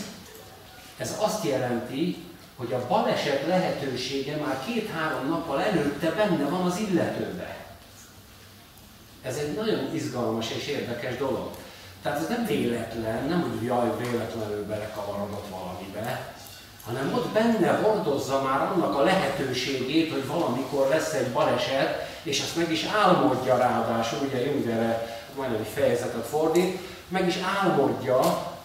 Ez 0.99 1.17
azt 1.21 1.45
jelenti, 1.45 2.17
hogy 2.57 2.73
a 2.73 2.87
baleset 2.89 3.47
lehetősége 3.47 4.37
már 4.37 4.65
két-három 4.67 5.29
nappal 5.29 5.63
előtte 5.63 6.11
benne 6.11 6.49
van 6.49 6.67
az 6.67 6.79
illetőbe. 6.79 7.57
Ez 9.23 9.37
egy 9.37 9.55
nagyon 9.55 9.95
izgalmas 9.95 10.51
és 10.51 10.67
érdekes 10.67 11.17
dolog. 11.17 11.51
Tehát 12.03 12.19
ez 12.19 12.29
nem 12.29 12.47
véletlen, 12.47 13.25
nem 13.25 13.53
úgy, 13.53 13.65
jaj, 13.65 13.97
véletlenül 13.99 14.67
belekavarodott 14.67 15.47
valamibe, 15.51 16.35
hanem 16.85 17.13
ott 17.15 17.29
benne 17.29 17.71
hordozza 17.71 18.43
már 18.43 18.61
annak 18.61 18.95
a 18.95 19.03
lehetőségét, 19.03 20.13
hogy 20.13 20.27
valamikor 20.27 20.89
lesz 20.89 21.13
egy 21.13 21.29
baleset, 21.29 22.09
és 22.23 22.41
ezt 22.41 22.57
meg 22.57 22.73
is 22.73 22.85
álmodja 23.05 23.57
ráadásul, 23.57 24.19
ugye 24.27 24.45
Jung 24.45 24.67
erre 24.67 25.21
majdnem 25.37 25.61
egy 25.61 25.73
fejezetet 25.75 26.27
fordít, 26.27 26.79
meg 27.09 27.27
is 27.27 27.37
álmodja, 27.63 28.19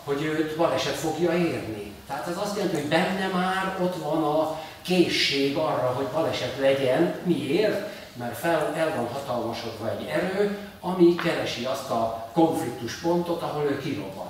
hogy 0.03 0.23
őt 0.23 0.57
baleset 0.57 0.95
fogja 0.95 1.33
érni. 1.33 1.92
Tehát 2.13 2.27
ez 2.27 2.37
azt 2.37 2.55
jelenti, 2.55 2.75
hogy 2.75 2.89
benne 2.89 3.27
már 3.27 3.77
ott 3.81 3.95
van 3.95 4.23
a 4.23 4.59
készség 4.81 5.57
arra, 5.57 5.93
hogy 5.95 6.05
baleset 6.05 6.57
legyen. 6.59 7.15
Miért? 7.23 7.87
Mert 8.13 8.37
fel, 8.37 8.73
el 8.75 8.95
van 8.95 9.07
hatalmasodva 9.07 9.89
egy 9.89 10.05
erő, 10.07 10.57
ami 10.79 11.15
keresi 11.15 11.65
azt 11.65 11.89
a 11.89 12.29
konfliktus 12.33 12.95
pontot, 12.95 13.41
ahol 13.41 13.63
ő 13.63 13.77
kirobban. 13.77 14.27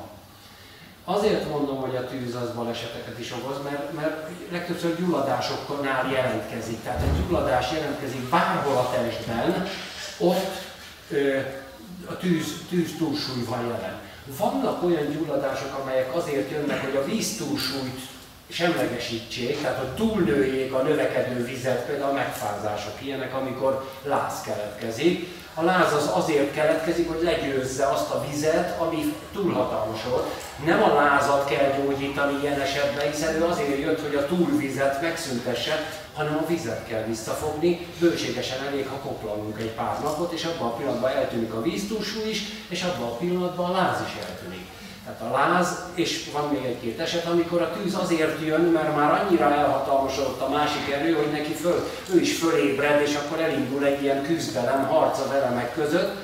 Azért 1.06 1.50
mondom, 1.50 1.78
hogy 1.78 1.96
a 1.96 2.08
tűz 2.08 2.36
az 2.36 2.56
baleseteket 2.56 3.20
is 3.20 3.32
okoz, 3.32 3.64
mert, 3.64 3.94
mert 3.94 4.30
legtöbbször 4.52 4.98
gyulladásoknál 4.98 6.12
jelentkezik. 6.12 6.84
Tehát 6.84 7.02
egy 7.02 7.28
gyulladás 7.28 7.72
jelentkezik 7.72 8.30
bárhol 8.30 8.78
a 8.78 8.90
testben, 8.96 9.68
ott 10.18 10.52
ö, 11.10 11.40
a 12.06 12.18
tűz, 12.18 12.46
tűz 12.70 12.98
túlsúly 12.98 13.44
van 13.44 13.62
jelen. 13.62 14.03
Vannak 14.26 14.84
olyan 14.84 15.12
gyulladások, 15.12 15.80
amelyek 15.82 16.16
azért 16.16 16.52
jönnek, 16.52 16.82
hogy 16.82 16.96
a 16.96 17.06
víz 17.06 17.38
túlsúlyt 17.38 18.00
semlegesítsék, 18.50 19.62
tehát 19.62 19.78
hogy 19.78 19.88
túlnőjék 19.88 20.74
a 20.74 20.82
növekedő 20.82 21.46
vizet, 21.46 21.86
például 21.86 22.10
a 22.10 22.14
megfázások 22.14 22.94
ilyenek, 23.02 23.34
amikor 23.34 23.90
láz 24.04 24.42
keletkezik. 24.42 25.28
A 25.56 25.64
láz 25.64 25.94
az 25.94 26.10
azért 26.14 26.54
keletkezik, 26.54 27.08
hogy 27.08 27.24
legyőzze 27.24 27.86
azt 27.86 28.10
a 28.10 28.26
vizet, 28.30 28.80
ami 28.82 29.16
túlhatalmasod. 29.34 30.24
Nem 30.66 30.84
a 30.84 30.94
lázat 30.94 31.46
kell 31.46 31.72
gyógyítani 31.78 32.40
ilyen 32.42 32.60
esetben, 32.62 33.12
hiszen 33.12 33.36
ő 33.36 33.44
azért 33.44 33.80
jött, 33.80 34.02
hogy 34.02 34.16
a 34.16 34.26
túlvizet 34.26 35.02
megszüntesse, 35.02 35.90
hanem 36.14 36.38
a 36.38 36.48
vizet 36.48 36.88
kell 36.88 37.04
visszafogni. 37.04 37.88
Bőségesen 38.00 38.66
elég, 38.68 38.88
ha 38.88 38.96
koplalunk 38.96 39.60
egy 39.60 39.72
pár 39.72 40.00
napot, 40.04 40.32
és 40.32 40.44
abban 40.44 40.68
a 40.68 40.76
pillanatban 40.76 41.12
eltűnik 41.12 41.54
a 41.54 41.62
víztúsú 41.62 42.20
is, 42.30 42.44
és 42.68 42.84
abban 42.84 43.08
a 43.08 43.16
pillanatban 43.16 43.70
a 43.70 43.74
láz 43.74 44.02
is 44.08 44.22
eltűnik. 44.22 44.66
Tehát 45.06 45.22
a 45.22 45.38
láz, 45.38 45.80
és 45.94 46.30
van 46.34 46.50
még 46.50 46.64
egy-két 46.64 47.00
eset, 47.00 47.26
amikor 47.26 47.62
a 47.62 47.72
tűz 47.72 47.96
azért 47.96 48.46
jön, 48.46 48.62
mert 48.62 48.96
már 48.96 49.22
annyira 49.22 49.54
elhatalmasodott 49.54 50.42
a 50.42 50.50
másik 50.50 50.92
erő, 50.92 51.14
hogy 51.14 51.32
neki 51.32 51.54
föl, 51.54 51.88
ő 52.14 52.20
is 52.20 52.38
fölébred, 52.38 53.02
és 53.02 53.16
akkor 53.16 53.40
elindul 53.40 53.86
egy 53.86 54.02
ilyen 54.02 54.24
küzdelem, 54.24 54.88
harc 54.88 55.20
a 55.20 55.28
velemek 55.28 55.74
között. 55.74 56.16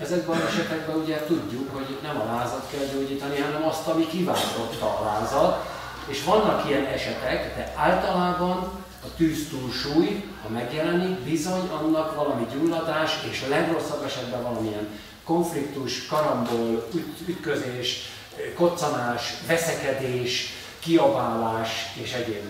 Ezekben 0.00 0.36
az 0.36 0.46
esetekben 0.48 0.96
ugye 0.96 1.24
tudjuk, 1.26 1.74
hogy 1.74 1.98
nem 2.02 2.20
a 2.20 2.34
lázat 2.34 2.66
kell 2.70 2.86
gyógyítani, 2.92 3.40
hanem 3.40 3.68
azt, 3.68 3.86
ami 3.86 4.06
kiváltotta 4.06 4.86
a 4.86 5.04
lázat. 5.04 5.66
És 6.06 6.24
vannak 6.24 6.68
ilyen 6.68 6.84
esetek, 6.84 7.56
de 7.56 7.72
általában 7.76 8.82
a 9.04 9.16
tűz 9.16 9.48
túlsúly, 9.48 10.24
ha 10.42 10.48
megjelenik, 10.48 11.18
bizony 11.18 11.68
annak 11.82 12.14
valami 12.14 12.46
gyulladás, 12.52 13.10
és 13.30 13.44
a 13.46 13.48
legrosszabb 13.48 14.04
esetben 14.04 14.42
valamilyen 14.42 14.88
konfliktus, 15.24 16.06
karambol, 16.06 16.88
ütközés, 17.26 18.12
koccanás, 18.54 19.34
veszekedés, 19.46 20.52
kiabálás 20.78 21.70
és 22.02 22.12
egyéb 22.12 22.44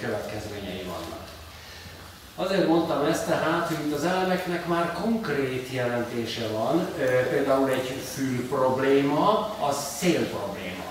következményei 0.00 0.82
vannak. 0.82 1.28
Azért 2.36 2.68
mondtam 2.68 3.04
ezt 3.04 3.26
tehát, 3.26 3.66
hogy 3.66 3.92
az 3.92 4.04
elemeknek 4.04 4.66
már 4.66 4.92
konkrét 5.02 5.68
jelentése 5.72 6.48
van, 6.48 6.88
például 7.30 7.70
egy 7.70 8.02
fül 8.14 8.48
probléma, 8.48 9.56
az 9.60 9.76
szél 9.98 10.26
probléma. 10.28 10.84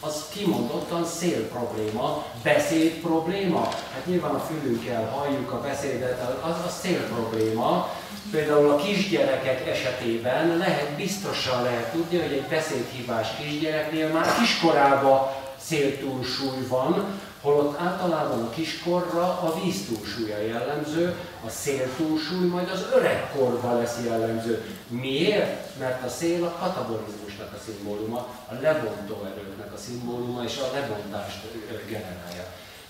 Az 0.00 0.24
kimondottan 0.32 1.06
szél 1.06 1.48
probléma, 1.48 2.24
beszéd 2.42 2.92
probléma. 2.92 3.68
Hát 3.92 4.06
nyilván 4.06 4.34
a 4.34 4.38
fülünkkel 4.40 5.08
halljuk 5.08 5.52
a 5.52 5.60
beszédet, 5.60 6.20
az 6.42 6.66
a 6.66 6.70
szél 6.82 7.00
probléma, 7.00 7.88
Például 8.34 8.70
a 8.70 8.76
kisgyerekek 8.76 9.68
esetében 9.68 10.56
lehet, 10.56 10.90
biztosan 10.96 11.62
lehet 11.62 11.92
tudni, 11.92 12.18
hogy 12.18 12.32
egy 12.32 12.46
beszédhívás 12.48 13.28
kisgyereknél 13.36 14.08
már 14.08 14.38
kiskorában 14.38 15.28
széltúlsúly 15.58 16.66
van, 16.68 17.20
Holott 17.40 17.80
általában 17.80 18.42
a 18.42 18.50
kiskorra 18.50 19.22
a 19.22 19.60
víz 19.62 19.86
túlsúlya 19.86 20.38
jellemző, 20.38 21.14
a 21.46 21.50
szél 21.50 21.96
túlsúly 21.96 22.46
majd 22.46 22.70
az 22.70 22.86
öregkorban 22.94 23.78
lesz 23.78 23.98
jellemző. 24.04 24.64
Miért? 24.88 25.78
Mert 25.78 26.04
a 26.04 26.08
szél 26.08 26.44
a 26.44 26.56
katabolizmusnak 26.58 27.52
a 27.52 27.62
szimbóluma, 27.64 28.18
a 28.48 28.54
lebontó 28.60 29.26
erőknek 29.34 29.72
a 29.72 29.76
szimbóluma 29.76 30.44
és 30.44 30.56
a 30.56 30.74
lebontást 30.74 31.40
generálja. 31.88 32.46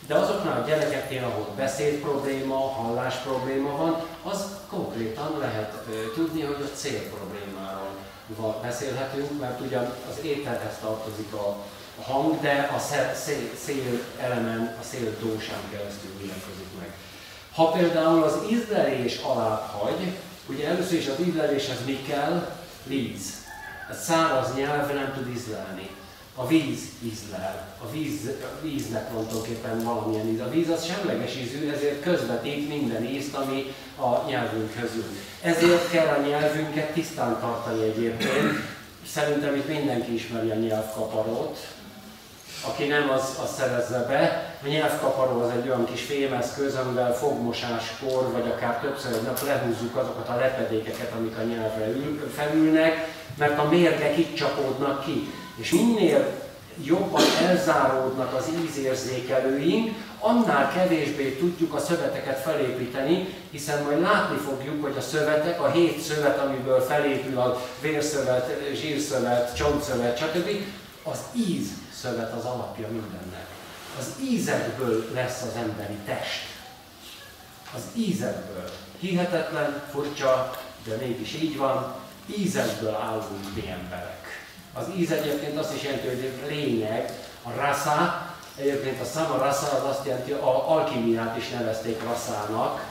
De 0.06 0.14
azoknál 0.14 0.62
a 0.62 0.66
gyerekeknél, 0.66 1.24
ahol 1.24 1.48
beszéd 1.56 2.00
probléma, 2.00 2.56
hallás 2.56 3.14
probléma 3.14 3.76
van, 3.76 4.02
az 4.22 4.44
konkrétan 4.70 5.38
lehet 5.38 5.72
tudni, 6.14 6.42
hogy 6.42 6.62
a 6.62 6.76
cél 6.76 7.00
problémáról 7.00 7.94
beszélhetünk, 8.62 9.40
mert 9.40 9.60
ugyan 9.60 9.92
az 10.10 10.24
ételhez 10.24 10.78
tartozik 10.80 11.32
a 11.32 11.56
hang, 12.02 12.40
de 12.40 12.70
a 12.76 12.78
szél, 13.14 13.50
szél 13.64 14.00
elemen, 14.20 14.76
a 14.80 14.84
szél 14.84 15.16
dósán 15.20 15.60
keresztül 15.70 16.10
mutatkozik 16.20 16.68
meg. 16.78 16.92
Ha 17.54 17.70
például 17.70 18.22
az 18.22 18.38
ízlelés 18.50 19.16
alá 19.22 19.72
hagy, 19.78 20.12
ugye 20.46 20.68
először 20.68 20.98
is 20.98 21.08
az 21.08 21.20
ízleléshez 21.20 21.84
mi 21.86 22.02
kell? 22.02 22.56
Víz. 22.84 23.42
A 23.90 23.94
száraz 23.94 24.54
nyelv 24.56 24.94
nem 24.94 25.12
tud 25.14 25.28
ízlelni. 25.28 25.90
A 26.36 26.46
víz 26.46 26.80
ízlel. 27.02 27.76
A, 27.82 27.90
víz, 27.90 28.30
a 28.42 28.62
víznek 28.62 29.12
van 29.12 29.26
tulajdonképpen 29.26 29.84
valamilyen 29.84 30.28
íz. 30.28 30.40
A 30.40 30.48
víz 30.48 30.68
az 30.68 30.84
semleges 30.84 31.36
ízű, 31.36 31.70
ezért 31.70 32.02
közvetít 32.02 32.68
minden 32.68 33.04
ízt, 33.04 33.34
ami 33.34 33.74
a 33.96 34.28
nyelvünkhöz 34.28 34.90
jön. 34.94 35.16
Ezért 35.42 35.90
kell 35.90 36.06
a 36.06 36.26
nyelvünket 36.26 36.92
tisztán 36.92 37.40
tartani 37.40 37.82
egyébként. 37.82 38.52
Szerintem 39.06 39.54
itt 39.54 39.68
mindenki 39.68 40.14
ismeri 40.14 40.50
a 40.50 40.54
nyelvkaparót, 40.54 41.58
aki 42.66 42.84
nem, 42.84 43.10
az, 43.10 43.38
az 43.42 43.54
szerezze 43.56 43.98
be. 44.08 44.54
A 44.64 44.68
nyelvkaparó 44.68 45.40
az 45.40 45.50
egy 45.50 45.68
olyan 45.68 45.84
kis 45.84 46.02
fémeszköz, 46.02 46.74
amivel 46.74 47.14
fogmosáskor, 47.14 48.32
vagy 48.32 48.48
akár 48.48 48.80
többször 48.80 49.12
egy 49.12 49.22
nap 49.22 49.42
lehúzzuk 49.42 49.96
azokat 49.96 50.28
a 50.28 50.36
lepedékeket, 50.36 51.12
amik 51.18 51.36
a 51.36 51.42
nyelvre 51.42 51.86
ül, 51.86 52.30
felülnek, 52.34 53.08
mert 53.38 53.58
a 53.58 53.68
mérgek 53.68 54.18
itt 54.18 54.34
csapódnak 54.34 55.04
ki. 55.04 55.32
És 55.56 55.70
minél 55.70 56.42
jobban 56.82 57.22
elzáródnak 57.46 58.34
az 58.34 58.50
ízérzékelőink, 58.66 59.94
annál 60.18 60.72
kevésbé 60.72 61.36
tudjuk 61.36 61.74
a 61.74 61.80
szöveteket 61.80 62.40
felépíteni, 62.40 63.28
hiszen 63.50 63.82
majd 63.82 64.00
látni 64.00 64.36
fogjuk, 64.36 64.82
hogy 64.82 64.96
a 64.96 65.00
szövetek, 65.00 65.60
a 65.60 65.70
hét 65.70 66.00
szövet, 66.00 66.38
amiből 66.38 66.80
felépül 66.80 67.38
a 67.38 67.60
vérszövet, 67.80 68.60
zsírszövet, 68.74 69.56
csontszövet, 69.56 70.18
stb., 70.18 70.48
az 71.02 71.18
íz 71.48 71.68
szövet 72.00 72.32
az 72.32 72.44
alapja 72.44 72.86
mindennek. 72.88 73.46
Az 73.98 74.06
ízekből 74.22 75.08
lesz 75.12 75.42
az 75.42 75.56
emberi 75.56 75.96
test. 76.06 76.42
Az 77.74 77.82
ízekből. 77.94 78.70
Hihetetlen, 78.98 79.82
furcsa, 79.90 80.60
de 80.84 80.96
mégis 80.96 81.34
így 81.34 81.56
van, 81.56 81.94
ízekből 82.38 82.94
állunk 82.94 83.54
mi 83.54 83.68
emberek. 83.68 84.23
Az 84.76 84.84
íz 84.96 85.10
egyébként 85.10 85.58
azt 85.58 85.74
is 85.74 85.82
jelenti, 85.82 86.06
hogy 86.06 86.32
lényeg, 86.48 87.12
a 87.42 87.50
rasa, 87.56 88.26
egyébként 88.56 89.00
a 89.00 89.04
samarasa 89.04 89.66
az 89.66 89.88
azt 89.88 90.06
jelenti, 90.06 90.32
a 90.32 90.70
alkimiát 90.70 91.36
is 91.36 91.48
nevezték 91.48 92.02
raszának, 92.02 92.84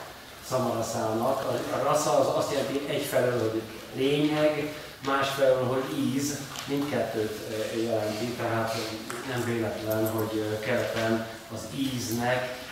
samaraszának. 0.50 1.40
A 1.72 1.84
rasa 1.84 2.20
az 2.20 2.38
azt 2.38 2.52
jelenti 2.52 2.86
egyfelől, 2.88 3.40
hogy 3.40 3.62
lényeg, 3.96 4.74
másfelől, 5.06 5.64
hogy 5.64 5.84
íz, 5.98 6.40
mindkettőt 6.66 7.40
jelenti, 7.84 8.26
tehát 8.26 8.76
nem 9.30 9.44
véletlen, 9.46 10.10
hogy 10.12 10.60
keleten 10.60 11.28
az 11.54 11.62
íznek, 11.76 12.63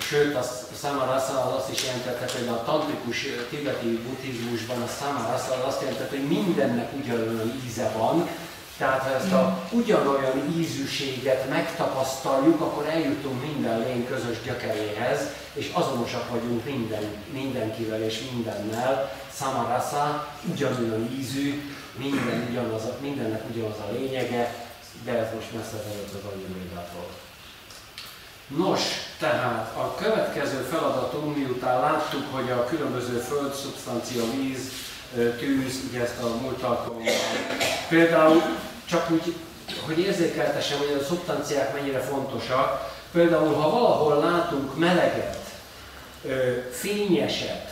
sőt 0.00 0.34
a 0.34 0.44
samarasa 0.80 1.44
az 1.44 1.54
azt 1.54 1.72
is 1.72 1.84
jelentette, 1.84 2.38
hogy 2.38 2.48
a 2.48 2.64
tantrikus 2.64 3.26
tibeti 3.50 3.98
buddhizmusban 4.06 4.82
a 4.82 4.86
samarasa 4.98 5.52
az 5.52 5.66
azt 5.66 5.80
jelentette, 5.80 6.16
hogy 6.16 6.28
mindennek 6.28 6.90
ugyanolyan 7.02 7.62
íze 7.66 7.92
van, 7.96 8.28
tehát 8.80 9.02
ha 9.02 9.14
ezt 9.14 9.32
a 9.32 9.68
ugyanolyan 9.70 10.54
ízűséget 10.58 11.48
megtapasztaljuk, 11.48 12.60
akkor 12.60 12.86
eljutunk 12.86 13.42
minden 13.46 13.78
lény 13.78 14.06
közös 14.06 14.42
gyökeréhez, 14.44 15.20
és 15.52 15.70
azonosak 15.72 16.30
vagyunk 16.30 16.64
minden, 16.64 17.04
mindenkivel 17.32 18.02
és 18.02 18.22
mindennel. 18.32 19.12
Samarasa 19.34 20.28
ugyanolyan 20.52 21.16
ízű, 21.18 21.62
minden 21.96 22.46
ugyanaz, 22.50 22.82
mindennek 23.00 23.42
ugyanaz 23.54 23.76
a 23.78 23.92
lényege, 23.92 24.54
de 25.04 25.12
ez 25.18 25.34
most 25.34 25.52
messze 25.52 25.84
előtt 25.84 26.14
az 26.14 26.30
anyumédától. 26.32 27.29
Nos, 28.56 28.80
tehát 29.18 29.76
a 29.76 29.94
következő 29.94 30.56
feladatunk, 30.70 31.36
miután 31.36 31.80
láttuk, 31.80 32.34
hogy 32.34 32.50
a 32.50 32.64
különböző 32.64 33.18
föld, 33.18 33.54
szubstancia, 33.54 34.22
víz, 34.30 34.70
tűz, 35.38 35.74
ugye 35.88 36.00
ezt 36.02 36.22
a 36.22 36.26
múlt 36.42 36.62
alkalommal. 36.62 37.12
Például 37.88 38.42
csak 38.84 39.10
úgy, 39.10 39.34
hogy 39.86 39.98
érzékeltessem, 39.98 40.78
hogy 40.78 40.96
a 41.00 41.04
szubstanciák 41.04 41.74
mennyire 41.74 42.00
fontosak. 42.00 42.92
Például, 43.12 43.54
ha 43.54 43.70
valahol 43.70 44.18
látunk 44.18 44.78
meleget, 44.78 45.38
fényeset, 46.70 47.70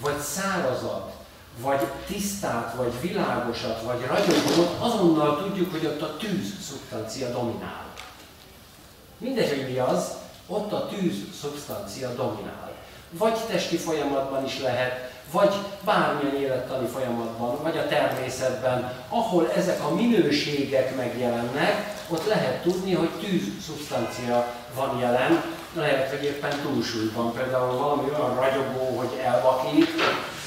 vagy 0.00 0.18
szárazat, 0.18 1.12
vagy 1.60 1.80
tisztát, 2.06 2.74
vagy 2.74 3.00
világosat, 3.00 3.82
vagy 3.82 4.06
ragyogót, 4.06 4.76
azonnal 4.78 5.42
tudjuk, 5.42 5.70
hogy 5.70 5.86
ott 5.86 6.02
a 6.02 6.16
tűz 6.16 6.52
szubstancia 6.68 7.30
dominál. 7.30 7.85
Mindegy, 9.18 9.48
hogy 9.48 9.72
mi 9.72 9.78
az, 9.78 10.12
ott 10.46 10.72
a 10.72 10.86
tűz 10.86 11.14
szubstancia 11.40 12.14
dominál. 12.14 12.72
Vagy 13.10 13.38
testi 13.50 13.76
folyamatban 13.76 14.44
is 14.44 14.60
lehet, 14.60 15.14
vagy 15.32 15.54
bármilyen 15.84 16.42
élettani 16.42 16.86
folyamatban, 16.86 17.62
vagy 17.62 17.78
a 17.78 17.86
természetben, 17.86 18.92
ahol 19.08 19.52
ezek 19.56 19.84
a 19.84 19.94
minőségek 19.94 20.96
megjelennek, 20.96 21.94
ott 22.08 22.26
lehet 22.26 22.62
tudni, 22.62 22.94
hogy 22.94 23.08
tűz 23.08 23.42
szubstancia 23.66 24.46
van 24.74 24.98
jelen, 24.98 25.44
lehet, 25.74 26.10
hogy 26.10 26.24
éppen 26.24 26.60
túlsúlyban, 26.62 27.32
például 27.32 27.76
valami 27.76 28.08
olyan 28.10 28.34
ragyogó, 28.34 28.96
hogy 28.98 29.20
elvakít, 29.24 29.90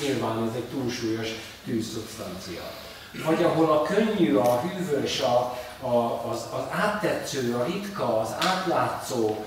nyilván 0.01 0.47
ez 0.49 0.55
egy 0.55 0.63
túlsúlyos 0.63 1.27
tűzszubstancia. 1.65 2.61
Vagy 3.25 3.43
ahol 3.43 3.71
a 3.71 3.81
könnyű, 3.81 4.35
a 4.35 4.61
hűvös, 4.61 5.19
a, 5.21 5.57
a, 5.81 6.29
az, 6.31 6.45
az 6.53 6.79
áttetsző, 6.79 7.55
a 7.55 7.63
ritka, 7.63 8.19
az 8.19 8.29
átlátszó, 8.39 9.45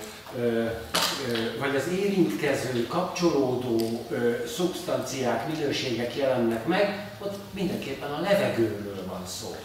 vagy 1.61 1.77
az 1.77 1.89
érintkező, 1.99 2.87
kapcsolódó 2.87 4.07
szubstanciák, 4.47 5.49
minőségek 5.57 6.17
jelennek 6.17 6.67
meg, 6.67 7.11
ott 7.19 7.39
mindenképpen 7.51 8.11
a 8.11 8.21
levegőről 8.21 9.05
van 9.07 9.27
szó. 9.27 9.57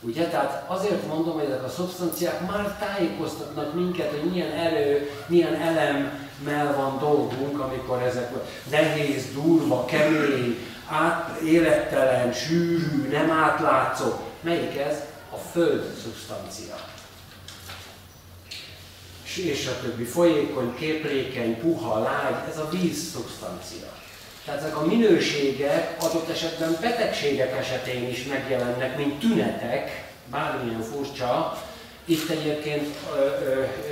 Ugye? 0.00 0.28
Tehát 0.28 0.64
azért 0.66 1.06
mondom, 1.06 1.34
hogy 1.34 1.44
ezek 1.44 1.64
a 1.64 1.68
szubstanciák 1.68 2.46
már 2.46 2.76
tájékoztatnak 2.78 3.74
minket, 3.74 4.10
hogy 4.10 4.30
milyen 4.30 4.52
erő, 4.52 5.10
milyen 5.26 5.54
elemmel 5.54 6.76
van 6.76 6.98
dolgunk, 6.98 7.60
amikor 7.60 8.02
ezek 8.02 8.30
nehéz, 8.70 9.24
durva, 9.32 9.84
kemény, 9.84 10.56
át, 10.88 11.40
élettelen, 11.40 12.32
sűrű, 12.32 13.08
nem 13.10 13.30
átlátszó. 13.30 14.06
Melyik 14.40 14.76
ez? 14.76 14.96
Föld 15.52 15.84
szubstancia. 16.02 16.74
És 19.34 19.66
a 19.66 19.82
többi 19.82 20.04
folyékony, 20.04 20.74
képlékeny, 20.74 21.60
puha, 21.60 22.02
lágy, 22.02 22.48
ez 22.50 22.58
a 22.58 22.68
víz 22.68 23.10
szubstancia. 23.10 23.92
Tehát 24.44 24.60
ezek 24.60 24.76
a 24.76 24.86
minőségek 24.86 25.96
adott 26.02 26.28
esetben 26.28 26.76
betegségek 26.80 27.56
esetén 27.56 28.08
is 28.08 28.24
megjelennek, 28.24 28.96
mint 28.96 29.18
tünetek, 29.18 30.12
bármilyen 30.30 30.82
furcsa. 30.82 31.62
Itt 32.04 32.30
egyébként 32.30 32.96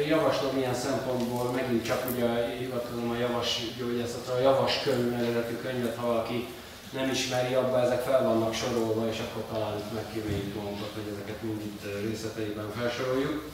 javaslom 0.08 0.56
ilyen 0.56 0.74
szempontból, 0.74 1.50
megint 1.50 1.84
csak 1.84 2.06
ugye 2.14 2.56
hivatkozom 2.58 3.10
a 3.10 3.18
javas 3.18 3.60
gyógyászatra, 3.78 4.34
a 4.34 4.40
javas 4.40 4.80
könyv 4.82 5.10
nevezetű 5.10 5.54
könyvet, 5.54 5.96
ha 5.96 6.06
valaki 6.06 6.48
nem 6.90 7.10
ismeri, 7.10 7.54
abba 7.54 7.82
ezek 7.82 8.00
fel 8.00 8.24
vannak 8.24 8.54
sorolva, 8.54 9.08
és 9.08 9.18
akkor 9.18 9.42
talán 9.52 9.74
megkíméljük 9.94 10.54
magunkat, 10.54 10.90
hogy 10.94 11.12
ezeket 11.12 11.42
mind 11.42 11.60
itt 11.60 11.82
részleteiben 12.08 12.72
felsoroljuk. 12.78 13.50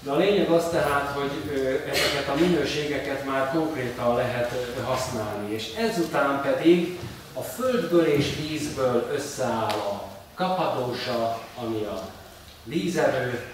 De 0.00 0.10
a 0.10 0.16
lényeg 0.16 0.50
az 0.50 0.64
tehát, 0.70 1.16
hogy 1.16 1.30
ezeket 1.90 2.28
a 2.28 2.40
minőségeket 2.40 3.24
már 3.24 3.50
konkrétan 3.50 4.16
lehet 4.16 4.52
használni, 4.84 5.54
és 5.54 5.74
ezután 5.74 6.42
pedig 6.42 6.98
a 7.32 7.40
földből 7.40 8.06
és 8.06 8.36
vízből 8.36 9.10
összeáll 9.14 9.78
a 9.78 10.08
kapadósa, 10.34 11.42
ami 11.56 11.84
a 11.84 12.08
vízerő, 12.64 13.44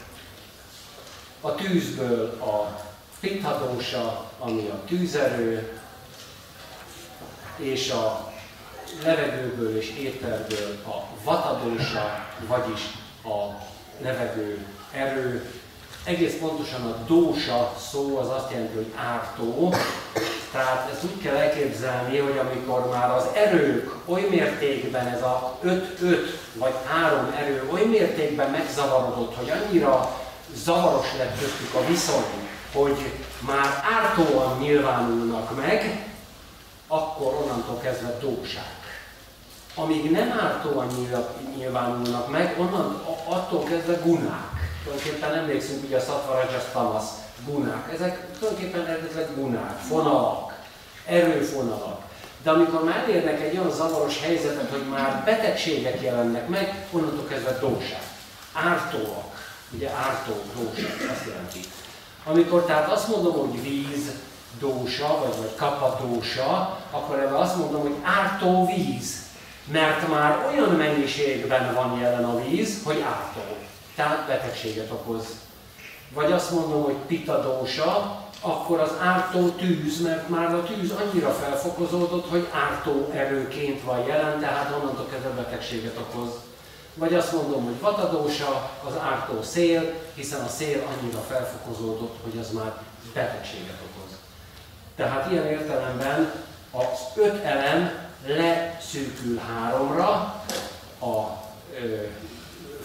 a 1.41 1.55
tűzből 1.55 2.39
a 2.41 2.81
pithadósa, 3.21 4.31
ami 4.39 4.69
a 4.69 4.85
tűzerő, 4.87 5.81
és 7.57 7.91
a 7.91 8.32
levegőből 9.05 9.77
és 9.77 9.91
éterből 9.99 10.79
a 10.87 11.25
vatadósa, 11.25 12.27
vagyis 12.47 12.81
a 13.25 13.63
levegő 14.03 14.67
erő, 14.93 15.51
egész 16.05 16.35
pontosan 16.41 16.83
a 16.83 17.05
dósa 17.07 17.75
szó 17.91 18.19
az 18.19 18.29
azt 18.29 18.51
jelenti, 18.51 18.75
hogy 18.75 18.93
ártó. 18.97 19.75
Tehát 20.53 20.91
ezt 20.93 21.05
úgy 21.05 21.23
kell 21.23 21.35
elképzelni, 21.35 22.19
hogy 22.19 22.39
amikor 22.39 22.89
már 22.89 23.11
az 23.11 23.25
erők 23.35 23.95
oly 24.05 24.27
mértékben, 24.31 25.07
ez 25.07 25.23
a 25.23 25.59
5-5 25.65 25.81
vagy 26.55 26.75
3 26.87 27.35
erő 27.39 27.69
oly 27.73 27.85
mértékben 27.85 28.51
megzavarodott, 28.51 29.37
hogy 29.37 29.51
annyira 29.51 30.21
zavaros 30.55 31.07
lett 31.19 31.39
köztük 31.39 31.75
a 31.75 31.87
viszony, 31.87 32.49
hogy 32.73 33.13
már 33.39 33.85
ártóan 34.01 34.59
nyilvánulnak 34.59 35.57
meg, 35.57 36.07
akkor 36.89 37.35
onnantól 37.35 37.79
kezdve 37.79 38.19
dóság. 38.21 38.82
Amíg 39.75 40.11
nem 40.11 40.39
ártóan 40.41 40.87
nyilvánulnak 41.57 42.31
meg, 42.31 42.57
onnan 42.59 43.03
attól 43.25 43.63
kezdve 43.65 43.95
gunák. 44.05 44.51
Tulajdonképpen 44.85 45.35
emlékszünk 45.35 45.85
ugye 45.85 45.97
a 45.97 46.01
Satvarajas 46.01 46.65
Tamas 46.73 47.05
gunák. 47.47 47.93
Ezek 47.95 48.27
tulajdonképpen 48.39 48.87
eredetileg 48.87 49.35
gunák, 49.35 49.79
fonalak, 49.79 50.59
erőfonalak. 51.07 52.01
De 52.43 52.51
amikor 52.51 52.85
már 52.85 53.05
elérnek 53.09 53.41
egy 53.41 53.59
olyan 53.59 53.71
zavaros 53.71 54.21
helyzetet, 54.21 54.71
hogy 54.71 54.89
már 54.91 55.23
betegségek 55.25 56.01
jelennek 56.01 56.49
meg, 56.49 56.87
onnantól 56.91 57.27
kezdve 57.27 57.59
dóság. 57.59 58.03
Ártóak. 58.53 59.31
Ugye 59.75 59.91
ártó, 59.91 60.33
dóság, 60.57 61.11
azt 61.11 61.27
jelenti. 61.27 61.61
Amikor 62.25 62.65
tehát 62.65 62.91
azt 62.91 63.09
mondom, 63.09 63.33
hogy 63.33 63.63
víz, 63.63 64.11
dósa, 64.59 65.19
vagy, 65.19 65.37
vagy 65.39 65.55
kapadósa, 65.57 66.79
akkor 66.91 67.19
ebben 67.19 67.41
azt 67.41 67.57
mondom, 67.57 67.81
hogy 67.81 67.97
ártó 68.03 68.67
víz. 68.67 69.22
Mert 69.65 70.09
már 70.09 70.47
olyan 70.53 70.71
mennyiségben 70.71 71.75
van 71.75 71.99
jelen 72.01 72.25
a 72.25 72.43
víz, 72.43 72.83
hogy 72.85 73.01
ártó. 73.01 73.57
Tehát 73.95 74.27
betegséget 74.27 74.91
okoz. 74.91 75.27
Vagy 76.15 76.33
azt 76.33 76.51
mondom, 76.51 76.83
hogy 76.83 76.95
pitadósa, 77.07 78.21
akkor 78.41 78.81
az 78.81 78.91
ártó 79.01 79.49
tűz, 79.49 80.01
mert 80.01 80.29
már 80.29 80.55
a 80.55 80.63
tűz 80.63 80.91
annyira 80.91 81.31
felfokozódott, 81.31 82.31
hogy 82.31 82.49
ártó 82.53 83.11
erőként 83.15 83.83
van 83.83 84.07
jelen, 84.07 84.41
tehát 84.41 84.75
onnantól 84.77 85.07
kezdve 85.11 85.29
betegséget 85.29 85.99
okoz. 85.99 86.31
Vagy 86.95 87.15
azt 87.15 87.33
mondom, 87.33 87.65
hogy 87.65 87.81
vatadósa, 87.81 88.71
az 88.87 88.93
ártó 89.03 89.43
szél, 89.43 89.93
hiszen 90.15 90.41
a 90.41 90.49
szél 90.49 90.83
annyira 90.87 91.19
felfokozódott, 91.19 92.17
hogy 92.23 92.39
az 92.41 92.51
már 92.51 92.73
betegséget 93.15 93.79
okoz. 93.91 94.17
Tehát 94.97 95.31
ilyen 95.31 95.47
értelemben 95.47 96.33
az 96.71 96.99
öt 97.17 97.45
elem 97.45 98.02
leszűkül 98.27 99.41
háromra, 99.49 100.09
a 101.01 101.43
ö, 101.81 102.03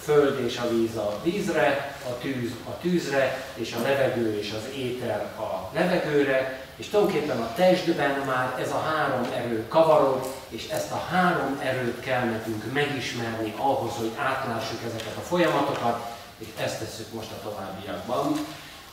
föld 0.03 0.39
és 0.45 0.57
a 0.57 0.69
víz 0.69 0.95
a 0.95 1.19
vízre, 1.23 1.95
a 2.09 2.17
tűz 2.17 2.51
a 2.69 2.77
tűzre, 2.81 3.45
és 3.53 3.73
a 3.73 3.81
levegő 3.81 4.39
és 4.39 4.53
az 4.57 4.77
éter 4.77 5.21
a 5.39 5.69
levegőre, 5.73 6.65
és 6.75 6.87
tulajdonképpen 6.87 7.41
a 7.41 7.53
testben 7.55 8.21
már 8.25 8.55
ez 8.59 8.71
a 8.71 8.79
három 8.79 9.29
erő 9.35 9.67
kavarod, 9.67 10.33
és 10.49 10.67
ezt 10.67 10.91
a 10.91 11.05
három 11.09 11.59
erőt 11.63 11.99
kell 11.99 12.23
nekünk 12.23 12.73
megismerni 12.73 13.53
ahhoz, 13.57 13.91
hogy 13.97 14.11
átlássuk 14.17 14.79
ezeket 14.87 15.15
a 15.17 15.21
folyamatokat, 15.21 16.15
és 16.37 16.47
ezt 16.63 16.79
tesszük 16.79 17.13
most 17.13 17.31
a 17.31 17.49
továbbiakban. 17.49 18.45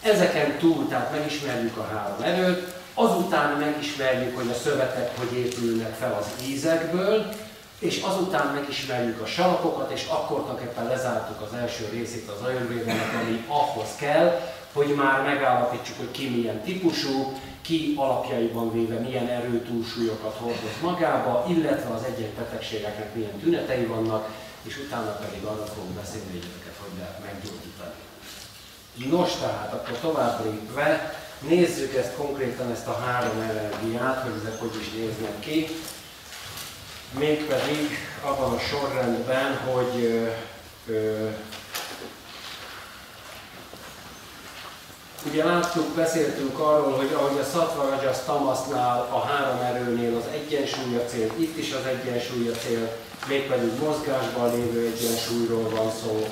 Ezeken 0.03 0.59
túl, 0.59 0.89
tehát 0.89 1.13
megismerjük 1.13 1.77
a 1.77 1.89
három 1.93 2.23
erőt, 2.23 2.75
azután 2.95 3.59
megismerjük, 3.59 4.37
hogy 4.37 4.51
a 4.51 4.55
szövetek 4.55 5.19
hogy 5.19 5.37
épülnek 5.39 5.95
fel 5.95 6.17
az 6.21 6.47
ízekből, 6.47 7.33
és 7.79 8.03
azután 8.03 8.55
megismerjük 8.55 9.21
a 9.21 9.27
salakokat, 9.27 9.91
és 9.91 10.07
akkor 10.07 10.41
tulajdonképpen 10.41 10.87
lezártuk 10.87 11.41
az 11.41 11.59
első 11.59 11.89
részét 11.93 12.29
az 12.29 12.47
ajurvédának, 12.47 13.13
ami 13.23 13.45
ahhoz 13.49 13.89
kell, 13.99 14.41
hogy 14.73 14.95
már 14.95 15.23
megállapítsuk, 15.23 15.97
hogy 15.99 16.11
ki 16.11 16.29
milyen 16.29 16.63
típusú, 16.63 17.33
ki 17.61 17.95
alapjaiban 17.97 18.73
véve 18.73 18.99
milyen 18.99 19.29
erőtúlsúlyokat 19.29 20.37
hordoz 20.39 20.77
magába, 20.83 21.45
illetve 21.49 21.95
az 21.95 22.03
egyes 22.03 22.31
betegségeknek 22.39 23.15
milyen 23.15 23.39
tünetei 23.39 23.85
vannak, 23.85 24.29
és 24.63 24.79
utána 24.87 25.11
pedig 25.11 25.45
arra 25.45 25.65
fogunk 25.65 25.95
beszélni, 25.95 26.31
hogy 26.31 26.49
ezeket 26.51 26.77
hogy 26.81 26.99
lehet 26.99 27.21
meggyógyítani. 27.25 28.03
Nos, 29.11 29.33
tehát 29.41 29.73
akkor 29.73 29.99
tovább 29.99 30.45
lépve, 30.45 31.15
nézzük 31.49 31.95
ezt 31.95 32.15
konkrétan, 32.17 32.71
ezt 32.71 32.87
a 32.87 32.99
három 33.07 33.41
energiát, 33.41 34.23
hogy 34.23 34.33
ezek 34.45 34.61
hogy 34.61 34.77
is 34.81 34.91
néznek 34.91 35.41
ki 35.41 35.69
mégpedig 37.19 37.99
abban 38.23 38.53
a 38.53 38.59
sorrendben, 38.59 39.57
hogy 39.57 40.05
ö, 40.05 40.93
ö, 40.93 41.29
Ugye 45.31 45.45
láttuk, 45.45 45.95
beszéltünk 45.95 46.59
arról, 46.59 46.93
hogy 46.93 47.13
ahogy 47.13 47.39
a 47.39 47.45
Sattva 47.45 47.99
Tamasnál 48.27 49.09
a 49.13 49.19
három 49.19 49.61
erőnél 49.61 50.17
az 50.17 50.25
egyensúly 50.33 50.97
a 50.97 51.05
cél, 51.05 51.33
itt 51.37 51.59
is 51.59 51.73
az 51.73 51.87
egyensúly 51.87 52.49
a 52.49 52.53
cél, 52.53 52.97
mégpedig 53.29 53.81
mozgásban 53.81 54.55
lévő 54.55 54.93
egyensúlyról 54.97 55.69
van 55.71 55.91
szó. 56.03 56.29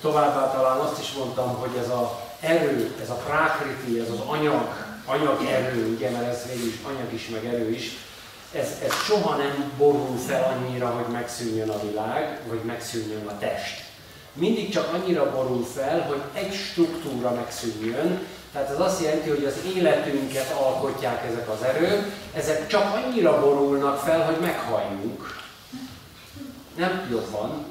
Továbbá 0.00 0.50
talán 0.50 0.78
azt 0.78 1.00
is 1.00 1.12
mondtam, 1.12 1.54
hogy 1.54 1.76
ez 1.78 1.88
az 1.88 2.06
erő, 2.42 2.94
ez 3.02 3.10
a 3.10 3.14
prákriti, 3.14 4.00
ez 4.00 4.10
az 4.10 4.20
anyag, 4.26 4.68
anyag 5.06 5.44
erő, 5.44 5.94
ugye, 5.94 6.10
mert 6.10 6.28
ez 6.28 6.46
végül 6.48 6.68
is 6.68 6.78
anyag 6.86 7.12
is, 7.12 7.28
meg 7.28 7.44
erő 7.44 7.70
is, 7.70 7.90
ez, 8.52 8.68
ez 8.84 8.92
soha 9.04 9.36
nem 9.36 9.72
borul 9.76 10.18
fel 10.26 10.56
annyira, 10.56 10.86
hogy 10.86 11.12
megszűnjön 11.12 11.68
a 11.68 11.82
világ, 11.88 12.40
vagy 12.48 12.60
megszűnjön 12.64 13.26
a 13.26 13.38
test. 13.38 13.82
Mindig 14.32 14.70
csak 14.70 14.92
annyira 14.92 15.30
borul 15.30 15.66
fel, 15.74 16.00
hogy 16.00 16.22
egy 16.32 16.54
struktúra 16.54 17.30
megszűnjön, 17.34 18.26
tehát 18.52 18.70
ez 18.70 18.80
azt 18.80 19.02
jelenti, 19.02 19.28
hogy 19.28 19.44
az 19.44 19.74
életünket 19.76 20.50
alkotják 20.50 21.24
ezek 21.30 21.48
az 21.48 21.62
erők, 21.62 22.12
ezek 22.34 22.66
csak 22.66 22.94
annyira 22.94 23.40
borulnak 23.40 23.98
fel, 23.98 24.24
hogy 24.24 24.36
meghalljunk. 24.40 25.40
Nem 26.76 27.08
jobban. 27.10 27.64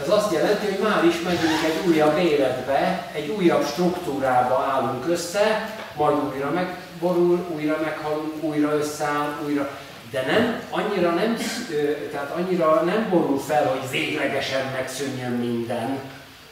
Ez 0.00 0.08
azt 0.08 0.32
jelenti, 0.32 0.66
hogy 0.66 0.82
már 0.82 1.04
is 1.04 1.20
megyünk 1.22 1.64
egy 1.64 1.88
újabb 1.88 2.18
életbe, 2.18 3.10
egy 3.12 3.28
újabb 3.28 3.66
struktúrába 3.66 4.66
állunk 4.70 5.08
össze, 5.08 5.74
majd 5.96 6.16
újra 6.32 6.50
megborul, 6.50 7.46
újra 7.54 7.78
meghalunk, 7.82 8.42
újra 8.42 8.72
összeáll, 8.72 9.38
újra 9.46 9.70
de 10.10 10.22
nem, 10.22 10.62
annyira 10.70 11.10
nem, 11.10 11.36
tehát 12.10 12.30
annyira 12.30 12.82
nem 12.82 13.08
borul 13.10 13.40
fel, 13.40 13.66
hogy 13.66 13.90
véglegesen 13.90 14.72
megszűnjön 14.72 15.30
minden. 15.30 15.98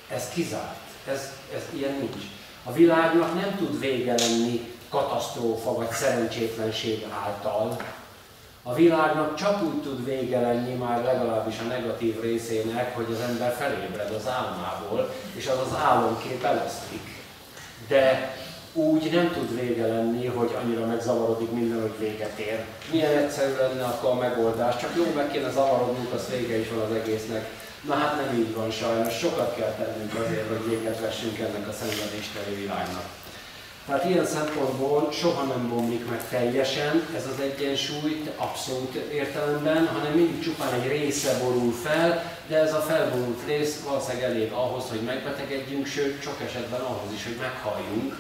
Ez 0.09 0.29
kizárt. 0.35 0.81
Ez, 1.09 1.33
ez 1.55 1.63
ilyen 1.77 1.95
nincs. 2.01 2.25
A 2.65 2.73
világnak 2.73 3.35
nem 3.35 3.57
tud 3.57 3.81
vége 3.81 4.15
lenni 4.19 4.61
katasztrófa 4.89 5.73
vagy 5.73 5.91
szerencsétlenség 5.91 7.07
által. 7.25 7.77
A 8.67 8.75
világnak 8.75 9.35
csak 9.35 9.63
úgy 9.63 9.83
tud 9.83 10.05
vége 10.05 10.41
lenni 10.41 10.75
már 10.75 11.03
legalábbis 11.03 11.59
a 11.59 11.69
negatív 11.69 12.21
részének, 12.21 12.97
hogy 12.97 13.07
az 13.11 13.21
ember 13.29 13.53
felébred 13.53 14.11
az 14.11 14.29
álmából, 14.29 15.15
és 15.35 15.47
az 15.47 15.59
az 15.67 15.79
álomkép 15.85 16.45
elosztik. 16.45 17.23
De 17.89 18.37
úgy 18.73 19.11
nem 19.13 19.33
tud 19.33 19.61
vége 19.61 19.87
lenni, 19.87 20.27
hogy 20.27 20.57
annyira 20.63 20.87
megzavarodik 20.87 21.51
minden, 21.51 21.81
hogy 21.81 21.99
véget 21.99 22.39
ér. 22.39 22.65
Milyen 22.91 23.19
egyszerű 23.19 23.55
lenne 23.57 23.85
akkor 23.85 24.11
a 24.11 24.15
megoldás, 24.15 24.77
csak 24.77 24.93
jó 24.97 25.13
meg 25.15 25.31
kéne 25.31 25.51
zavarodnunk, 25.51 26.13
az 26.13 26.29
vége 26.31 26.59
is 26.59 26.69
van 26.69 26.91
az 26.91 26.97
egésznek. 26.97 27.51
Na 27.87 27.95
hát 27.95 28.17
nem 28.17 28.39
így 28.39 28.55
van 28.55 28.71
sajnos, 28.71 29.19
sokat 29.19 29.55
kell 29.57 29.73
tennünk 29.73 30.15
azért, 30.25 30.49
hogy 30.49 30.69
véget 30.69 31.01
vessünk 31.01 31.39
ennek 31.39 31.69
a 31.69 31.73
szenvedésteli 31.73 32.55
világnak. 32.55 33.24
Tehát 33.87 34.05
ilyen 34.05 34.27
szempontból 34.27 35.13
soha 35.13 35.43
nem 35.43 35.69
bomlik 35.69 36.11
meg 36.11 36.29
teljesen 36.29 37.07
ez 37.17 37.27
az 37.27 37.41
egyensúly 37.41 38.23
abszolút 38.37 38.95
értelemben, 38.95 39.87
hanem 39.87 40.13
mindig 40.13 40.43
csupán 40.43 40.73
egy 40.73 40.89
része 40.89 41.39
borul 41.39 41.73
fel, 41.73 42.33
de 42.47 42.59
ez 42.59 42.75
a 42.75 42.81
felborult 42.81 43.41
rész 43.47 43.81
valószínűleg 43.89 44.31
elég 44.31 44.53
ahhoz, 44.53 44.85
hogy 44.89 45.01
megbetegedjünk, 45.01 45.87
sőt, 45.87 46.23
sok 46.23 46.41
esetben 46.47 46.81
ahhoz 46.81 47.13
is, 47.15 47.25
hogy 47.25 47.37
meghalljunk, 47.41 48.17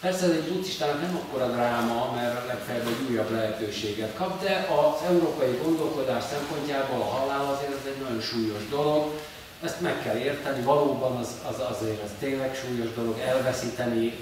Persze 0.00 0.24
ez 0.24 0.30
egy 0.30 0.52
buddhistának 0.52 1.00
nem 1.00 1.16
akkora 1.16 1.46
dráma, 1.46 2.12
mert 2.14 2.46
legfeljebb 2.46 2.86
egy 2.86 3.10
újabb 3.10 3.30
lehetőséget 3.30 4.14
kap, 4.14 4.42
de 4.42 4.68
az 4.70 5.08
európai 5.08 5.58
gondolkodás 5.62 6.24
szempontjából 6.30 7.00
a 7.00 7.04
halál 7.04 7.54
azért 7.54 7.70
ez 7.70 7.86
egy 7.86 8.02
nagyon 8.02 8.20
súlyos 8.20 8.68
dolog, 8.68 9.20
ezt 9.62 9.80
meg 9.80 10.02
kell 10.02 10.16
érteni, 10.16 10.62
valóban 10.62 11.16
az, 11.16 11.28
az 11.48 11.60
azért 11.70 12.02
ez 12.02 12.10
tényleg 12.18 12.54
súlyos 12.54 12.94
dolog, 12.94 13.18
elveszíteni 13.18 14.14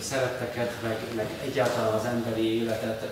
szeretteket, 0.00 0.72
meg, 0.82 0.98
meg 1.14 1.26
egyáltalán 1.44 1.92
az 1.92 2.04
emberi 2.04 2.60
életet 2.60 3.08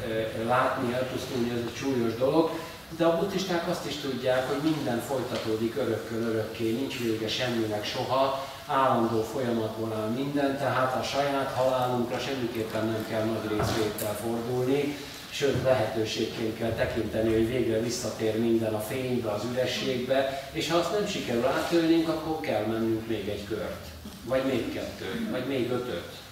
látni, 0.47 0.95
elpusztulni, 0.95 1.51
ez 1.51 1.59
egy 1.67 1.77
súlyos 1.77 2.15
dolog, 2.15 2.51
de 2.97 3.05
a 3.05 3.17
buddhisták 3.17 3.69
azt 3.69 3.87
is 3.87 3.97
tudják, 3.97 4.49
hogy 4.49 4.71
minden 4.71 5.01
folytatódik 5.01 5.77
örökkön 5.77 6.23
örökké, 6.23 6.73
nincs 6.73 6.99
vége 6.99 7.29
semminek 7.29 7.85
soha, 7.85 8.47
állandó 8.67 9.23
folyamatból 9.23 9.93
áll 9.93 10.09
minden, 10.09 10.59
tehát 10.59 11.01
a 11.01 11.03
saját 11.03 11.53
halálunkra 11.53 12.19
semmiképpen 12.19 12.87
nem 12.87 13.07
kell 13.09 13.25
nagy 13.25 13.59
részvétel 13.59 14.15
fordulni, 14.15 14.97
sőt 15.31 15.63
lehetőségként 15.63 16.59
kell 16.59 16.73
tekinteni, 16.73 17.33
hogy 17.33 17.47
végre 17.47 17.81
visszatér 17.81 18.39
minden 18.39 18.75
a 18.75 18.81
fénybe, 18.81 19.31
az 19.31 19.43
ürességbe, 19.53 20.49
és 20.53 20.71
ha 20.71 20.77
azt 20.77 20.93
nem 20.93 21.07
sikerül 21.07 21.47
átölnünk, 21.47 22.09
akkor 22.09 22.41
kell 22.41 22.65
mennünk 22.65 23.09
még 23.09 23.29
egy 23.29 23.45
kört. 23.45 23.87
vagy 24.25 24.45
még 24.45 24.73
kettőt, 24.73 25.31
vagy 25.31 25.47
még 25.47 25.71
ötöt. 25.71 26.28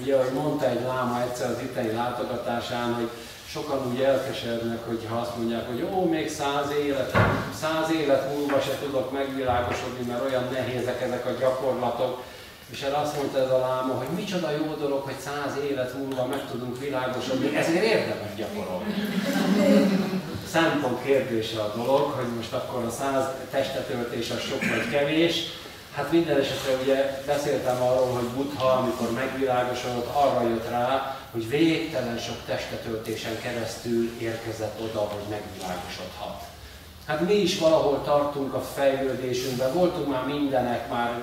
Ugye, 0.00 0.14
ahogy 0.14 0.32
mondta 0.32 0.68
egy 0.68 0.80
láma 0.86 1.22
egyszer 1.22 1.50
az 1.50 1.62
itteni 1.62 1.92
látogatásán, 1.92 2.94
hogy 2.94 3.08
sokan 3.48 3.86
úgy 3.90 4.00
elkeserednek, 4.00 4.86
hogy 4.86 5.06
ha 5.08 5.16
azt 5.16 5.36
mondják, 5.36 5.66
hogy 5.66 5.88
ó, 5.94 6.04
még 6.04 6.30
száz 6.30 6.66
élet, 6.86 7.16
száz 7.60 7.90
élet 7.90 8.36
múlva 8.36 8.60
se 8.60 8.78
tudok 8.82 9.12
megvilágosodni, 9.12 10.04
mert 10.08 10.24
olyan 10.24 10.48
nehézek 10.52 11.02
ezek 11.02 11.26
a 11.26 11.38
gyakorlatok. 11.40 12.22
És 12.70 12.82
erre 12.82 12.96
azt 12.96 13.16
mondta 13.16 13.38
ez 13.38 13.50
a 13.50 13.58
láma, 13.58 13.94
hogy 13.94 14.06
micsoda 14.16 14.50
jó 14.50 14.74
dolog, 14.74 15.02
hogy 15.02 15.18
száz 15.18 15.52
élet 15.70 15.94
múlva 15.98 16.26
meg 16.26 16.50
tudunk 16.50 16.78
világosodni, 16.78 17.56
ezért 17.56 17.84
érdemes 17.84 18.34
gyakorolni. 18.36 18.94
Szempont 20.52 21.02
kérdése 21.02 21.60
a 21.60 21.72
dolog, 21.76 22.10
hogy 22.10 22.28
most 22.36 22.52
akkor 22.52 22.84
a 22.84 22.90
száz 22.90 23.24
testetöltés 23.50 24.30
az 24.30 24.40
sok 24.40 24.60
vagy 24.60 24.90
kevés, 24.90 25.42
Hát 25.94 26.12
minden 26.12 26.40
esetre 26.40 26.72
ugye 26.82 27.22
beszéltem 27.26 27.82
arról, 27.82 28.12
hogy 28.12 28.24
Buddha, 28.24 28.66
amikor 28.66 29.12
megvilágosodott, 29.12 30.14
arra 30.14 30.48
jött 30.48 30.68
rá, 30.68 31.16
hogy 31.30 31.48
végtelen 31.48 32.18
sok 32.18 32.36
testetöltésen 32.46 33.40
keresztül 33.40 34.10
érkezett 34.18 34.80
oda, 34.80 34.98
hogy 34.98 35.22
megvilágosodhat. 35.30 36.42
Hát 37.06 37.20
mi 37.20 37.34
is 37.34 37.58
valahol 37.58 38.02
tartunk 38.04 38.54
a 38.54 38.60
fejlődésünkben, 38.60 39.72
voltunk 39.72 40.08
már 40.08 40.26
mindenek, 40.26 40.90
már 40.90 41.22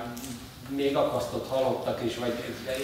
még 0.68 0.96
akasztott 0.96 1.48
halottak 1.48 2.04
is, 2.04 2.16
vagy 2.16 2.32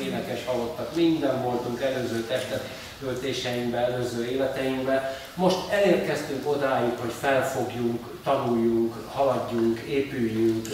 énekes 0.03 0.45
halottak, 0.47 0.95
minden 0.95 1.43
voltunk 1.43 1.81
előző 1.81 2.21
testet 2.21 2.65
töltéseinkben, 3.01 3.83
előző 3.83 4.25
életeinkben. 4.25 5.03
Most 5.35 5.59
elérkeztünk 5.71 6.51
odáig, 6.51 6.93
hogy 7.01 7.13
felfogjunk, 7.21 8.21
tanuljunk, 8.25 8.95
haladjunk, 9.13 9.79
épüljünk, 9.79 10.69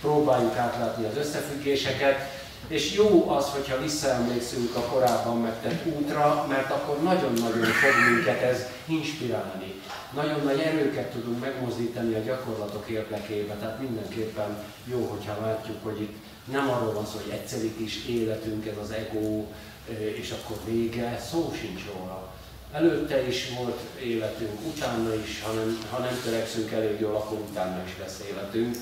próbáljuk 0.00 0.56
átlátni 0.56 1.04
az 1.06 1.16
összefüggéseket, 1.16 2.36
és 2.68 2.94
jó 2.94 3.30
az, 3.30 3.48
hogyha 3.48 3.82
visszaemlékszünk 3.82 4.74
a 4.74 4.80
korábban 4.80 5.40
megtett 5.40 5.86
útra, 5.86 6.46
mert 6.48 6.70
akkor 6.70 7.02
nagyon-nagyon 7.02 7.64
fog 7.64 8.14
minket 8.14 8.42
ez 8.42 8.66
inspirálni. 8.86 9.74
Nagyon 10.14 10.40
nagy 10.44 10.58
erőket 10.58 11.10
tudunk 11.10 11.40
megmozdítani 11.40 12.14
a 12.14 12.20
gyakorlatok 12.20 12.88
érdekében, 12.88 13.58
tehát 13.58 13.80
mindenképpen 13.80 14.64
jó, 14.84 15.06
hogyha 15.10 15.46
látjuk, 15.46 15.76
hogy 15.82 16.00
itt 16.00 16.16
nem 16.52 16.70
arról 16.70 16.92
van 16.92 17.06
szó, 17.06 17.20
hogy 17.22 17.32
egyszerű 17.32 17.74
kis 17.76 18.06
életünk, 18.06 18.66
ez 18.66 18.76
az 18.82 18.90
ego, 18.90 19.44
és 19.90 20.30
akkor 20.30 20.56
vége, 20.64 21.22
szó 21.30 21.54
sincs 21.60 21.80
róla. 21.92 22.32
Előtte 22.72 23.26
is 23.26 23.48
volt 23.58 23.80
életünk, 24.02 24.66
utána 24.66 25.14
is, 25.14 25.42
ha 25.42 25.52
nem, 25.52 25.78
ha 25.90 25.98
nem 25.98 26.20
törekszünk 26.24 26.70
elég 26.70 27.00
jól, 27.00 27.14
akkor 27.14 27.38
utána 27.50 27.82
is 27.86 27.96
lesz 28.00 28.22
életünk. 28.30 28.76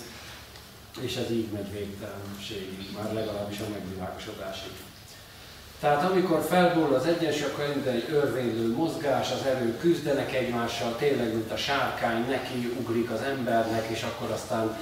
És 1.00 1.16
ez 1.16 1.30
így 1.30 1.48
megy 1.52 1.72
végtelenségig, 1.72 2.88
már 2.96 3.12
legalábbis 3.12 3.58
a 3.58 3.68
megvilágosodásig. 3.72 4.72
Tehát 5.80 6.10
amikor 6.10 6.46
felborul 6.48 6.94
az 6.94 7.06
egyensúly, 7.06 7.50
akkor 7.50 7.64
egy 7.86 8.08
örvénylő 8.10 8.74
mozgás, 8.74 9.30
az 9.30 9.46
erő 9.46 9.76
küzdenek 9.78 10.34
egymással, 10.34 10.96
tényleg 10.96 11.34
mint 11.34 11.52
a 11.52 11.56
sárkány, 11.56 12.26
neki 12.28 12.74
ugrik 12.80 13.10
az 13.10 13.20
embernek, 13.20 13.86
és 13.88 14.02
akkor 14.02 14.30
aztán 14.30 14.76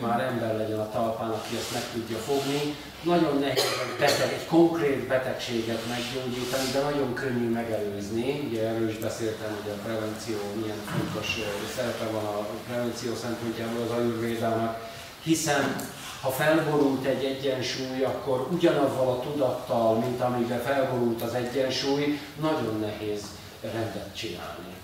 már 0.00 0.20
ember 0.20 0.56
legyen 0.56 0.78
a 0.78 0.90
talpán, 0.90 1.30
aki 1.30 1.56
ezt 1.56 1.72
meg 1.72 1.82
tudja 1.92 2.16
fogni. 2.16 2.76
Nagyon 3.02 3.38
nehéz 3.38 3.62
egy, 3.84 3.98
beteg, 3.98 4.32
egy 4.32 4.46
konkrét 4.46 5.06
betegséget 5.06 5.82
meggyógyítani, 5.88 6.68
de 6.72 6.80
nagyon 6.80 7.14
könnyű 7.14 7.48
megelőzni. 7.50 8.46
Ugye 8.48 8.68
erről 8.68 8.88
is 8.88 8.96
beszéltem, 8.96 9.50
hogy 9.60 9.70
a 9.70 9.82
prevenció 9.84 10.36
milyen 10.60 10.82
fontos 10.92 11.28
szerepe 11.76 12.04
van 12.04 12.24
a 12.24 12.46
prevenció 12.66 13.14
szempontjából 13.14 13.82
az 13.82 13.90
ajurvédának, 13.90 14.90
hiszen 15.22 15.76
ha 16.20 16.30
felborult 16.30 17.04
egy 17.04 17.24
egyensúly, 17.24 18.02
akkor 18.04 18.48
ugyanavval 18.50 19.08
a 19.08 19.20
tudattal, 19.20 19.98
mint 19.98 20.20
amiben 20.20 20.62
felborult 20.62 21.22
az 21.22 21.34
egyensúly, 21.34 22.20
nagyon 22.40 22.78
nehéz 22.80 23.22
rendet 23.60 24.16
csinálni. 24.16 24.74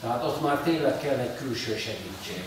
Tehát 0.00 0.24
ott 0.24 0.42
már 0.42 0.56
tényleg 0.56 0.98
kell 1.00 1.18
egy 1.18 1.36
külső 1.36 1.76
segítség. 1.76 2.44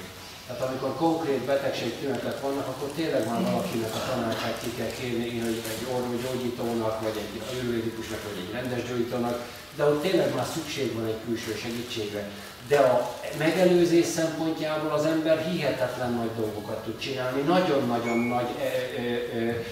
Tehát 0.47 0.61
amikor 0.61 0.95
konkrét 0.95 1.41
betegség 1.51 1.91
tünetek 1.99 2.41
vannak, 2.41 2.67
akkor 2.67 2.89
tényleg 2.95 3.27
már 3.27 3.41
valakinek 3.41 3.93
a 3.95 4.05
tanácsát 4.09 4.57
ki 4.63 4.71
kell 4.77 4.93
kérni, 4.99 5.39
hogy 5.39 5.61
egy 5.73 5.83
orvogyógyítónak, 5.95 7.01
vagy 7.01 7.17
egy 7.23 7.41
ajurvédikusnak, 7.51 8.23
vagy 8.23 8.37
egy 8.43 8.51
rendes 8.53 8.81
gyógyítónak, 8.89 9.35
de 9.75 9.83
ott 9.83 10.01
tényleg 10.01 10.35
már 10.35 10.45
szükség 10.53 10.93
van 10.93 11.05
egy 11.05 11.19
külső 11.25 11.55
segítségre. 11.63 12.29
De 12.67 12.77
a 12.77 13.15
megelőzés 13.37 14.05
szempontjából 14.05 14.91
az 14.91 15.05
ember 15.05 15.45
hihetetlen 15.49 16.11
nagy 16.13 16.29
dolgokat 16.37 16.83
tud 16.83 16.99
csinálni, 16.99 17.41
nagyon-nagyon 17.41 18.17
nagy 18.17 18.49
e, 18.59 18.63
e, 18.63 19.03
e, 19.39 19.63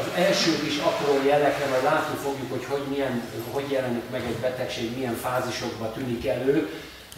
az 0.00 0.06
első 0.14 0.58
kis 0.64 0.78
apró 0.78 1.26
jelekre, 1.26 1.66
majd 1.66 1.82
látni 1.82 2.16
fogjuk, 2.16 2.50
hogy 2.50 2.64
hogy, 2.64 2.82
milyen, 2.90 3.22
hogy 3.50 3.70
jelenik 3.70 4.10
meg 4.10 4.22
egy 4.26 4.36
betegség, 4.36 4.96
milyen 4.96 5.14
fázisokban 5.14 5.92
tűnik 5.92 6.26
elő, 6.26 6.68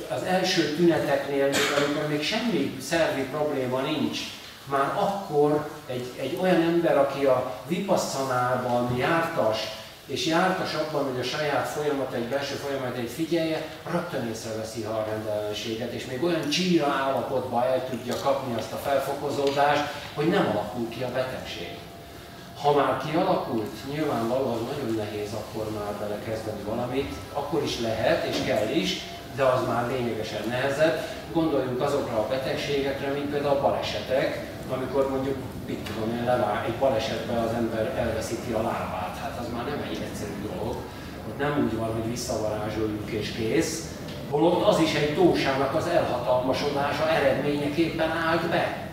az 0.08 0.22
első 0.22 0.74
tüneteknél, 0.74 1.44
amikor 1.76 2.08
még 2.08 2.22
semmi 2.22 2.76
szervi 2.80 3.22
probléma 3.22 3.80
nincs, 3.80 4.18
már 4.64 4.92
akkor 4.96 5.68
egy, 5.86 6.06
egy 6.16 6.38
olyan 6.40 6.62
ember, 6.62 6.98
aki 6.98 7.24
a 7.24 7.54
vipasszanában 7.66 8.96
jártas, 8.96 9.58
és 10.06 10.26
jártas 10.26 10.74
abban, 10.74 11.04
hogy 11.10 11.20
a 11.20 11.36
saját 11.36 11.68
folyamat, 11.68 12.12
egy 12.12 12.28
belső 12.28 12.54
folyamat 12.54 12.96
egy 12.96 13.10
figyelje, 13.10 13.66
rögtön 13.90 14.28
észreveszi 14.28 14.82
a 14.82 15.06
rendellenséget, 15.08 15.92
és 15.92 16.06
még 16.06 16.22
olyan 16.22 16.48
csíra 16.48 16.86
állapotba 16.86 17.64
el 17.64 17.88
tudja 17.90 18.14
kapni 18.22 18.54
azt 18.54 18.72
a 18.72 18.76
felfokozódást, 18.76 19.82
hogy 20.14 20.28
nem 20.28 20.46
alakul 20.46 20.88
ki 20.88 21.02
a 21.02 21.12
betegség. 21.12 21.76
Ha 22.62 22.72
már 22.74 23.02
kialakult, 23.04 23.90
nyilvánvalóan 23.90 24.68
nagyon 24.72 24.94
nehéz 24.96 25.32
akkor 25.32 25.70
már 25.70 25.92
belekezdeni 25.92 26.62
valamit, 26.62 27.12
akkor 27.32 27.62
is 27.62 27.80
lehet 27.80 28.24
és 28.24 28.36
kell 28.46 28.68
is, 28.68 29.00
de 29.38 29.44
az 29.44 29.66
már 29.66 29.84
lényegesen 29.92 30.42
nehezebb. 30.48 30.96
Gondoljunk 31.32 31.80
azokra 31.80 32.16
a 32.18 32.28
betegségekre, 32.28 33.08
mint 33.12 33.30
például 33.30 33.56
a 33.56 33.60
balesetek, 33.60 34.46
amikor 34.76 35.10
mondjuk, 35.10 35.36
mit 35.66 35.78
tudom 35.88 36.18
én, 36.18 36.24
levár, 36.24 36.64
egy 36.66 36.78
balesetben 36.84 37.36
az 37.36 37.52
ember 37.52 37.94
elveszíti 37.98 38.52
a 38.52 38.62
lábát. 38.62 39.18
Hát 39.22 39.38
az 39.40 39.46
már 39.54 39.64
nem 39.64 39.82
egy 39.90 40.02
egyszerű 40.10 40.48
dolog. 40.48 40.76
Ott 41.28 41.38
nem 41.38 41.64
úgy 41.64 41.76
van, 41.76 41.92
hogy 41.92 42.10
visszavarázsoljuk 42.10 43.10
és 43.10 43.30
kész. 43.30 43.88
Holott 44.30 44.64
az 44.64 44.80
is 44.80 44.94
egy 44.94 45.14
tósának 45.14 45.74
az 45.74 45.86
elhatalmasodása 45.86 47.10
eredményeképpen 47.10 48.10
állt 48.10 48.48
be. 48.48 48.90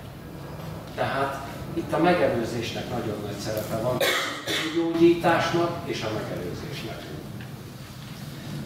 Tehát 0.96 1.40
itt 1.74 1.94
a 1.94 1.98
megelőzésnek 1.98 2.90
nagyon 2.90 3.18
nagy 3.26 3.38
szerepe 3.38 3.78
van, 3.82 3.96
a 3.96 4.52
gyógyításnak 4.76 5.72
és 5.86 6.04
a 6.04 6.10
megelőzésnek. 6.14 6.55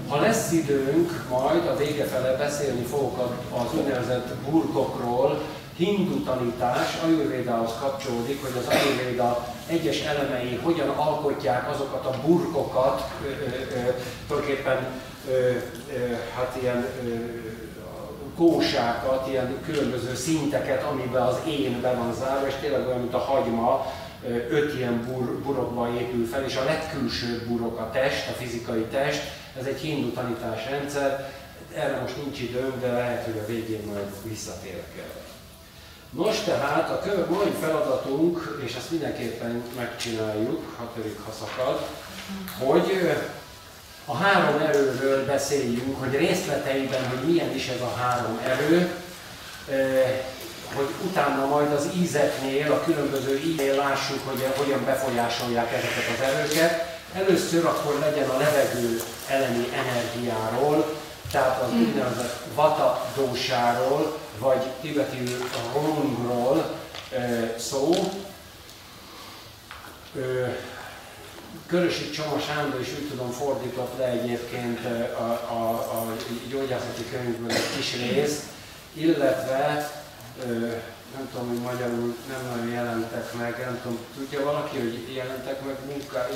Ha 0.10 0.20
lesz 0.20 0.52
időnk, 0.52 1.24
majd 1.30 1.68
a 1.68 1.78
vége 1.78 2.04
fele 2.04 2.38
beszélni 2.38 2.84
fogok 2.84 3.20
az 3.54 3.80
úgynevezett 3.80 4.36
burkokról, 4.50 5.42
hindu 5.76 6.24
tanítás 6.24 6.98
ajurvédához 7.04 7.72
kapcsolódik, 7.80 8.42
hogy 8.42 8.52
az 8.58 8.76
ajurvéda 8.76 9.48
egyes 9.68 10.02
elemei 10.02 10.60
hogyan 10.64 10.90
alkotják 10.90 11.70
azokat 11.70 12.06
a 12.06 12.20
burkokat, 12.26 13.12
ö, 13.24 13.90
tulajdonképpen 14.28 14.88
hát 16.36 16.58
ilyen 16.62 16.86
ö, 17.06 17.16
kósákat, 18.38 19.28
ilyen 19.28 19.58
különböző 19.66 20.16
szinteket, 20.16 20.84
amiben 20.84 21.22
az 21.22 21.38
én 21.48 21.82
be 21.82 21.94
van 21.94 22.14
zárva, 22.14 22.48
és 22.48 22.54
tényleg 22.62 22.88
olyan, 22.88 23.00
mint 23.00 23.14
a 23.14 23.18
hagyma, 23.18 23.86
öt 24.50 24.78
ilyen 24.78 25.06
bur, 25.06 25.40
burokba 25.40 25.94
épül 26.00 26.28
fel, 26.28 26.44
és 26.44 26.56
a 26.56 26.64
legkülsőbb 26.64 27.42
burok 27.42 27.80
a 27.80 27.90
test, 27.94 28.30
a 28.30 28.32
fizikai 28.32 28.86
test, 28.92 29.22
ez 29.60 29.66
egy 29.66 29.80
hindu 29.80 30.12
tanításrendszer, 30.12 31.34
erre 31.76 32.00
most 32.02 32.16
nincs 32.24 32.40
időm, 32.40 32.80
de 32.82 32.92
lehet, 32.92 33.26
hogy 33.26 33.38
a 33.38 33.46
végén 33.46 33.84
majd 33.86 34.08
visszatérek 34.24 34.94
el. 34.98 35.28
Nos, 36.10 36.40
tehát 36.40 36.90
a 36.90 37.26
mai 37.30 37.52
feladatunk, 37.62 38.62
és 38.66 38.76
ezt 38.76 38.92
mindenképpen 38.92 39.64
megcsináljuk, 39.76 40.76
ha 40.78 40.92
törik, 40.96 41.20
ha 41.26 41.32
hogy 42.58 43.12
a 44.06 44.16
három 44.16 44.62
erőről 44.62 45.26
beszéljünk, 45.26 46.00
hogy 46.00 46.16
részleteiben, 46.16 47.08
hogy 47.10 47.30
milyen 47.30 47.56
is 47.56 47.68
ez 47.68 47.82
a 47.82 47.94
három 47.98 48.40
erő, 48.46 48.90
hogy 50.76 50.90
utána 51.06 51.46
majd 51.46 51.72
az 51.72 51.88
ízeknél, 51.96 52.72
a 52.72 52.84
különböző 52.84 53.40
íznél 53.46 53.76
lássuk, 53.76 54.20
hogy 54.28 54.54
hogyan 54.58 54.86
befolyásolják 54.86 55.74
ezeket 55.74 56.18
az 56.18 56.26
erőket. 56.34 56.98
Először 57.14 57.66
akkor 57.66 58.00
legyen 58.00 58.30
a 58.30 58.38
levegő 58.38 59.02
elleni 59.28 59.68
energiáról, 59.74 60.98
tehát 61.32 61.62
az 61.62 61.72
úgynevezett 61.74 62.38
vata 62.56 63.06
dósáról, 63.16 64.18
vagy 64.40 64.62
tibetű 64.82 65.38
rongról 65.74 66.78
szó. 67.58 67.94
Körösi 71.68 72.10
Csoma 72.10 72.40
Sándor 72.40 72.80
is 72.80 72.88
úgy 72.88 73.10
tudom 73.10 73.32
fordított 73.32 73.98
le 73.98 74.06
egyébként 74.06 74.80
a, 75.20 75.24
a, 75.54 75.70
a 75.74 76.16
gyógyászati 76.50 77.06
könyvből 77.12 77.52
egy 77.52 77.76
kis 77.76 77.96
részt, 77.96 78.42
illetve 78.94 79.92
nem 81.16 81.30
tudom, 81.32 81.48
hogy 81.48 81.62
magyarul 81.62 82.16
nem 82.28 82.42
nagyon 82.50 82.68
jelentek 82.74 83.34
meg, 83.34 83.60
nem 83.66 83.80
tudom, 83.82 83.98
tudja 84.16 84.44
valaki, 84.44 84.78
hogy 84.78 85.14
jelentek 85.14 85.66
meg 85.66 85.76
munka, 85.86 86.28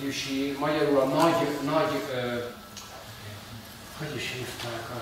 gyűsi, 0.00 0.56
magyarul 0.58 0.98
a 1.00 1.04
nagy, 1.04 1.48
nagy, 1.64 1.92
ö, 2.14 2.36
hogy 3.98 4.16
is 4.16 4.32
hívták 4.36 4.90
a 4.90 5.00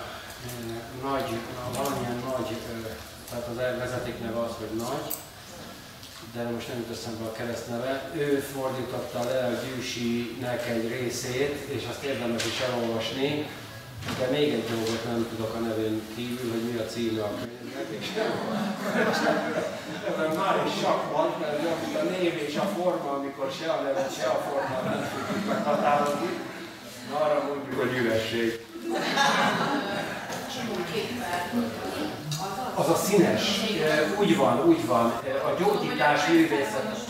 nagy, 1.07 1.29
a, 1.63 1.77
valamilyen 1.77 2.23
nagy, 2.25 2.55
ö, 2.73 2.87
tehát 3.29 3.47
az 3.47 3.55
vezetékneve 3.55 4.39
az, 4.39 4.51
hogy 4.57 4.77
nagy, 4.77 5.13
de 6.33 6.43
most 6.43 6.67
nem 6.67 6.77
jut 6.77 6.97
eszembe 6.97 7.23
a 7.23 7.31
keresztneve, 7.31 8.11
ő 8.15 8.39
fordította 8.39 9.23
le 9.23 9.45
a 9.45 9.59
gyűsinek 9.65 10.67
egy 10.67 10.87
részét, 10.87 11.55
és 11.69 11.83
azt 11.89 12.03
érdemes 12.03 12.45
is 12.45 12.59
elolvasni, 12.59 13.47
de 14.19 14.27
még 14.31 14.53
egy 14.53 14.67
dolgot 14.69 15.05
nem 15.05 15.27
tudok 15.29 15.55
a 15.55 15.59
nevén 15.59 16.01
kívül, 16.15 16.51
hogy 16.51 16.63
mi 16.71 16.77
a 16.79 16.85
címe 16.85 17.21
a 17.23 17.31
könyvnek, 17.39 17.89
már 20.35 20.63
is 20.67 20.73
sok 20.81 21.11
van, 21.13 21.29
mert 21.39 21.59
a 22.01 22.09
név 22.09 22.33
és 22.47 22.55
a 22.55 22.65
forma, 22.77 23.11
amikor 23.11 23.51
se 23.59 23.71
a 23.71 23.81
nevet, 23.81 24.15
se 24.15 24.25
a 24.25 24.43
formát 24.49 24.83
nem 24.83 25.09
tudjuk 25.13 25.47
meghatározni, 25.47 26.29
arra 27.11 27.43
mondjuk, 27.47 27.79
hogy 27.79 27.97
üresség. 27.97 28.65
Az 32.75 32.89
a 32.89 32.95
színes, 32.95 33.41
úgy 34.19 34.37
van, 34.37 34.63
úgy 34.67 34.85
van. 34.85 35.13
A 35.23 35.61
gyógyítás 35.63 36.27
művészet, 36.27 37.07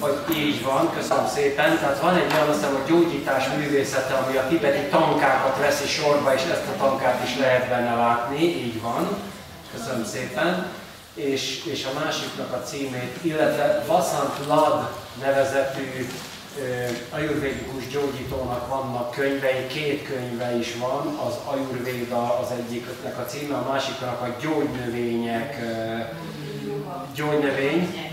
vagy 0.00 0.36
így 0.36 0.64
van, 0.64 0.90
köszönöm 0.96 1.26
szépen. 1.26 1.78
Tehát 1.78 2.00
van 2.00 2.14
egy 2.14 2.32
olyan, 2.32 2.48
aztán 2.48 2.74
a 2.74 2.84
gyógyítás 2.86 3.48
művészete, 3.56 4.14
ami 4.14 4.36
a 4.36 4.46
tibeti 4.48 4.88
tankákat 4.90 5.58
veszi 5.58 5.86
sorba, 5.86 6.34
és 6.34 6.42
ezt 6.42 6.68
a 6.74 6.78
tankát 6.78 7.22
is 7.24 7.38
lehet 7.38 7.68
benne 7.68 7.94
látni, 7.94 8.44
így 8.44 8.82
van. 8.82 9.08
Köszönöm 9.76 10.04
szépen. 10.04 10.66
És, 11.14 11.64
és 11.64 11.84
a 11.84 11.98
másiknak 12.04 12.52
a 12.52 12.62
címét, 12.62 13.16
illetve 13.22 13.84
Vasant 13.86 14.46
Lad 14.46 14.88
nevezetű 15.20 16.08
ajurvédikus 17.10 17.86
gyógyítónak 17.88 18.68
vannak 18.68 19.10
könyvei, 19.10 19.66
két 19.66 20.06
könyve 20.06 20.56
is 20.56 20.76
van, 20.78 21.18
az 21.26 21.34
ajurvéda 21.44 22.38
az 22.38 22.50
egyiknek 22.58 23.18
a 23.18 23.24
címe, 23.24 23.54
a 23.54 23.68
másiknak 23.68 24.20
a 24.20 24.36
gyógynövények, 24.40 25.56
gyógynövény, 27.14 28.10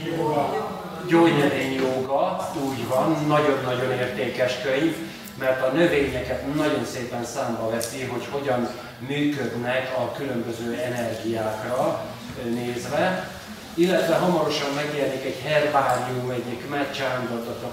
gyógynövény 1.08 1.74
joga, 1.74 2.52
úgy 2.70 2.88
van, 2.88 3.26
nagyon-nagyon 3.28 3.92
értékes 3.92 4.62
könyv, 4.62 4.96
mert 5.40 5.62
a 5.62 5.72
növényeket 5.72 6.56
nagyon 6.56 6.86
szépen 6.86 7.26
számba 7.26 7.70
veszi, 7.70 8.04
hogy 8.04 8.28
hogyan 8.32 8.70
működnek 9.00 9.94
a 9.98 10.12
különböző 10.12 10.74
energiákra 10.74 12.06
nézve, 12.50 13.30
illetve 13.74 14.16
hamarosan 14.16 14.74
megjelenik 14.76 15.26
egy 15.26 15.42
herbárium, 15.44 16.30
egyik 16.30 16.64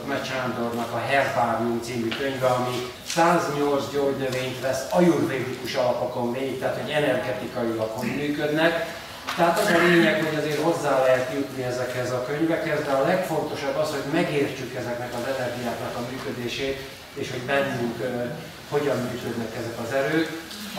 Mecsándornak 0.07 0.93
a 0.93 0.99
Herbárium 0.99 1.81
című 1.83 2.09
könyve, 2.09 2.47
ami 2.47 2.93
108 3.07 3.85
gyógynövényt 3.93 4.61
vesz 4.61 4.87
ajurvédikus 4.91 5.75
alapokon 5.75 6.33
végig, 6.33 6.59
tehát 6.59 6.81
hogy 6.81 6.91
energetikailag 6.91 7.91
hogy 7.95 8.17
működnek. 8.17 8.99
Tehát 9.37 9.59
az 9.59 9.67
a 9.67 9.79
lényeg, 9.87 10.25
hogy 10.25 10.39
azért 10.39 10.63
hozzá 10.63 11.03
lehet 11.03 11.33
jutni 11.35 11.63
ezekhez 11.63 12.11
a 12.11 12.25
könyvekhez, 12.25 12.85
de 12.85 12.91
a 12.91 13.07
legfontosabb 13.07 13.77
az, 13.77 13.91
hogy 13.91 14.13
megértsük 14.13 14.75
ezeknek 14.75 15.13
az 15.15 15.35
energiáknak 15.37 15.97
a 15.97 16.07
működését, 16.11 16.77
és 17.15 17.31
hogy 17.31 17.41
bennünk 17.41 17.97
hogyan 18.69 18.97
működnek 18.97 19.57
ezek 19.59 19.79
az 19.85 19.93
erők. 19.93 20.29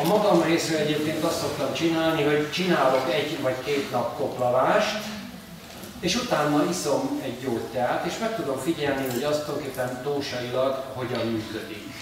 A 0.02 0.08
magam 0.08 0.44
részről 0.44 0.80
egyébként 0.80 1.24
azt 1.24 1.40
szoktam 1.40 1.74
csinálni, 1.74 2.24
hogy 2.24 2.52
csinálok 2.52 3.14
egy 3.14 3.42
vagy 3.42 3.56
két 3.66 3.92
nap 3.92 4.18
koplavást, 4.18 4.98
és 6.02 6.16
utána 6.16 6.66
iszom 6.70 7.22
egy 7.24 7.40
gyógyteát, 7.44 8.06
és 8.06 8.18
meg 8.20 8.36
tudom 8.36 8.58
figyelni, 8.58 9.06
hogy 9.12 9.24
azt 9.24 9.46
tulajdonképpen 9.46 10.02
dósailag 10.04 10.84
hogyan 10.94 11.28
működik. 11.28 11.94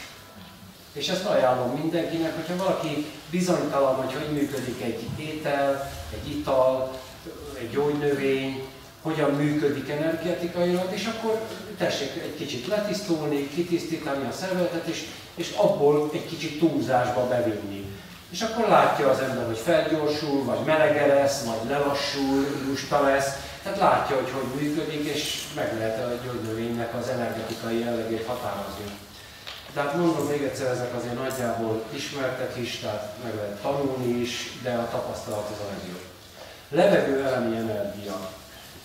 És 0.93 1.07
ezt 1.07 1.25
ajánlom 1.25 1.79
mindenkinek, 1.79 2.35
hogyha 2.35 2.63
valaki 2.63 3.05
bizonytalan, 3.29 3.95
hogy 3.95 4.13
hogy 4.13 4.33
működik 4.33 4.81
egy 4.81 5.07
étel, 5.17 5.91
egy 6.13 6.29
ital, 6.29 6.99
egy 7.59 7.69
gyógynövény, 7.69 8.67
hogyan 9.01 9.31
működik 9.31 9.89
energetikailag, 9.89 10.87
és 10.91 11.05
akkor 11.05 11.41
tessék 11.77 12.11
egy 12.23 12.35
kicsit 12.37 12.67
letisztulni, 12.67 13.47
kitisztítani 13.47 14.27
a 14.27 14.31
szervezetet, 14.31 14.87
és, 14.87 15.05
és 15.35 15.53
abból 15.55 16.09
egy 16.13 16.25
kicsit 16.25 16.59
túlzásba 16.59 17.27
bevinni. 17.27 17.85
És 18.29 18.41
akkor 18.41 18.67
látja 18.67 19.09
az 19.09 19.19
ember, 19.19 19.45
hogy 19.45 19.57
felgyorsul, 19.57 20.43
vagy 20.43 20.59
melege 20.65 21.05
lesz, 21.05 21.43
vagy 21.43 21.69
lelassul, 21.69 22.47
lusta 22.67 23.01
lesz, 23.01 23.29
tehát 23.63 23.79
látja, 23.79 24.15
hogy 24.15 24.31
hogy 24.31 24.61
működik, 24.61 25.05
és 25.05 25.43
meg 25.55 25.77
lehet 25.77 26.05
a 26.05 26.25
gyógynövénynek 26.25 26.93
az 26.93 27.07
energetikai 27.07 27.79
jellegét 27.79 28.25
határozni. 28.25 28.97
Tehát 29.73 29.95
mondom 29.95 30.27
még 30.27 30.41
egyszer, 30.43 30.71
ezek 30.71 30.95
azért 30.95 31.15
nagyjából 31.15 31.83
ismertek 31.89 32.57
is, 32.57 32.79
tehát 32.79 33.13
meg 33.23 33.35
lehet 33.35 33.61
tanulni 33.61 34.19
is, 34.19 34.51
de 34.63 34.71
a 34.71 34.89
tapasztalat 34.89 35.49
az 35.51 35.65
a 35.65 35.69
legjobb. 35.71 36.03
Levegő 36.69 37.25
elemi 37.25 37.55
energia. 37.55 38.29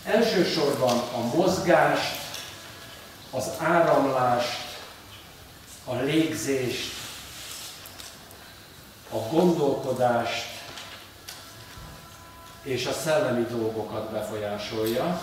Elsősorban 0.04 0.98
a 0.98 1.36
mozgást, 1.36 2.22
az 3.30 3.50
áramlást, 3.58 4.78
a 5.84 5.94
légzést, 5.94 6.92
a 9.10 9.16
gondolkodást 9.16 10.53
és 12.64 12.86
a 12.86 12.92
szellemi 12.92 13.46
dolgokat 13.50 14.10
befolyásolja. 14.10 15.20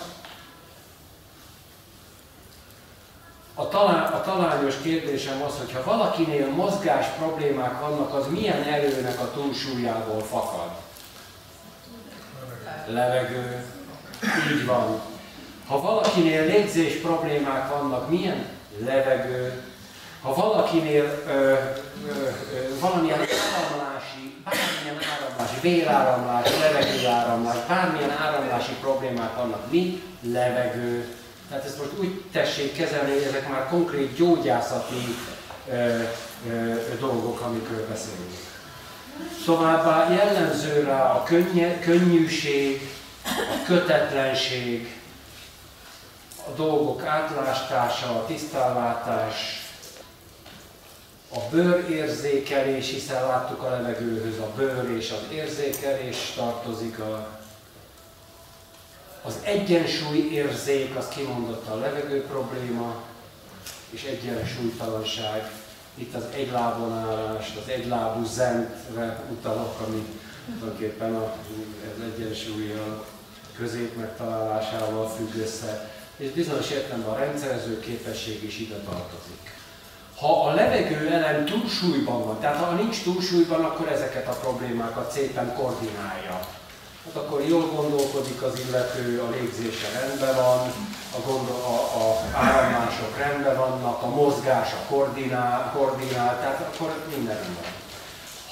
A, 3.54 3.68
talán, 3.68 4.12
a 4.12 4.20
talányos 4.20 4.74
kérdésem 4.82 5.42
az, 5.42 5.58
hogy 5.58 5.72
ha 5.72 5.84
valakinél 5.84 6.48
mozgás 6.48 7.06
problémák 7.18 7.80
vannak, 7.80 8.14
az 8.14 8.26
milyen 8.28 8.62
erőnek 8.62 9.20
a 9.20 9.30
túlsúlyából 9.30 10.20
fakad? 10.20 10.70
Levegő. 12.86 13.64
Így 14.52 14.66
van. 14.66 15.00
Ha 15.66 15.80
valakinél 15.80 16.44
légzés 16.44 16.94
problémák 16.94 17.68
vannak, 17.68 18.10
milyen 18.10 18.46
levegő? 18.78 19.62
Ha 20.22 20.34
valakinél 20.34 21.22
ö, 21.26 21.30
ö, 21.30 21.54
ö, 22.08 22.78
valamilyen 22.80 23.18
áramlási, 23.18 23.91
bármilyen 24.44 24.98
áramlási, 25.12 25.60
véráramlás, 25.60 26.48
levegőáramlás, 26.60 27.66
bármilyen 27.68 28.10
áramlási 28.10 28.72
problémák 28.80 29.36
vannak, 29.36 29.70
mi? 29.70 30.02
Levegő. 30.20 31.16
Tehát 31.48 31.64
ezt 31.64 31.78
most 31.78 31.90
úgy 31.98 32.24
tessék 32.32 32.76
kezelni, 32.76 33.12
hogy 33.12 33.22
ezek 33.22 33.48
már 33.48 33.68
konkrét 33.68 34.16
gyógyászati 34.16 35.16
ö, 35.70 36.02
ö, 36.50 36.74
dolgok, 36.98 37.40
amikről 37.40 37.86
beszélünk. 37.88 38.30
Továbbá 39.44 40.12
jellemző 40.12 40.82
rá 40.82 41.12
a 41.12 41.22
könnye, 41.22 41.78
könnyűség, 41.78 42.90
a 43.24 43.64
kötetlenség, 43.66 44.96
a 46.46 46.50
dolgok 46.50 47.04
átlástása, 47.04 48.06
a 48.06 48.26
tisztánlátás, 48.26 49.61
a 51.34 51.38
bőrérzékelés, 51.50 52.90
hiszen 52.90 53.26
láttuk 53.26 53.62
a 53.62 53.70
levegőhöz, 53.70 54.38
a 54.38 54.52
bőr 54.56 54.90
és 54.96 55.10
az 55.10 55.34
érzékelés 55.34 56.32
tartozik 56.36 56.98
a 56.98 57.40
az 59.24 59.34
egyensúly 59.42 60.18
érzék, 60.18 60.96
az 60.96 61.08
kimondott 61.08 61.68
a 61.68 61.76
levegő 61.76 62.24
probléma, 62.24 63.02
és 63.90 64.04
egyensúlytalanság. 64.04 65.50
Itt 65.94 66.14
az 66.14 66.24
egylábon 66.34 66.92
állást, 66.92 67.56
az 67.56 67.68
egylábú 67.68 68.24
zentre 68.24 69.24
utalok, 69.30 69.80
ami 69.86 70.06
tulajdonképpen 70.58 71.14
az 71.14 72.14
egyensúly 72.14 72.72
a 72.72 73.04
közép 73.56 73.96
megtalálásával 73.96 75.08
függ 75.08 75.42
össze, 75.42 75.90
és 76.16 76.30
bizonyos 76.30 76.70
értelemben 76.70 77.10
a 77.10 77.18
rendszerező 77.18 77.80
képesség 77.80 78.42
is 78.42 78.58
ide 78.58 78.76
tartozik. 78.76 79.61
Ha 80.22 80.46
a 80.46 80.54
levegő 80.54 81.08
elem 81.12 81.44
túlsúlyban 81.44 82.24
van, 82.24 82.40
tehát 82.40 82.56
ha 82.56 82.70
nincs 82.70 83.02
túlsúlyban, 83.02 83.64
akkor 83.64 83.88
ezeket 83.88 84.28
a 84.28 84.32
problémákat 84.32 85.12
szépen 85.12 85.54
koordinálja. 85.54 86.40
Hát 87.04 87.14
akkor 87.14 87.44
jól 87.48 87.66
gondolkodik 87.66 88.42
az 88.42 88.60
illető, 88.66 89.20
a 89.20 89.30
légzése 89.30 89.88
rendben 90.00 90.34
van, 90.34 90.58
a, 91.16 91.20
gondol, 91.26 91.56
a, 91.56 92.00
a 92.00 92.20
áramlások 92.32 93.18
rendben 93.18 93.56
vannak, 93.56 94.02
a 94.02 94.08
mozgása 94.08 94.76
koordinál, 94.88 95.72
koordinál, 95.76 96.38
tehát 96.40 96.60
akkor 96.60 96.94
minden 97.16 97.38
van. 97.38 97.72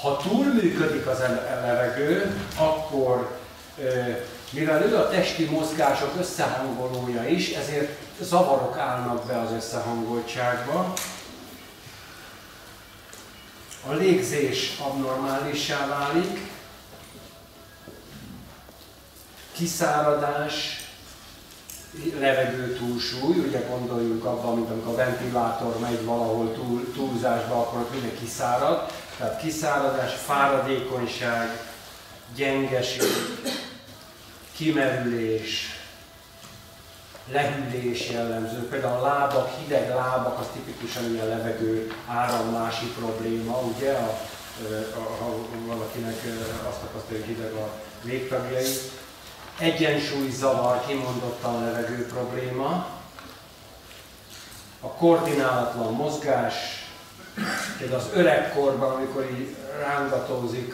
Ha 0.01 0.17
túlműködik 0.29 1.07
az 1.07 1.19
levegő, 1.65 2.39
akkor 2.57 3.37
mivel 4.49 4.81
ő 4.81 4.97
a 4.97 5.09
testi 5.09 5.45
mozgások 5.45 6.13
összehangolója 6.19 7.27
is, 7.27 7.49
ezért 7.49 7.97
zavarok 8.21 8.77
állnak 8.77 9.25
be 9.25 9.39
az 9.39 9.51
összehangoltságba, 9.51 10.93
a 13.87 13.93
légzés 13.93 14.77
abnormálissá 14.79 15.87
válik, 15.87 16.39
kiszáradás, 19.51 20.79
levegő 22.19 22.75
túlsúly, 22.77 23.37
ugye 23.37 23.59
gondoljunk 23.59 24.25
abban, 24.25 24.55
mint 24.55 24.69
amikor 24.69 24.93
a 24.93 24.95
ventilátor 24.95 25.79
megy 25.79 26.05
valahol 26.05 26.53
túl, 26.53 26.91
túlzásba, 26.93 27.59
akkor 27.59 27.79
ott 27.79 27.91
minden 27.91 28.17
kiszárad. 28.19 28.91
Tehát 29.17 29.41
kiszáradás, 29.41 30.13
fáradékonyság, 30.13 31.69
gyengeség, 32.35 33.11
kimerülés, 34.55 35.80
lehűlés 37.31 38.09
jellemző. 38.09 38.67
Például 38.67 38.97
a 38.97 39.01
lábak, 39.01 39.49
hideg 39.59 39.89
lábak, 39.89 40.39
az 40.39 40.45
tipikusan 40.53 41.13
ilyen 41.13 41.27
levegő 41.27 41.91
áramlási 42.07 42.85
probléma, 42.85 43.57
ugye? 43.57 43.93
A, 43.93 44.19
ha 44.95 45.35
valakinek 45.65 46.17
azt 46.69 46.79
tapasztalja, 46.79 47.25
hogy 47.25 47.35
hideg 47.35 47.53
a 47.53 47.69
végtagjai. 48.03 48.73
Egyensúlyzavar, 49.59 50.85
kimondottan 50.85 51.63
levegő 51.63 52.05
probléma. 52.05 52.85
A 54.81 54.87
koordinálatlan 54.87 55.93
mozgás, 55.93 56.53
például 57.77 57.99
az 57.99 58.09
öregkorban, 58.13 58.91
amikor 58.95 59.29
így 59.39 59.55
rángatózik, 59.79 60.73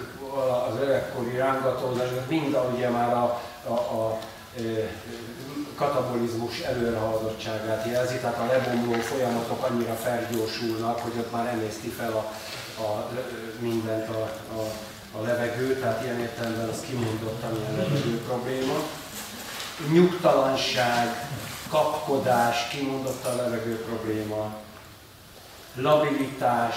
az 0.69 0.79
öregkori 0.81 1.37
rángatózás, 1.37 2.07
mind 2.27 2.57
ugye 2.75 2.89
már 2.89 3.13
a, 3.13 3.41
a, 3.67 3.73
a 3.73 4.19
katabolizmus 5.77 6.59
előrehaladottságát 6.59 7.85
jelzi, 7.85 8.17
tehát 8.17 8.39
a 8.39 8.45
lebomló 8.45 8.93
folyamatok 8.93 9.63
annyira 9.63 9.93
felgyorsulnak, 9.93 10.99
hogy 10.99 11.13
ott 11.17 11.31
már 11.31 11.47
emészti 11.47 11.87
fel 11.87 12.11
a, 12.11 12.33
a, 12.81 13.09
mindent 13.59 14.09
a, 14.09 14.21
a, 14.55 14.61
a 15.17 15.21
levegő, 15.21 15.79
tehát 15.79 16.03
ilyen 16.03 16.19
értelemben 16.19 16.69
az 16.69 16.81
kimondottan 16.87 17.55
ilyen 17.55 17.75
levegő 17.77 18.21
probléma. 18.21 18.73
Nyugtalanság, 19.91 21.29
kapkodás, 21.69 22.67
kimondottan 22.67 23.35
levegő 23.35 23.75
probléma, 23.85 24.55
labilitás, 25.75 26.75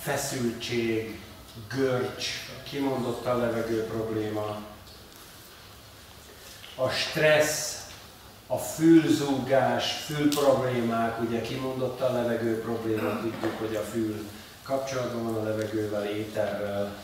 feszültség, 0.00 1.20
görcs, 1.68 2.26
kimondottan 2.70 3.40
levegő 3.40 3.84
probléma, 3.84 4.60
a 6.74 6.88
stressz, 6.88 7.79
a 8.52 8.58
fülzúgás, 8.58 9.92
fülproblémák, 10.06 11.20
ugye 11.20 11.40
kimondott 11.40 12.00
a 12.00 12.12
levegő 12.12 12.60
probléma, 12.60 13.20
tudjuk, 13.20 13.58
hogy 13.58 13.76
a 13.76 13.80
fül 13.80 14.28
kapcsolatban 14.62 15.24
van 15.24 15.34
a 15.34 15.48
levegővel, 15.48 16.04
éterrel. 16.04 16.96